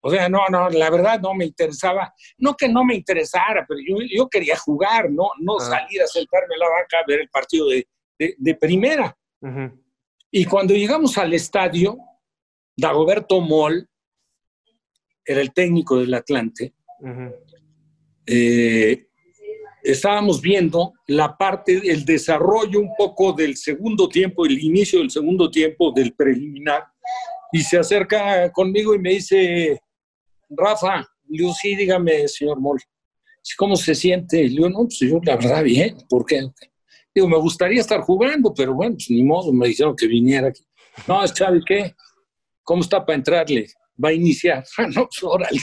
O 0.00 0.10
sea, 0.10 0.28
no, 0.28 0.46
no, 0.48 0.70
la 0.70 0.88
verdad 0.88 1.20
no 1.20 1.34
me 1.34 1.46
interesaba, 1.46 2.14
no 2.38 2.54
que 2.54 2.68
no 2.68 2.84
me 2.84 2.94
interesara, 2.94 3.64
pero 3.66 3.80
yo, 3.80 3.96
yo 4.08 4.28
quería 4.28 4.56
jugar, 4.56 5.10
no, 5.10 5.30
no 5.40 5.58
salir 5.58 6.00
a 6.00 6.06
sentarme 6.06 6.54
a 6.54 6.58
la 6.58 6.68
banca 6.68 6.98
a 6.98 7.04
ver 7.08 7.22
el 7.22 7.28
partido 7.28 7.68
de, 7.70 7.88
de, 8.38 8.54
primera. 8.54 9.18
Y 10.30 10.44
cuando 10.44 10.74
llegamos 10.74 11.18
al 11.18 11.34
estadio, 11.34 11.98
Dagoberto 12.76 13.40
Moll 13.40 13.88
era 15.24 15.40
el 15.40 15.52
técnico 15.52 15.98
del 15.98 16.14
Atlante, 16.14 16.74
eh, 18.26 19.06
estábamos 19.82 20.40
viendo 20.40 20.92
la 21.06 21.36
parte, 21.36 21.80
el 21.84 22.04
desarrollo 22.04 22.80
un 22.80 22.94
poco 22.96 23.32
del 23.32 23.56
segundo 23.56 24.08
tiempo, 24.08 24.44
el 24.44 24.58
inicio 24.58 24.98
del 24.98 25.10
segundo 25.10 25.50
tiempo 25.50 25.92
del 25.92 26.12
preliminar, 26.12 26.84
y 27.52 27.60
se 27.60 27.78
acerca 27.78 28.50
conmigo 28.52 28.94
y 28.94 28.98
me 28.98 29.10
dice, 29.10 29.80
Rafa, 30.50 31.06
yo 31.28 31.52
sí, 31.52 31.74
dígame, 31.74 32.28
señor 32.28 32.60
Moll, 32.60 32.80
¿cómo 33.56 33.76
se 33.76 33.94
siente? 33.94 34.38
Digo, 34.38 34.68
no, 34.68 34.80
pues 34.84 34.98
yo 35.00 35.20
la 35.22 35.36
verdad 35.36 35.62
bien, 35.62 35.96
¿por 36.08 36.26
qué? 36.26 36.48
Digo, 37.14 37.28
me 37.28 37.38
gustaría 37.38 37.80
estar 37.80 38.00
jugando, 38.00 38.52
pero 38.54 38.74
bueno, 38.74 38.94
pues 38.96 39.10
ni 39.10 39.22
modo, 39.22 39.52
me 39.52 39.68
dijeron 39.68 39.94
que 39.96 40.06
viniera 40.06 40.48
aquí. 40.48 40.64
No, 41.06 41.22
es 41.22 41.32
Chavi, 41.32 41.62
¿qué? 41.64 41.94
¿Cómo 42.66 42.82
está 42.82 43.06
para 43.06 43.16
entrarle? 43.16 43.68
Va 44.02 44.08
a 44.08 44.12
iniciar. 44.12 44.64
no, 44.94 45.06
pues 45.06 45.22
órale. 45.22 45.60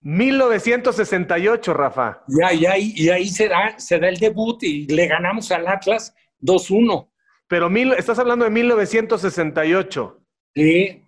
1968, 0.00 1.72
Rafa. 1.72 2.24
Ya, 2.26 2.52
y 2.52 2.66
ahí, 2.66 2.92
y 2.96 3.08
ahí 3.10 3.28
se, 3.28 3.48
da, 3.48 3.76
el 4.08 4.18
debut 4.18 4.60
y 4.64 4.86
le 4.88 5.06
ganamos 5.06 5.52
al 5.52 5.68
Atlas 5.68 6.12
2-1. 6.40 7.08
Pero 7.46 7.70
mil, 7.70 7.92
estás 7.92 8.18
hablando 8.18 8.44
de 8.44 8.50
1968. 8.50 10.20
Sí. 10.56 11.04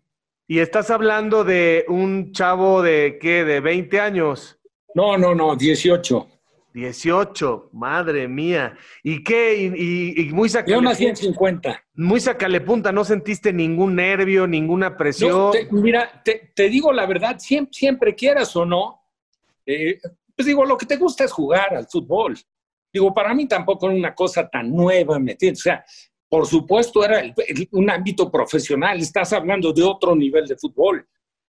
Y 0.47 0.59
estás 0.61 0.91
hablando 0.91 1.43
de 1.43 1.85
un 1.89 2.31
chavo 2.31 2.81
de 2.81 3.19
qué, 3.21 3.45
de 3.45 3.59
20 3.59 3.99
años. 3.99 4.61
No, 4.95 5.19
no, 5.19 5.35
no, 5.35 5.57
18. 5.57 6.29
18, 6.75 7.71
madre 7.73 8.27
mía. 8.27 8.77
¿Y 9.03 9.23
qué? 9.23 9.55
Y, 9.57 10.21
y, 10.21 10.33
muy 10.33 10.51
Yo 10.67 10.81
nací 10.81 11.07
en 11.07 11.15
50. 11.15 11.85
Muy 11.95 12.19
sacale 12.19 12.61
punta, 12.61 12.91
¿no 12.91 13.05
sentiste 13.05 13.53
ningún 13.53 13.95
nervio, 13.95 14.47
ninguna 14.49 14.97
presión? 14.97 15.53
mira, 15.71 16.23
te, 16.25 16.69
digo 16.69 16.93
la 16.93 17.07
verdad, 17.07 17.39
siempre, 17.39 17.73
siempre 17.73 18.15
quieras 18.17 18.55
o 18.57 18.67
no, 18.67 19.01
eh, 19.65 20.01
pues 20.35 20.47
digo, 20.47 20.65
lo 20.65 20.77
que 20.77 20.87
te 20.87 20.97
gusta 20.97 21.25
es 21.25 21.33
jugar 21.33 21.75
al 21.75 21.87
fútbol. 21.87 22.37
Digo, 22.93 23.15
para 23.15 23.33
mí 23.35 23.47
tampoco 23.47 23.87
era 23.87 23.95
una 23.95 24.15
cosa 24.15 24.49
tan 24.49 24.71
nueva, 24.71 25.19
¿me 25.21 25.33
entiendes? 25.33 25.61
O 25.61 25.63
sea, 25.63 25.85
por 26.29 26.45
supuesto 26.45 27.05
era 27.05 27.23
un 27.71 27.89
ámbito 27.89 28.29
profesional, 28.33 28.99
estás 28.99 29.33
hablando 29.33 29.73
de 29.73 29.85
otro 29.85 30.17
nivel 30.17 30.45
de 30.47 30.57
fútbol. 30.57 31.07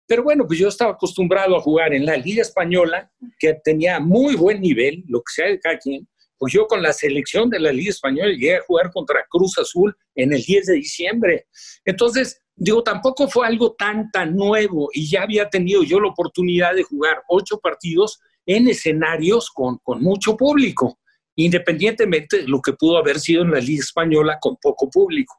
Pero 0.07 0.23
bueno, 0.23 0.47
pues 0.47 0.59
yo 0.59 0.69
estaba 0.69 0.93
acostumbrado 0.93 1.57
a 1.57 1.61
jugar 1.61 1.95
en 1.95 2.05
la 2.05 2.17
Liga 2.17 2.43
Española, 2.43 3.11
que 3.39 3.55
tenía 3.65 4.01
muy 4.01 4.37
buen 4.37 4.61
nivel, 4.61 5.03
lo 5.09 5.21
que 5.21 5.33
sea 5.35 5.47
de 5.47 5.59
cada 5.59 5.79
quien. 5.79 6.07
Pues 6.37 6.53
yo 6.53 6.67
con 6.67 6.83
la 6.83 6.93
selección 6.93 7.49
de 7.49 7.61
la 7.61 7.73
Liga 7.73 7.91
Española 7.91 8.31
llegué 8.31 8.57
a 8.57 8.63
jugar 8.63 8.91
contra 8.93 9.25
Cruz 9.31 9.57
Azul 9.59 9.97
en 10.15 10.33
el 10.33 10.43
10 10.43 10.67
de 10.67 10.75
diciembre. 10.75 11.47
Entonces, 11.85 12.43
digo, 12.55 12.83
tampoco 12.83 13.29
fue 13.29 13.47
algo 13.47 13.75
tan, 13.79 14.11
tan 14.11 14.37
nuevo 14.37 14.91
y 14.93 15.09
ya 15.09 15.23
había 15.23 15.49
tenido 15.49 15.83
yo 15.83 16.01
la 16.01 16.09
oportunidad 16.09 16.75
de 16.75 16.83
jugar 16.83 17.23
ocho 17.29 17.59
partidos 17.59 18.21
en 18.47 18.69
escenarios 18.69 19.51
con, 19.51 19.79
con 19.79 20.03
mucho 20.03 20.37
público, 20.37 20.99
independientemente 21.35 22.43
de 22.43 22.49
lo 22.49 22.61
que 22.61 22.75
pudo 22.75 22.99
haber 22.99 23.21
sido 23.21 23.43
en 23.43 23.53
la 23.53 23.61
Liga 23.61 23.83
Española 23.83 24.39
con 24.41 24.57
poco 24.61 24.91
público. 24.91 25.35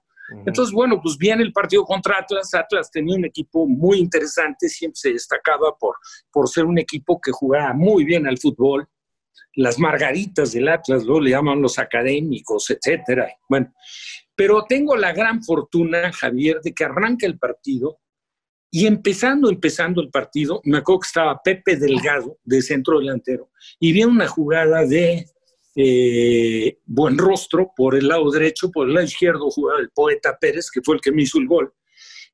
Entonces, 0.45 0.73
bueno, 0.73 0.99
pues 1.01 1.17
viene 1.17 1.43
el 1.43 1.53
partido 1.53 1.83
contra 1.83 2.19
Atlas. 2.19 2.53
Atlas 2.53 2.89
tenía 2.89 3.15
un 3.15 3.25
equipo 3.25 3.67
muy 3.67 3.99
interesante, 3.99 4.67
siempre 4.69 4.97
se 4.97 5.13
destacaba 5.13 5.75
por, 5.77 5.95
por 6.31 6.49
ser 6.49 6.65
un 6.65 6.79
equipo 6.79 7.19
que 7.21 7.31
jugaba 7.31 7.73
muy 7.73 8.03
bien 8.05 8.27
al 8.27 8.37
fútbol. 8.37 8.87
Las 9.55 9.79
margaritas 9.79 10.51
del 10.51 10.67
Atlas, 10.67 11.05
luego 11.05 11.21
le 11.21 11.31
llaman 11.31 11.61
los 11.61 11.79
académicos, 11.79 12.69
etcétera. 12.69 13.31
Bueno, 13.47 13.73
pero 14.35 14.65
tengo 14.67 14.97
la 14.97 15.13
gran 15.13 15.43
fortuna, 15.43 16.11
Javier, 16.11 16.59
de 16.61 16.73
que 16.73 16.83
arranca 16.83 17.25
el 17.25 17.39
partido 17.39 17.99
y 18.75 18.87
empezando, 18.87 19.49
empezando 19.49 20.01
el 20.01 20.09
partido, 20.09 20.59
me 20.65 20.79
acuerdo 20.79 20.99
que 20.99 21.07
estaba 21.07 21.41
Pepe 21.41 21.77
Delgado 21.77 22.39
de 22.43 22.61
centro 22.61 22.99
delantero 22.99 23.49
y 23.79 23.93
viene 23.93 24.11
una 24.11 24.27
jugada 24.27 24.85
de 24.85 25.25
eh, 25.75 26.79
buen 26.85 27.17
rostro 27.17 27.71
por 27.75 27.95
el 27.95 28.07
lado 28.07 28.31
derecho, 28.31 28.71
por 28.71 28.87
el 28.87 28.93
lado 28.93 29.05
izquierdo 29.05 29.49
jugaba 29.49 29.79
el 29.79 29.89
poeta 29.89 30.37
Pérez, 30.39 30.71
que 30.71 30.81
fue 30.81 30.95
el 30.95 31.01
que 31.01 31.11
me 31.11 31.23
hizo 31.23 31.37
el 31.37 31.47
gol, 31.47 31.73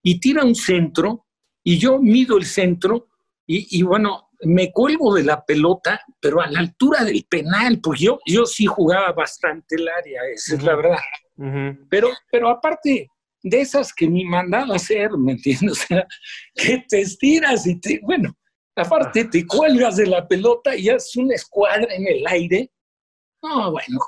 y 0.03 0.19
tira 0.19 0.43
un 0.43 0.55
centro, 0.55 1.25
y 1.63 1.77
yo 1.77 1.99
mido 1.99 2.37
el 2.37 2.45
centro, 2.45 3.07
y, 3.53 3.81
bueno, 3.83 4.29
me 4.43 4.71
cuelgo 4.71 5.13
de 5.13 5.25
la 5.25 5.43
pelota, 5.43 5.99
pero 6.21 6.39
a 6.39 6.49
la 6.49 6.59
altura 6.59 7.03
del 7.03 7.25
penal, 7.29 7.81
porque 7.81 8.05
yo, 8.05 8.19
yo 8.25 8.45
sí 8.45 8.65
jugaba 8.65 9.11
bastante 9.11 9.75
el 9.75 9.89
área, 9.89 10.21
esa 10.33 10.55
es 10.55 10.63
la 10.63 10.75
verdad. 10.75 10.97
pero, 11.89 12.09
pero 12.31 12.49
aparte 12.49 13.09
de 13.43 13.61
esas 13.61 13.93
que 13.93 14.07
ni 14.07 14.23
mandaba 14.23 14.75
hacer, 14.75 15.11
¿me 15.17 15.33
entiendes? 15.33 15.71
O 15.81 15.87
sea, 15.87 16.07
que 16.55 16.85
te 16.87 17.01
estiras 17.01 17.67
y 17.67 17.79
te, 17.81 17.99
bueno, 18.03 18.33
aparte 18.75 19.25
te 19.25 19.45
cuelgas 19.45 19.97
de 19.97 20.07
la 20.07 20.25
pelota 20.27 20.75
y 20.75 20.87
haces 20.89 21.15
una 21.17 21.35
escuadra 21.35 21.93
en 21.93 22.07
el 22.07 22.25
aire 22.27 22.71
no, 23.41 23.71
bueno, 23.71 23.99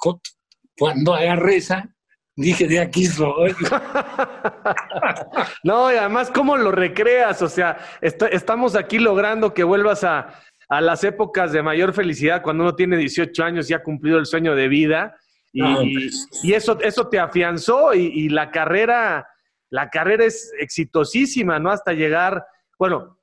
cuando 0.78 1.14
agarré 1.14 1.58
esa, 1.58 1.90
dije, 2.36 2.68
de 2.68 2.80
aquí 2.80 3.06
soy. 3.06 3.56
no, 5.64 5.92
y 5.92 5.96
además, 5.96 6.32
¿cómo 6.32 6.58
lo 6.58 6.72
recreas? 6.72 7.42
O 7.42 7.50
sea, 7.50 7.78
estamos 8.02 8.76
aquí 8.76 9.00
logrando 9.00 9.54
que 9.54 9.64
vuelvas 9.64 10.04
a, 10.04 10.40
las 10.70 11.04
épocas 11.04 11.52
de 11.52 11.62
mayor 11.62 11.94
felicidad 11.94 12.42
cuando 12.42 12.64
uno 12.64 12.74
tiene 12.74 12.98
18 12.98 13.44
años 13.44 13.70
y 13.70 13.76
ha 13.76 13.84
cumplido 13.84 14.18
el 14.18 14.26
sueño 14.26 14.56
de 14.56 14.68
vida. 14.68 15.16
Y, 15.52 16.52
eso, 16.52 16.80
eso 16.82 17.10
te 17.10 17.20
afianzó 17.20 17.94
y, 17.94 18.08
y, 18.08 18.30
la 18.30 18.50
carrera, 18.50 19.28
la 19.70 19.92
carrera 19.92 20.26
es 20.26 20.52
exitosísima, 20.60 21.60
¿no? 21.60 21.70
Hasta 21.70 21.94
llegar, 21.94 22.44
bueno, 22.80 23.20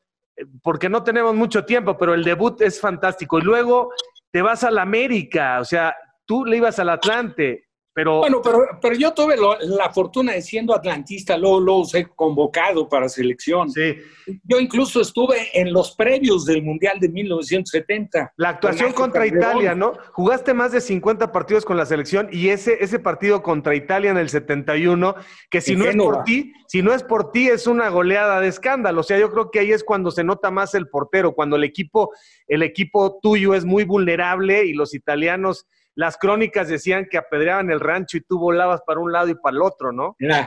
porque 0.63 0.89
no 0.89 1.03
tenemos 1.03 1.35
mucho 1.35 1.65
tiempo, 1.65 1.99
pero 1.99 2.15
el 2.15 2.23
debut 2.23 2.61
es 2.61 2.81
fantástico. 2.81 3.39
Y 3.39 3.43
luego 3.43 3.91
te 4.33 4.43
vas 4.43 4.65
a 4.65 4.71
la 4.71 4.83
América, 4.83 5.59
o 5.61 5.65
sea, 5.65 5.97
tú 6.27 6.45
le 6.45 6.59
ibas 6.59 6.79
al 6.79 6.91
Atlante, 6.91 7.70
Pero, 7.93 8.19
bueno, 8.19 8.41
pero, 8.43 8.59
pero 8.81 8.95
yo 8.95 9.13
tuve 9.13 9.37
la 9.37 9.91
fortuna 9.93 10.33
de 10.33 10.43
siendo 10.43 10.75
atlantista, 10.75 11.37
luego, 11.37 11.59
luego 11.59 11.85
he 11.95 12.07
convocado 12.07 12.89
para 12.89 13.09
selección. 13.09 13.69
Sí. 13.69 13.97
Yo 14.45 14.61
incluso 14.61 15.01
estuve 15.01 15.49
en 15.55 15.73
los 15.73 15.97
previos 15.97 16.45
del 16.45 16.63
Mundial 16.63 17.01
de 17.01 17.09
1970. 17.09 18.33
La 18.37 18.51
actuación 18.51 18.93
contra 18.93 19.27
Italia, 19.27 19.75
¿no? 19.75 19.95
Jugaste 20.13 20.55
más 20.55 20.71
de 20.71 20.81
50 20.81 21.33
partidos 21.33 21.65
con 21.65 21.77
la 21.77 21.85
selección 21.85 22.29
y 22.31 22.51
ese, 22.51 22.79
ese 22.81 23.01
partido 23.01 23.43
contra 23.43 23.75
Italia 23.75 24.13
en 24.13 24.19
el 24.19 24.29
71, 24.29 25.17
que 25.51 25.61
si 25.61 25.75
no 25.75 25.85
es 25.87 25.97
por 25.97 26.23
ti, 26.23 26.53
si 26.69 26.83
no 26.83 26.93
es 26.93 27.03
por 27.03 27.33
ti, 27.33 27.49
es 27.49 27.67
una 27.67 27.89
goleada 27.89 28.41
de 28.41 28.47
escándalo. 28.49 29.01
O 29.01 29.05
sea, 29.05 29.19
yo 29.19 29.33
creo 29.33 29.51
que 29.51 29.59
ahí 29.59 29.73
es 29.73 29.83
cuando 29.83 30.13
se 30.13 30.23
nota 30.23 30.53
más 30.53 30.77
el 30.77 30.89
portero, 30.89 31.35
cuando 31.35 31.57
el 31.57 31.65
equipo, 31.65 32.13
el 32.47 32.63
equipo 32.63 33.19
tuyo 33.21 33.55
es 33.55 33.65
muy 33.65 33.83
vulnerable 33.83 34.65
y 34.65 34.75
los 34.75 34.95
italianos 34.95 35.67
las 35.95 36.17
crónicas 36.17 36.69
decían 36.69 37.07
que 37.11 37.19
apedreaban 37.19 37.71
el 37.71 37.81
rancho 37.81 38.17
y 38.17 38.23
tú 38.23 38.39
volabas 38.39 38.81
para 38.87 39.01
un 39.01 39.13
lado 39.13 39.29
y 39.29 39.35
para 39.35 39.57
el 39.57 39.63
otro, 39.63 39.93
¿no? 39.93 40.17
Era, 40.19 40.47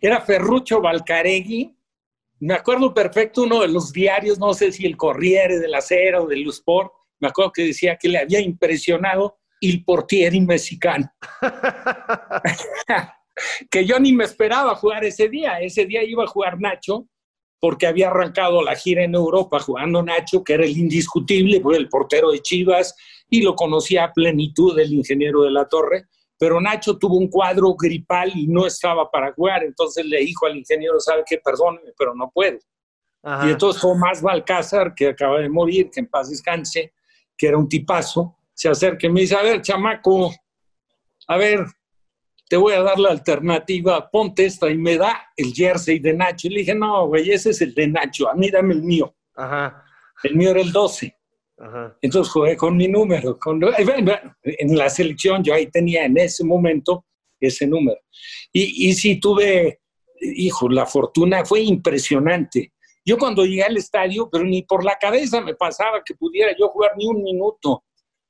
era 0.00 0.20
Ferrucho 0.20 0.80
Valcaregui. 0.80 1.76
Me 2.40 2.54
acuerdo 2.54 2.94
perfecto 2.94 3.42
uno 3.42 3.60
de 3.60 3.68
los 3.68 3.92
diarios, 3.92 4.38
no 4.38 4.54
sé 4.54 4.70
si 4.72 4.86
el 4.86 4.96
Corriere 4.96 5.58
del 5.58 5.74
Acero 5.74 6.24
o 6.24 6.26
del 6.26 6.46
Sport, 6.48 6.92
me 7.20 7.28
acuerdo 7.28 7.52
que 7.52 7.64
decía 7.64 7.96
que 7.96 8.08
le 8.08 8.18
había 8.18 8.40
impresionado 8.40 9.38
el 9.60 9.84
portieri 9.84 10.40
mexicano. 10.40 11.10
que 13.70 13.84
yo 13.84 13.98
ni 13.98 14.12
me 14.12 14.24
esperaba 14.24 14.74
jugar 14.74 15.04
ese 15.04 15.28
día. 15.28 15.60
Ese 15.60 15.86
día 15.86 16.02
iba 16.02 16.24
a 16.24 16.28
jugar 16.28 16.60
Nacho, 16.60 17.08
porque 17.60 17.86
había 17.86 18.08
arrancado 18.08 18.62
la 18.62 18.76
gira 18.76 19.02
en 19.04 19.14
Europa 19.14 19.58
jugando 19.58 20.02
Nacho, 20.02 20.44
que 20.44 20.54
era 20.54 20.64
el 20.64 20.76
indiscutible, 20.76 21.60
fue 21.60 21.76
el 21.76 21.88
portero 21.88 22.30
de 22.30 22.40
Chivas, 22.40 22.94
y 23.28 23.42
lo 23.42 23.54
conocía 23.54 24.04
a 24.04 24.12
plenitud 24.12 24.78
el 24.78 24.92
ingeniero 24.92 25.42
de 25.42 25.50
la 25.50 25.66
torre, 25.68 26.06
pero 26.38 26.60
Nacho 26.60 26.98
tuvo 26.98 27.16
un 27.16 27.28
cuadro 27.28 27.74
gripal 27.74 28.32
y 28.34 28.46
no 28.46 28.66
estaba 28.66 29.10
para 29.10 29.32
jugar, 29.32 29.64
entonces 29.64 30.06
le 30.06 30.20
dijo 30.20 30.46
al 30.46 30.56
ingeniero, 30.56 31.00
¿sabe 31.00 31.24
qué? 31.26 31.38
Perdóneme, 31.38 31.92
pero 31.98 32.14
no 32.14 32.30
puedo. 32.32 32.58
Y 33.44 33.50
entonces 33.50 33.82
Tomás 33.82 34.22
Balcázar, 34.22 34.94
que 34.94 35.08
acaba 35.08 35.40
de 35.40 35.48
morir, 35.48 35.90
que 35.90 36.00
en 36.00 36.06
paz 36.06 36.30
descanse, 36.30 36.92
que 37.36 37.48
era 37.48 37.58
un 37.58 37.68
tipazo, 37.68 38.36
se 38.54 38.68
acerca 38.68 39.06
y 39.06 39.10
me 39.10 39.20
dice, 39.22 39.34
a 39.34 39.42
ver, 39.42 39.60
chamaco, 39.60 40.32
a 41.26 41.36
ver, 41.36 41.66
te 42.48 42.56
voy 42.56 42.74
a 42.74 42.82
dar 42.82 42.98
la 42.98 43.10
alternativa, 43.10 44.10
ponte 44.10 44.46
esta 44.46 44.70
y 44.70 44.76
me 44.76 44.96
da 44.96 45.30
el 45.36 45.52
jersey 45.52 45.98
de 45.98 46.14
Nacho. 46.14 46.48
Y 46.48 46.50
le 46.50 46.60
dije, 46.60 46.74
no, 46.74 47.06
güey, 47.06 47.30
ese 47.30 47.50
es 47.50 47.60
el 47.60 47.74
de 47.74 47.88
Nacho, 47.88 48.28
a 48.28 48.34
mí 48.34 48.50
dame 48.50 48.74
el 48.74 48.82
mío. 48.82 49.14
Ajá. 49.34 49.84
El 50.22 50.36
mío 50.36 50.50
era 50.50 50.60
el 50.60 50.72
12. 50.72 51.14
Entonces 52.00 52.32
jugué 52.32 52.56
con 52.56 52.76
mi 52.76 52.88
número. 52.88 53.38
Con, 53.38 53.60
en 53.62 54.76
la 54.76 54.88
selección 54.88 55.42
yo 55.42 55.54
ahí 55.54 55.66
tenía 55.66 56.04
en 56.04 56.16
ese 56.16 56.44
momento 56.44 57.04
ese 57.40 57.66
número. 57.66 57.98
Y, 58.52 58.88
y 58.88 58.94
sí 58.94 59.20
tuve, 59.20 59.80
hijo, 60.20 60.68
la 60.68 60.86
fortuna 60.86 61.44
fue 61.44 61.60
impresionante. 61.60 62.72
Yo 63.04 63.16
cuando 63.16 63.44
llegué 63.44 63.64
al 63.64 63.76
estadio, 63.76 64.28
pero 64.30 64.44
ni 64.44 64.62
por 64.62 64.84
la 64.84 64.96
cabeza 64.98 65.40
me 65.40 65.54
pasaba 65.54 66.02
que 66.04 66.14
pudiera 66.14 66.54
yo 66.58 66.68
jugar 66.68 66.92
ni 66.96 67.06
un 67.06 67.22
minuto. 67.22 67.84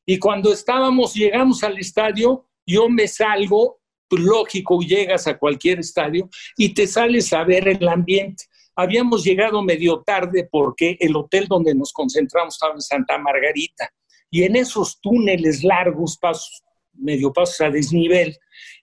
Y 0.07 0.19
cuando 0.19 0.53
estábamos, 0.53 1.15
llegamos 1.15 1.63
al 1.63 1.79
estadio, 1.79 2.47
yo 2.67 2.89
me 2.89 3.09
salgo, 3.09 3.81
lógico, 4.11 4.81
llegas 4.81 5.27
a 5.27 5.39
cualquier 5.39 5.81
estadio 5.81 6.29
y 6.57 6.75
te 6.75 6.87
sales 6.87 7.33
a 7.33 7.45
ver 7.45 7.69
el 7.69 7.89
ambiente. 7.89 8.45
Habíamos 8.77 9.25
llegado 9.25 9.63
medio 9.63 10.03
tarde 10.07 10.49
porque 10.51 10.97
el 11.01 11.17
hotel 11.17 11.47
donde 11.49 11.75
nos 11.75 11.93
concentramos 11.93 12.55
estaba 12.55 12.75
en 12.75 12.81
Santa 12.81 13.19
Margarita. 13.19 13.91
Y 14.31 14.45
en 14.45 14.57
esos 14.57 15.01
túneles 15.01 15.65
largos, 15.65 16.17
pasos, 16.19 16.63
medio 16.93 17.33
pasos 17.33 17.61
a 17.61 17.71
desnivel, 17.71 18.37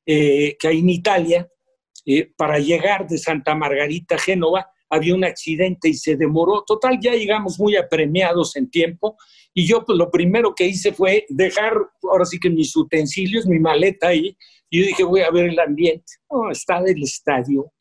eh, 0.06 0.58
que 0.60 0.68
hay 0.68 0.80
en 0.80 0.90
Italia, 0.90 1.48
eh, 2.06 2.32
para 2.36 2.60
llegar 2.60 3.08
de 3.08 3.18
Santa 3.18 3.56
Margarita 3.56 4.16
a 4.16 4.20
Génova, 4.20 4.70
había 4.90 5.16
un 5.16 5.24
accidente 5.24 5.90
y 5.90 5.94
se 5.94 6.16
demoró. 6.16 6.64
Total, 6.66 7.00
ya 7.02 7.14
llegamos 7.14 7.60
muy 7.60 7.76
apremiados 7.76 8.56
en 8.56 8.70
tiempo 8.70 9.18
y 9.54 9.66
yo 9.66 9.86
pues 9.86 9.98
lo 9.98 10.12
primero 10.12 10.54
que 10.54 10.68
hice 10.68 10.92
fue 10.92 11.26
dejar, 11.30 11.74
ahora 12.04 12.26
sí 12.26 12.40
que 12.40 12.50
mis 12.50 12.76
utensilios, 12.76 13.46
mi 13.46 13.60
maleta 13.60 14.10
ahí, 14.10 14.38
y 14.76 14.80
yo 14.80 14.88
dije, 14.88 15.04
voy 15.04 15.22
a 15.22 15.32
ver 15.32 15.46
el 15.46 15.60
ambiente. 15.60 16.14
Oh, 16.28 16.50
está 16.52 16.82
del 16.82 17.02
estadio, 17.02 17.72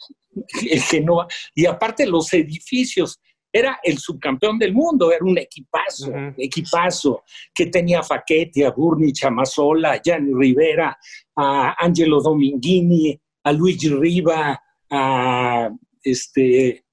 Genoa, 0.89 1.27
y 1.55 1.67
aparte 1.67 2.07
los 2.07 2.33
edificios, 2.33 3.21
era 3.53 3.81
el 3.83 3.99
subcampeón 3.99 4.59
del 4.59 4.73
mundo, 4.73 5.13
era 5.13 5.25
un 5.25 5.39
equipazo, 5.39 6.13
equipazo, 6.37 7.23
que 7.53 7.67
tenía 7.67 8.01
a 8.01 8.03
Facchetti, 8.03 8.65
a 8.65 8.71
Burni, 8.71 9.13
a 9.23 9.31
Mazzola, 9.31 9.93
a 9.93 10.03
Gianni 10.03 10.33
Rivera, 10.35 10.97
a 11.37 11.75
Angelo 11.85 12.21
Dominghini, 12.21 13.19
a 13.45 13.53
Luigi 13.53 13.89
Riva, 13.89 14.61
a 14.91 15.71
este, 16.03 16.85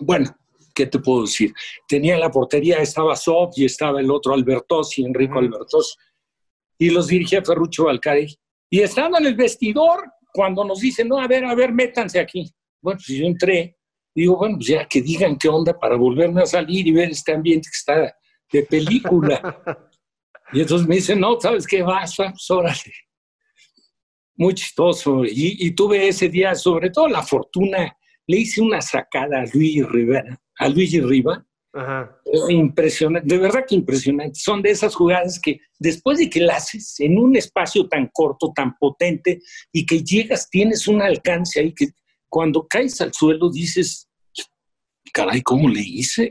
bueno, 0.00 0.34
¿qué 0.74 0.86
te 0.86 0.98
puedo 0.98 1.22
decir? 1.22 1.52
Tenía 1.88 2.18
la 2.18 2.30
portería, 2.30 2.78
estaba 2.78 3.16
Sob 3.16 3.52
y 3.56 3.64
estaba 3.64 4.00
el 4.00 4.10
otro 4.10 4.34
Albertosi, 4.34 5.04
Enrico 5.04 5.38
Albertos 5.38 5.98
y 6.78 6.90
los 6.90 7.06
dirigía 7.06 7.42
Ferruccio 7.42 7.84
Valcari. 7.84 8.34
Y 8.74 8.80
estando 8.80 9.18
en 9.18 9.26
el 9.26 9.36
vestidor, 9.36 10.02
cuando 10.32 10.64
nos 10.64 10.80
dicen, 10.80 11.06
no, 11.06 11.20
a 11.20 11.28
ver, 11.28 11.44
a 11.44 11.54
ver, 11.54 11.72
métanse 11.72 12.18
aquí. 12.18 12.52
Bueno, 12.82 12.98
pues 12.98 13.16
yo 13.16 13.24
entré, 13.24 13.76
digo, 14.12 14.36
bueno, 14.36 14.56
pues 14.56 14.66
ya 14.66 14.84
que 14.88 15.00
digan 15.00 15.38
qué 15.38 15.48
onda 15.48 15.78
para 15.78 15.94
volverme 15.94 16.42
a 16.42 16.46
salir 16.46 16.84
y 16.84 16.90
ver 16.90 17.10
este 17.10 17.32
ambiente 17.32 17.68
que 17.70 17.76
está 17.76 18.16
de 18.50 18.62
película. 18.64 19.62
y 20.52 20.62
entonces 20.62 20.88
me 20.88 20.96
dicen, 20.96 21.20
no, 21.20 21.40
¿sabes 21.40 21.68
qué 21.68 21.82
vas? 21.82 22.16
Pues 22.16 22.50
órale. 22.50 22.92
Muy 24.34 24.54
chistoso. 24.54 25.24
Y, 25.24 25.56
y, 25.68 25.70
tuve 25.70 26.08
ese 26.08 26.28
día, 26.28 26.56
sobre 26.56 26.90
todo 26.90 27.06
la 27.06 27.22
fortuna, 27.22 27.96
le 28.26 28.38
hice 28.38 28.60
una 28.60 28.80
sacada 28.80 29.42
a 29.42 29.46
Luigi 29.54 29.84
Rivera, 29.84 30.36
a 30.58 30.68
Luigi 30.68 31.00
Riva, 31.00 31.46
Ajá. 31.74 32.16
Impresionante, 32.48 33.26
de 33.26 33.40
verdad 33.40 33.64
que 33.66 33.74
impresionante. 33.74 34.38
Son 34.38 34.62
de 34.62 34.70
esas 34.70 34.94
jugadas 34.94 35.40
que 35.40 35.58
después 35.78 36.18
de 36.18 36.30
que 36.30 36.40
la 36.40 36.56
haces 36.56 37.00
en 37.00 37.18
un 37.18 37.36
espacio 37.36 37.88
tan 37.88 38.08
corto, 38.12 38.52
tan 38.54 38.76
potente, 38.78 39.40
y 39.72 39.84
que 39.84 40.02
llegas, 40.02 40.48
tienes 40.48 40.86
un 40.86 41.02
alcance 41.02 41.58
ahí 41.60 41.74
que 41.74 41.88
cuando 42.28 42.66
caes 42.68 43.00
al 43.00 43.12
suelo 43.12 43.50
dices, 43.50 44.08
caray, 45.12 45.42
¿cómo 45.42 45.68
le 45.68 45.80
hice? 45.80 46.30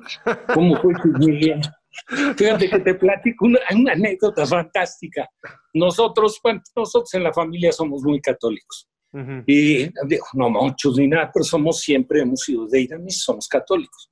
¿Cómo 0.54 0.80
fue 0.82 0.94
que 0.94 1.10
llegué? 1.20 1.62
Fíjate 2.38 2.70
que 2.70 2.80
te 2.80 2.96
platico 2.96 3.46
una, 3.46 3.60
anécdota 3.70 4.46
fantástica. 4.46 5.30
Nosotros, 5.74 6.39
bueno, 6.41 6.62
nosotros 6.76 7.14
en 7.14 7.24
la 7.24 7.34
familia 7.34 7.72
somos 7.72 8.02
muy 8.04 8.20
católicos. 8.22 8.88
Y 9.46 9.89
no 10.34 10.50
muchos 10.50 10.98
ni 10.98 11.08
nada, 11.08 11.30
pero 11.32 11.44
somos 11.44 11.82
siempre, 11.82 12.22
hemos 12.22 12.39
sido 12.41 12.66
de 12.68 12.82
ir 12.82 12.94
a 12.96 12.98
somos 13.10 13.48
católicos. 13.48 14.10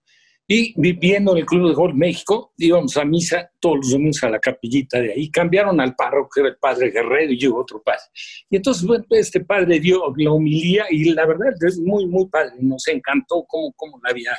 Y 0.54 0.74
viviendo 0.76 1.32
en 1.32 1.38
el 1.38 1.46
Club 1.46 1.70
de 1.70 1.74
Gol 1.74 1.94
México, 1.94 2.52
íbamos 2.58 2.98
a 2.98 3.06
misa 3.06 3.50
todos 3.62 3.78
los 3.78 3.92
domingos 3.92 4.22
a 4.22 4.30
la 4.32 4.38
capillita 4.38 5.00
de 5.00 5.14
ahí. 5.14 5.32
Cambiaron 5.32 5.80
al 5.80 5.96
párroco, 5.96 6.28
que 6.36 6.42
era 6.42 6.50
el 6.50 6.58
padre 6.58 6.92
Guerrero, 6.92 7.32
y 7.32 7.40
llegó 7.40 7.62
otro 7.62 7.82
padre. 7.82 8.02
Y 8.50 8.58
entonces, 8.58 8.84
bueno, 8.84 9.06
este 9.12 9.40
padre 9.46 9.80
dio 9.80 10.14
la 10.14 10.32
humilía 10.34 10.88
y 10.90 11.14
la 11.14 11.26
verdad 11.26 11.54
es 11.66 11.80
muy, 11.80 12.06
muy 12.06 12.28
padre. 12.28 12.52
Nos 12.60 12.86
encantó 12.90 13.46
cómo, 13.48 13.72
cómo 13.78 13.98
la 14.04 14.10
había 14.10 14.38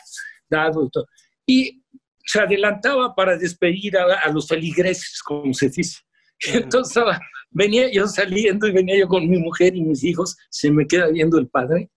dado 0.51 0.85
y 0.85 0.91
todo. 0.91 1.07
Y 1.47 1.83
se 2.27 2.41
adelantaba 2.41 3.15
para 3.15 3.39
despedir 3.39 3.97
a, 3.97 4.29
los 4.31 4.47
feligreses, 4.47 5.23
como 5.23 5.55
se 5.55 5.71
dice. 5.71 6.01
entonces 6.41 7.05
venía 7.49 7.91
yo 7.91 8.07
saliendo 8.07 8.67
y 8.67 8.73
venía 8.73 8.99
yo 8.99 9.09
con 9.09 9.27
mi 9.27 9.39
mujer 9.39 9.75
y 9.75 9.81
mis 9.81 10.05
hijos. 10.05 10.37
Se 10.51 10.71
me 10.71 10.87
queda 10.87 11.09
viendo 11.09 11.39
el 11.39 11.49
padre 11.49 11.91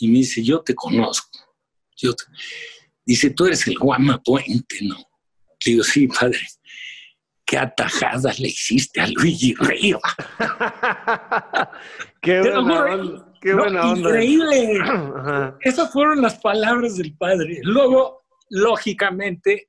y 0.00 0.08
me 0.08 0.14
dice, 0.14 0.42
yo 0.42 0.62
te 0.62 0.74
conozco. 0.74 1.38
Yo 1.96 2.12
te... 2.12 2.24
Dice, 3.04 3.30
tú 3.30 3.46
eres 3.46 3.66
el 3.66 3.78
Guama 3.78 4.20
Puente, 4.22 4.76
¿no? 4.82 4.96
Digo, 5.64 5.82
sí, 5.82 6.08
padre. 6.08 6.40
¿Qué 7.44 7.58
atajada 7.58 8.32
le 8.38 8.48
hiciste 8.48 9.00
a 9.00 9.08
Luigi 9.08 9.54
Riva? 9.54 10.00
qué 12.22 12.40
buena 12.40 12.84
onda. 12.84 13.32
Qué 13.40 13.54
buena 13.54 13.90
onda. 13.90 14.08
Increíble. 14.08 14.78
Esas 15.60 15.92
fueron 15.92 16.22
las 16.22 16.38
palabras 16.38 16.96
del 16.96 17.16
padre. 17.16 17.58
Luego, 17.62 18.22
lógicamente, 18.48 19.68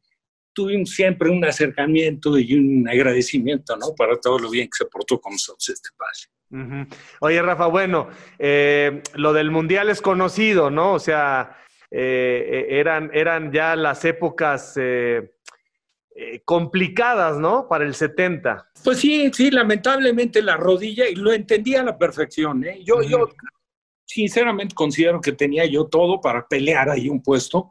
tuvimos 0.54 0.92
siempre 0.92 1.30
un 1.30 1.44
acercamiento 1.44 2.38
y 2.38 2.54
un 2.54 2.88
agradecimiento, 2.88 3.76
¿no? 3.76 3.94
Para 3.98 4.16
todo 4.18 4.40
lo 4.40 4.50
bien 4.50 4.68
que 4.68 4.78
se 4.78 4.86
portó 4.86 5.20
con 5.20 5.34
nosotros 5.34 5.70
este 5.70 5.90
padre. 5.98 6.88
Oye, 7.20 7.42
Rafa, 7.42 7.66
bueno, 7.66 8.10
eh, 8.38 9.02
lo 9.16 9.34
del 9.34 9.50
mundial 9.50 9.90
es 9.90 10.02
conocido, 10.02 10.70
¿no? 10.70 10.94
O 10.94 11.00
sea, 11.00 11.58
eh, 11.96 12.66
eran, 12.70 13.12
eran 13.14 13.52
ya 13.52 13.76
las 13.76 14.04
épocas 14.04 14.74
eh, 14.78 15.36
eh, 16.16 16.42
complicadas, 16.44 17.38
¿no? 17.38 17.68
Para 17.68 17.86
el 17.86 17.94
70. 17.94 18.72
Pues 18.84 18.98
sí, 18.98 19.30
sí, 19.32 19.52
lamentablemente 19.52 20.42
la 20.42 20.58
rodilla, 20.58 21.08
y 21.08 21.14
lo 21.14 21.32
entendía 21.32 21.82
a 21.82 21.84
la 21.84 21.96
perfección, 21.96 22.64
¿eh? 22.66 22.82
Yo, 22.84 23.04
yo 23.04 23.30
sinceramente 24.06 24.74
considero 24.74 25.22
que 25.22 25.34
tenía 25.34 25.66
yo 25.66 25.86
todo 25.86 26.20
para 26.20 26.48
pelear 26.48 26.90
ahí 26.90 27.10
un 27.10 27.22
puesto, 27.22 27.70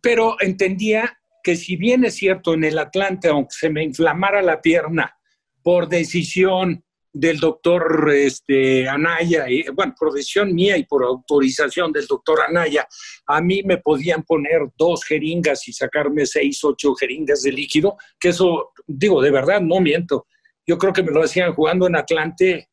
pero 0.00 0.34
entendía 0.40 1.20
que 1.44 1.54
si 1.54 1.76
bien 1.76 2.04
es 2.04 2.16
cierto 2.16 2.54
en 2.54 2.64
el 2.64 2.76
Atlante, 2.76 3.28
aunque 3.28 3.54
se 3.56 3.70
me 3.70 3.84
inflamara 3.84 4.42
la 4.42 4.60
pierna 4.60 5.16
por 5.62 5.88
decisión 5.88 6.84
del 7.12 7.38
doctor 7.38 8.10
este, 8.14 8.88
Anaya, 8.88 9.48
y, 9.48 9.68
bueno, 9.70 9.94
por 9.98 10.12
decisión 10.12 10.54
mía 10.54 10.76
y 10.76 10.84
por 10.84 11.04
autorización 11.04 11.92
del 11.92 12.06
doctor 12.06 12.40
Anaya, 12.42 12.86
a 13.26 13.40
mí 13.40 13.62
me 13.64 13.78
podían 13.78 14.22
poner 14.22 14.60
dos 14.76 15.04
jeringas 15.04 15.66
y 15.68 15.72
sacarme 15.72 16.26
seis, 16.26 16.62
ocho 16.62 16.94
jeringas 16.94 17.42
de 17.42 17.52
líquido, 17.52 17.96
que 18.18 18.28
eso, 18.28 18.70
digo, 18.86 19.20
de 19.20 19.30
verdad, 19.30 19.60
no 19.60 19.80
miento. 19.80 20.26
Yo 20.66 20.78
creo 20.78 20.92
que 20.92 21.02
me 21.02 21.10
lo 21.10 21.22
hacían 21.22 21.52
jugando 21.52 21.86
en 21.86 21.96
Atlante, 21.96 22.68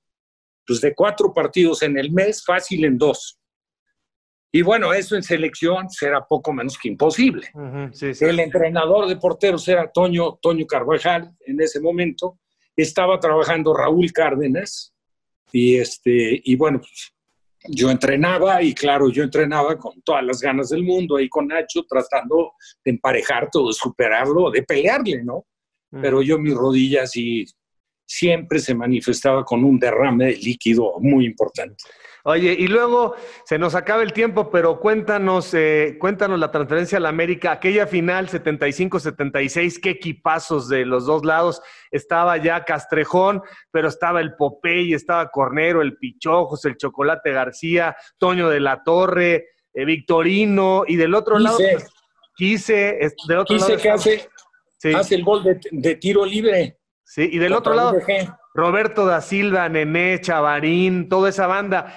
pues 0.65 0.81
de 0.81 0.93
cuatro 0.93 1.33
partidos 1.33 1.81
en 1.81 1.97
el 1.97 2.11
mes, 2.11 2.43
fácil 2.43 2.85
en 2.85 2.97
dos. 2.97 3.39
Y 4.51 4.61
bueno, 4.61 4.93
eso 4.93 5.15
en 5.15 5.23
selección 5.23 5.89
será 5.89 6.25
poco 6.25 6.53
menos 6.53 6.77
que 6.77 6.87
imposible. 6.87 7.49
El 8.21 8.39
entrenador 8.39 9.07
de 9.07 9.17
porteros 9.17 9.67
era 9.67 9.91
Toño, 9.91 10.37
Toño 10.41 10.65
Carvajal 10.65 11.35
en 11.45 11.61
ese 11.61 11.79
momento 11.79 12.39
estaba 12.83 13.19
trabajando 13.19 13.73
Raúl 13.73 14.11
Cárdenas 14.11 14.93
y, 15.51 15.77
este, 15.77 16.41
y 16.43 16.55
bueno, 16.55 16.79
pues, 16.79 17.13
yo 17.69 17.89
entrenaba 17.89 18.61
y 18.61 18.73
claro, 18.73 19.09
yo 19.09 19.23
entrenaba 19.23 19.77
con 19.77 20.01
todas 20.01 20.23
las 20.23 20.41
ganas 20.41 20.69
del 20.69 20.83
mundo 20.83 21.17
ahí 21.17 21.27
con 21.27 21.47
Nacho 21.47 21.83
tratando 21.87 22.53
de 22.83 22.91
emparejar 22.91 23.49
todo, 23.51 23.67
de 23.67 23.73
superarlo, 23.73 24.51
de 24.51 24.63
pelearle, 24.63 25.23
¿no? 25.23 25.45
Pero 25.89 26.21
yo 26.21 26.37
mis 26.37 26.53
rodillas 26.53 27.15
y 27.15 27.45
siempre 28.05 28.59
se 28.59 28.75
manifestaba 28.75 29.43
con 29.43 29.63
un 29.63 29.79
derrame 29.79 30.25
de 30.25 30.35
líquido 30.35 30.93
muy 30.99 31.25
importante. 31.25 31.83
Oye, 32.29 32.57
y 32.59 32.67
luego 32.67 33.15
se 33.45 33.57
nos 33.57 33.73
acaba 33.73 34.03
el 34.03 34.11
tiempo, 34.11 34.51
pero 34.51 34.81
cuéntanos, 34.81 35.53
eh, 35.53 35.95
cuéntanos 35.97 36.37
la 36.37 36.51
transferencia 36.51 36.97
a 36.97 37.01
la 37.01 37.07
América, 37.07 37.53
aquella 37.53 37.87
final 37.87 38.27
75-76, 38.27 39.79
qué 39.79 39.91
equipazos 39.91 40.67
de 40.67 40.85
los 40.85 41.05
dos 41.05 41.23
lados. 41.23 41.61
Estaba 41.89 42.35
ya 42.35 42.65
Castrejón, 42.65 43.41
pero 43.71 43.87
estaba 43.87 44.19
el 44.19 44.35
Popey, 44.35 44.93
estaba 44.93 45.29
Cornero, 45.29 45.81
el 45.81 45.95
Pichojos, 45.95 46.65
el 46.65 46.75
Chocolate 46.75 47.31
García, 47.31 47.95
Toño 48.17 48.49
de 48.49 48.59
la 48.59 48.83
Torre, 48.83 49.45
eh, 49.73 49.85
Victorino, 49.85 50.83
y 50.85 50.97
del 50.97 51.15
otro 51.15 51.39
lado, 51.39 51.55
pues, 51.57 51.89
Quise, 52.35 52.99
del 53.29 53.37
otro 53.37 53.55
lado. 53.55 53.77
que 53.77 53.89
hace, 53.89 54.29
hace 54.93 55.15
el 55.15 55.23
gol 55.23 55.45
de, 55.71 55.95
tiro 55.95 56.25
libre. 56.25 56.77
Sí, 57.05 57.29
y 57.31 57.37
del 57.37 57.53
otro 57.53 57.73
lado, 57.73 57.95
Roberto 58.53 59.05
da 59.05 59.21
Silva, 59.21 59.69
Nené, 59.69 60.19
Chavarín, 60.19 61.07
toda 61.07 61.29
esa 61.29 61.47
banda. 61.47 61.95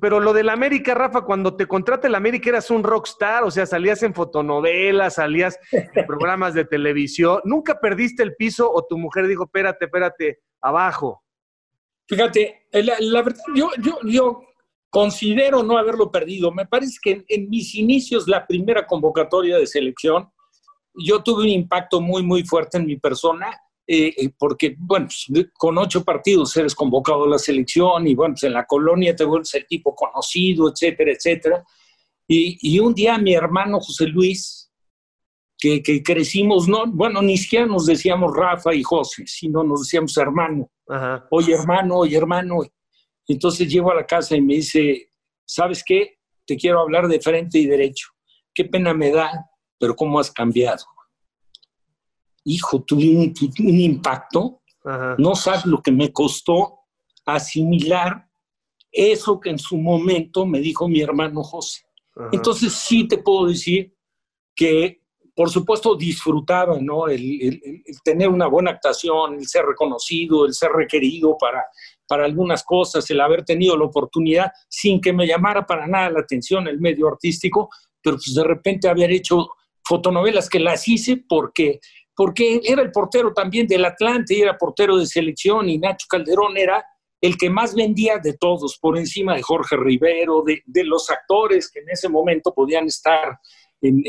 Pero 0.00 0.20
lo 0.20 0.32
del 0.32 0.50
América, 0.50 0.94
Rafa, 0.94 1.22
cuando 1.22 1.56
te 1.56 1.66
contrata 1.66 2.06
el 2.06 2.14
América 2.14 2.50
eras 2.50 2.70
un 2.70 2.82
rockstar, 2.82 3.44
o 3.44 3.50
sea, 3.50 3.64
salías 3.64 4.02
en 4.02 4.14
fotonovelas, 4.14 5.14
salías 5.14 5.58
en 5.72 6.06
programas 6.06 6.54
de 6.54 6.64
televisión. 6.64 7.40
¿Nunca 7.44 7.80
perdiste 7.80 8.22
el 8.22 8.36
piso 8.36 8.70
o 8.70 8.84
tu 8.84 8.98
mujer 8.98 9.26
dijo, 9.26 9.44
espérate, 9.44 9.86
espérate, 9.86 10.40
abajo? 10.60 11.22
Fíjate, 12.06 12.66
la, 12.72 13.22
verdad, 13.22 13.42
yo 14.04 14.42
considero 14.90 15.62
no 15.62 15.78
haberlo 15.78 16.10
perdido. 16.10 16.52
Me 16.52 16.66
parece 16.66 16.98
que 17.02 17.24
en, 17.28 17.48
mis 17.48 17.74
inicios, 17.74 18.26
la 18.28 18.46
primera 18.46 18.86
convocatoria 18.86 19.58
de 19.58 19.66
selección, 19.66 20.30
yo 20.94 21.22
tuve 21.22 21.42
un 21.42 21.48
impacto 21.48 22.00
muy, 22.00 22.22
muy 22.22 22.44
fuerte 22.44 22.78
en 22.78 22.86
mi 22.86 22.96
persona 22.96 23.56
eh, 23.90 24.14
eh, 24.18 24.30
porque, 24.38 24.76
bueno, 24.78 25.06
pues, 25.06 25.46
con 25.54 25.78
ocho 25.78 26.04
partidos 26.04 26.54
eres 26.58 26.74
convocado 26.74 27.24
a 27.24 27.28
la 27.28 27.38
selección 27.38 28.06
y, 28.06 28.14
bueno, 28.14 28.34
pues 28.34 28.42
en 28.42 28.52
la 28.52 28.66
colonia 28.66 29.16
te 29.16 29.24
vuelves 29.24 29.54
el 29.54 29.66
tipo 29.66 29.94
conocido, 29.94 30.70
etcétera, 30.70 31.12
etcétera. 31.12 31.64
Y, 32.26 32.58
y 32.60 32.78
un 32.80 32.92
día 32.92 33.16
mi 33.16 33.32
hermano 33.32 33.80
José 33.80 34.06
Luis, 34.08 34.70
que, 35.56 35.82
que, 35.82 36.02
crecimos, 36.02 36.68
no, 36.68 36.84
bueno, 36.86 37.22
ni 37.22 37.38
siquiera 37.38 37.64
nos 37.64 37.86
decíamos 37.86 38.36
Rafa 38.36 38.74
y 38.74 38.82
José, 38.82 39.24
sino 39.26 39.64
nos 39.64 39.84
decíamos 39.84 40.14
hermano. 40.18 40.70
Oye, 41.30 41.54
hermano, 41.54 41.96
oye, 41.96 42.18
hermano. 42.18 42.60
Entonces 43.26 43.72
llego 43.72 43.90
a 43.90 43.94
la 43.94 44.06
casa 44.06 44.36
y 44.36 44.42
me 44.42 44.56
dice, 44.56 45.12
¿sabes 45.46 45.82
qué? 45.82 46.18
Te 46.46 46.58
quiero 46.58 46.80
hablar 46.80 47.08
de 47.08 47.20
frente 47.20 47.58
y 47.58 47.64
derecho. 47.64 48.08
Qué 48.52 48.66
pena 48.66 48.92
me 48.92 49.10
da, 49.10 49.30
pero 49.78 49.96
¿cómo 49.96 50.20
has 50.20 50.30
cambiado? 50.30 50.84
Hijo, 52.44 52.82
tuve 52.82 53.04
un, 53.16 53.80
impacto, 53.80 54.62
no 55.18 55.34
sabes 55.34 55.66
lo 55.66 55.82
que 55.82 55.92
me 55.92 56.12
costó 56.12 56.80
asimilar 57.26 58.28
eso 58.90 59.38
que 59.38 59.50
en 59.50 59.58
su 59.58 59.76
momento 59.76 60.46
me 60.46 60.60
dijo 60.60 60.88
mi 60.88 61.00
hermano 61.00 61.42
José. 61.42 61.82
Entonces 62.32 62.72
sí 62.72 63.06
te 63.06 63.18
puedo 63.18 63.46
decir 63.46 63.94
que, 64.56 65.02
por 65.36 65.50
supuesto, 65.50 65.94
disfrutaba, 65.94 66.78
¿no? 66.80 67.06
El, 67.06 67.82
tener 68.02 68.28
una 68.28 68.48
buena 68.48 68.72
actuación, 68.72 69.34
el 69.34 69.46
ser 69.46 69.66
reconocido, 69.66 70.46
el 70.46 70.52
ser 70.52 70.72
requerido 70.72 71.36
para, 71.38 71.64
para 72.08 72.24
algunas 72.24 72.64
cosas, 72.64 73.08
el 73.10 73.20
haber 73.20 73.44
tenido 73.44 73.76
la 73.76 73.84
oportunidad, 73.84 74.50
sin 74.68 75.00
que 75.00 75.12
me 75.12 75.26
llamara 75.26 75.64
para 75.64 75.86
nada 75.86 76.10
la 76.10 76.20
atención 76.20 76.66
el 76.66 76.80
medio 76.80 77.06
artístico, 77.06 77.68
pero 78.02 78.16
pues 78.16 78.34
de 78.34 78.44
repente 78.44 78.88
haber 78.88 79.12
hecho 79.12 79.48
fotonovelas 79.84 80.48
que 80.48 80.58
las 80.58 80.88
hice 80.88 81.22
porque 81.28 81.78
porque 82.18 82.60
era 82.64 82.82
el 82.82 82.90
portero 82.90 83.32
también 83.32 83.68
del 83.68 83.84
Atlante 83.84 84.34
y 84.34 84.40
era 84.40 84.58
portero 84.58 84.96
de 84.96 85.06
selección 85.06 85.70
y 85.70 85.78
Nacho 85.78 86.08
Calderón 86.10 86.56
era 86.56 86.84
el 87.20 87.38
que 87.38 87.48
más 87.48 87.76
vendía 87.76 88.18
de 88.18 88.32
todos, 88.32 88.76
por 88.76 88.98
encima 88.98 89.36
de 89.36 89.42
Jorge 89.42 89.76
Rivero, 89.76 90.42
de, 90.44 90.84
los 90.84 91.08
actores 91.10 91.70
que 91.70 91.78
en 91.78 91.90
ese 91.90 92.08
momento 92.08 92.52
podían 92.52 92.86
estar 92.86 93.38
en, 93.80 94.02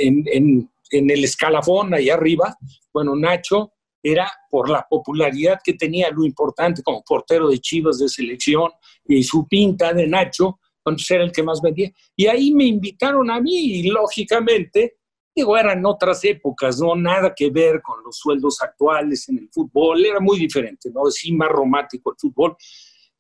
el 0.91 1.23
escalafón 1.23 1.93
ahí 1.93 2.09
arriba. 2.09 2.57
Bueno, 2.91 3.15
Nacho 3.15 3.73
era 4.01 4.31
por 4.49 4.71
la 4.71 4.87
popularidad 4.89 5.59
que 5.63 5.73
tenía, 5.73 6.09
lo 6.09 6.25
importante 6.25 6.81
como 6.81 7.03
portero 7.03 7.47
de 7.49 7.59
Chivas 7.59 7.99
de 7.99 8.09
selección 8.09 8.71
y 9.05 9.21
su 9.21 9.47
pinta 9.47 9.93
de 9.93 10.07
Nacho, 10.07 10.59
entonces 10.79 11.11
era 11.11 11.23
el 11.25 11.31
que 11.31 11.43
más 11.43 11.61
vendía. 11.61 11.91
Y 12.15 12.25
ahí 12.25 12.55
me 12.55 12.65
invitaron 12.65 13.29
a 13.29 13.39
mí 13.39 13.83
lógicamente 13.83 14.95
Digo, 15.39 15.57
eran 15.57 15.85
otras 15.85 16.21
épocas, 16.25 16.81
no 16.81 16.97
nada 16.97 17.33
que 17.33 17.49
ver 17.49 17.81
con 17.81 18.03
los 18.03 18.17
sueldos 18.17 18.61
actuales 18.61 19.29
en 19.29 19.37
el 19.37 19.49
fútbol, 19.49 20.05
era 20.05 20.19
muy 20.19 20.37
diferente, 20.37 20.89
¿no? 20.93 21.05
Sí, 21.05 21.31
más 21.31 21.47
romántico 21.47 22.11
el 22.11 22.17
fútbol. 22.19 22.57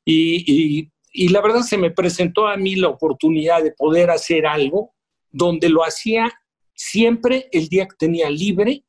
Y, 0.03 0.43
y, 0.81 0.91
y 1.13 1.29
la 1.29 1.39
verdad 1.39 1.61
se 1.61 1.77
me 1.77 1.91
presentó 1.91 2.45
a 2.45 2.57
mí 2.57 2.75
la 2.75 2.89
oportunidad 2.89 3.63
de 3.63 3.71
poder 3.71 4.09
hacer 4.09 4.45
algo 4.45 4.93
donde 5.31 5.69
lo 5.69 5.81
hacía 5.81 6.29
siempre 6.73 7.47
el 7.53 7.69
día 7.69 7.87
que 7.87 7.95
tenía 7.97 8.29
libre, 8.29 8.83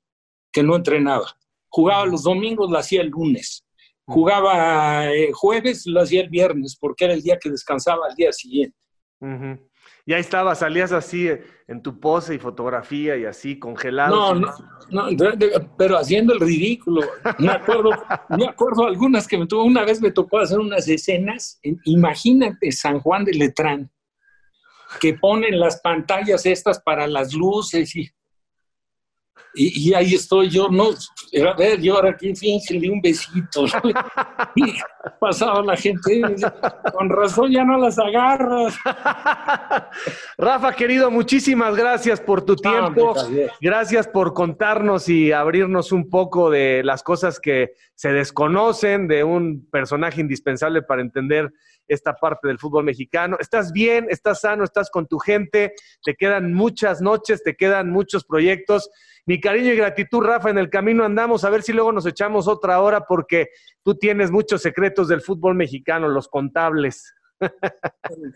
que 0.50 0.64
no 0.64 0.74
entrenaba. 0.74 1.38
Jugaba 1.68 2.06
los 2.06 2.24
domingos, 2.24 2.68
lo 2.68 2.78
hacía 2.78 3.00
el 3.00 3.10
lunes. 3.10 3.64
Jugaba 4.06 5.14
eh, 5.14 5.30
jueves, 5.32 5.86
lo 5.86 6.00
hacía 6.00 6.22
el 6.22 6.30
viernes, 6.30 6.76
porque 6.76 7.04
era 7.04 7.14
el 7.14 7.22
día 7.22 7.38
que 7.40 7.48
descansaba 7.48 8.08
al 8.08 8.16
día 8.16 8.32
siguiente. 8.32 8.76
Y 10.06 10.12
ahí 10.12 10.20
estaba, 10.20 10.54
salías 10.54 10.92
así 10.92 11.28
eh, 11.28 11.44
en 11.68 11.82
tu 11.82 12.00
pose 12.00 12.34
y 12.34 12.38
fotografía 12.38 13.16
y 13.16 13.24
así, 13.24 13.58
congelado. 13.58 14.34
No, 14.34 14.52
no, 14.90 15.08
pero 15.78 15.96
haciendo 15.98 16.32
el 16.34 16.40
ridículo. 16.40 17.02
Me 17.38 17.50
acuerdo, 17.50 17.90
me 18.30 18.46
acuerdo 18.46 18.86
algunas 18.86 19.28
que 19.28 19.38
me 19.38 19.46
tuvo, 19.46 19.64
una 19.64 19.84
vez 19.84 20.00
me 20.00 20.10
tocó 20.10 20.38
hacer 20.38 20.58
unas 20.58 20.88
escenas, 20.88 21.60
imagínate 21.84 22.72
San 22.72 23.00
Juan 23.00 23.24
de 23.24 23.34
Letrán, 23.34 23.90
que 25.00 25.14
ponen 25.14 25.60
las 25.60 25.80
pantallas 25.80 26.44
estas 26.46 26.80
para 26.80 27.06
las 27.06 27.32
luces 27.34 27.94
y 27.94 28.10
y, 29.54 29.92
ahí 29.94 30.14
estoy 30.14 30.48
yo, 30.48 30.68
no, 30.68 30.90
a 30.90 31.56
ver, 31.56 31.80
yo 31.80 31.96
ahora 31.96 32.10
aquí 32.10 32.34
fíjense 32.34 32.76
un 32.88 33.00
besito. 33.00 33.64
y 34.54 34.74
pasaba 35.18 35.62
la 35.62 35.76
gente, 35.76 36.22
con 36.92 37.08
razón 37.08 37.50
ya 37.50 37.64
no 37.64 37.78
las 37.78 37.98
agarras. 37.98 38.78
Rafa, 40.38 40.72
querido, 40.72 41.10
muchísimas 41.10 41.74
gracias 41.76 42.20
por 42.20 42.42
tu 42.42 42.56
tiempo. 42.56 43.14
gracias 43.60 44.06
por 44.06 44.34
contarnos 44.34 45.08
y 45.08 45.32
abrirnos 45.32 45.92
un 45.92 46.08
poco 46.08 46.50
de 46.50 46.82
las 46.84 47.02
cosas 47.02 47.40
que 47.40 47.72
se 47.94 48.12
desconocen 48.12 49.08
de 49.08 49.24
un 49.24 49.68
personaje 49.70 50.20
indispensable 50.20 50.82
para 50.82 51.02
entender 51.02 51.52
esta 51.90 52.14
parte 52.14 52.48
del 52.48 52.58
fútbol 52.58 52.84
mexicano. 52.84 53.36
Estás 53.40 53.72
bien, 53.72 54.06
estás 54.08 54.40
sano, 54.40 54.64
estás 54.64 54.90
con 54.90 55.06
tu 55.06 55.18
gente, 55.18 55.74
te 56.02 56.14
quedan 56.14 56.54
muchas 56.54 57.02
noches, 57.02 57.42
te 57.42 57.56
quedan 57.56 57.90
muchos 57.90 58.24
proyectos. 58.24 58.90
Mi 59.26 59.40
cariño 59.40 59.72
y 59.72 59.76
gratitud, 59.76 60.22
Rafa, 60.22 60.50
en 60.50 60.58
el 60.58 60.70
camino 60.70 61.04
andamos, 61.04 61.44
a 61.44 61.50
ver 61.50 61.62
si 61.62 61.72
luego 61.72 61.92
nos 61.92 62.06
echamos 62.06 62.48
otra 62.48 62.80
hora 62.80 63.04
porque 63.06 63.48
tú 63.82 63.96
tienes 63.96 64.30
muchos 64.30 64.62
secretos 64.62 65.08
del 65.08 65.20
fútbol 65.20 65.56
mexicano, 65.56 66.08
los 66.08 66.28
contables. 66.28 67.12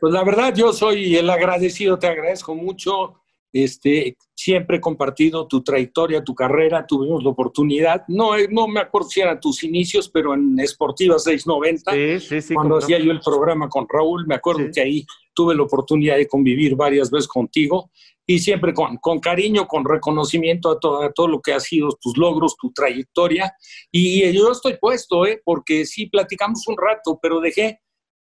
Pues 0.01 0.13
la 0.13 0.25
verdad, 0.25 0.55
yo 0.55 0.73
soy 0.73 1.17
el 1.17 1.29
agradecido, 1.31 1.99
te 1.99 2.07
agradezco 2.07 2.55
mucho. 2.55 3.24
Este, 3.55 4.17
siempre 4.35 4.79
he 4.79 4.81
compartido 4.81 5.47
tu 5.47 5.63
trayectoria, 5.63 6.25
tu 6.25 6.35
carrera, 6.35 6.85
tuvimos 6.85 7.23
la 7.23 7.31
oportunidad, 7.31 8.03
no, 8.09 8.33
no 8.51 8.67
me 8.67 8.81
acuerdo 8.81 9.09
si 9.09 9.21
eran 9.21 9.39
tus 9.39 9.63
inicios, 9.63 10.09
pero 10.09 10.35
en 10.35 10.59
Esportiva 10.59 11.21
690, 11.21 12.53
cuando 12.53 12.79
hacía 12.79 12.99
yo 12.99 13.13
el 13.13 13.21
programa 13.21 13.69
con 13.69 13.87
Raúl, 13.89 14.27
me 14.27 14.35
acuerdo 14.35 14.65
que 14.75 14.81
ahí 14.81 15.07
tuve 15.35 15.55
la 15.55 15.63
oportunidad 15.63 16.17
de 16.17 16.27
convivir 16.27 16.75
varias 16.75 17.13
veces 17.13 17.29
contigo 17.29 17.93
y 18.27 18.41
siempre 18.41 18.75
con, 18.75 18.97
con 18.97 19.21
cariño, 19.21 19.69
con 19.69 19.85
reconocimiento 19.85 20.71
a 20.71 20.81
todo, 20.81 21.03
a 21.03 21.13
todo 21.13 21.29
lo 21.29 21.41
que 21.41 21.53
ha 21.53 21.61
sido 21.61 21.91
tus 22.01 22.17
logros, 22.17 22.57
tu 22.57 22.73
trayectoria. 22.73 23.53
Y 23.93 24.33
yo 24.33 24.51
estoy 24.51 24.79
puesto, 24.81 25.27
¿eh? 25.27 25.41
porque 25.45 25.85
sí, 25.85 26.07
platicamos 26.07 26.67
un 26.67 26.77
rato, 26.77 27.21
pero 27.23 27.41
dejé, 27.41 27.81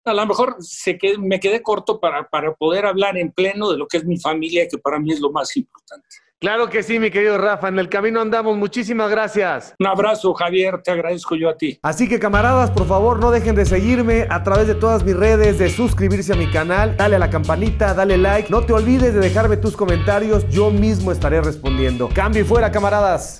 a 0.08 0.14
lo 0.14 0.26
mejor 0.26 0.55
se 0.60 0.97
me 1.20 1.39
quedé 1.39 1.62
corto 1.62 1.99
para, 1.99 2.28
para 2.28 2.53
poder 2.53 2.86
hablar 2.86 3.18
en 3.18 3.32
pleno 3.32 3.72
de 3.72 3.78
lo 3.78 3.88
que 3.88 3.97
es 3.97 4.05
mi 4.05 4.18
familia, 4.20 4.68
que 4.68 4.78
para 4.78 4.99
mí 4.99 5.12
es 5.12 5.20
lo 5.20 5.32
más 5.32 5.55
importante. 5.58 6.08
Claro 6.39 6.70
que 6.70 6.84
sí, 6.84 6.99
mi 6.99 7.10
querido 7.10 7.39
Rafa. 7.39 7.68
En 7.68 7.80
el 7.80 7.89
camino 7.89 8.22
andamos. 8.22 8.55
Muchísimas 8.58 9.10
gracias. 9.10 9.74
Un 9.80 9.88
abrazo, 9.88 10.36
Javier. 10.36 10.84
Te 10.84 10.91
agradezco 10.91 11.36
yo 11.36 11.49
a 11.49 11.58
ti. 11.58 11.80
Así 11.82 12.08
que, 12.08 12.20
camaradas, 12.20 12.70
por 12.70 12.86
favor, 12.86 13.20
no 13.20 13.32
dejen 13.32 13.55
de 13.55 13.66
seguirme 13.66 14.28
a 14.30 14.43
través 14.43 14.68
de 14.68 14.76
todas 14.76 15.03
mis 15.03 15.16
redes, 15.16 15.58
de 15.58 15.72
suscribirse 15.72 16.34
a 16.34 16.36
mi 16.36 16.45
canal. 16.51 16.95
Dale 16.95 17.16
a 17.16 17.20
la 17.20 17.32
campanita, 17.32 17.95
dale 17.95 18.20
like. 18.20 18.51
No 18.51 18.62
te 18.62 18.74
olvides 18.74 19.16
de 19.16 19.20
dejarme 19.20 19.58
tus 19.58 19.76
comentarios. 19.76 20.47
Yo 20.49 20.70
mismo 20.70 21.12
estaré 21.12 21.41
respondiendo. 21.41 22.08
Cambio 22.14 22.43
y 22.43 22.45
fuera, 22.45 22.72
camaradas. 22.72 23.36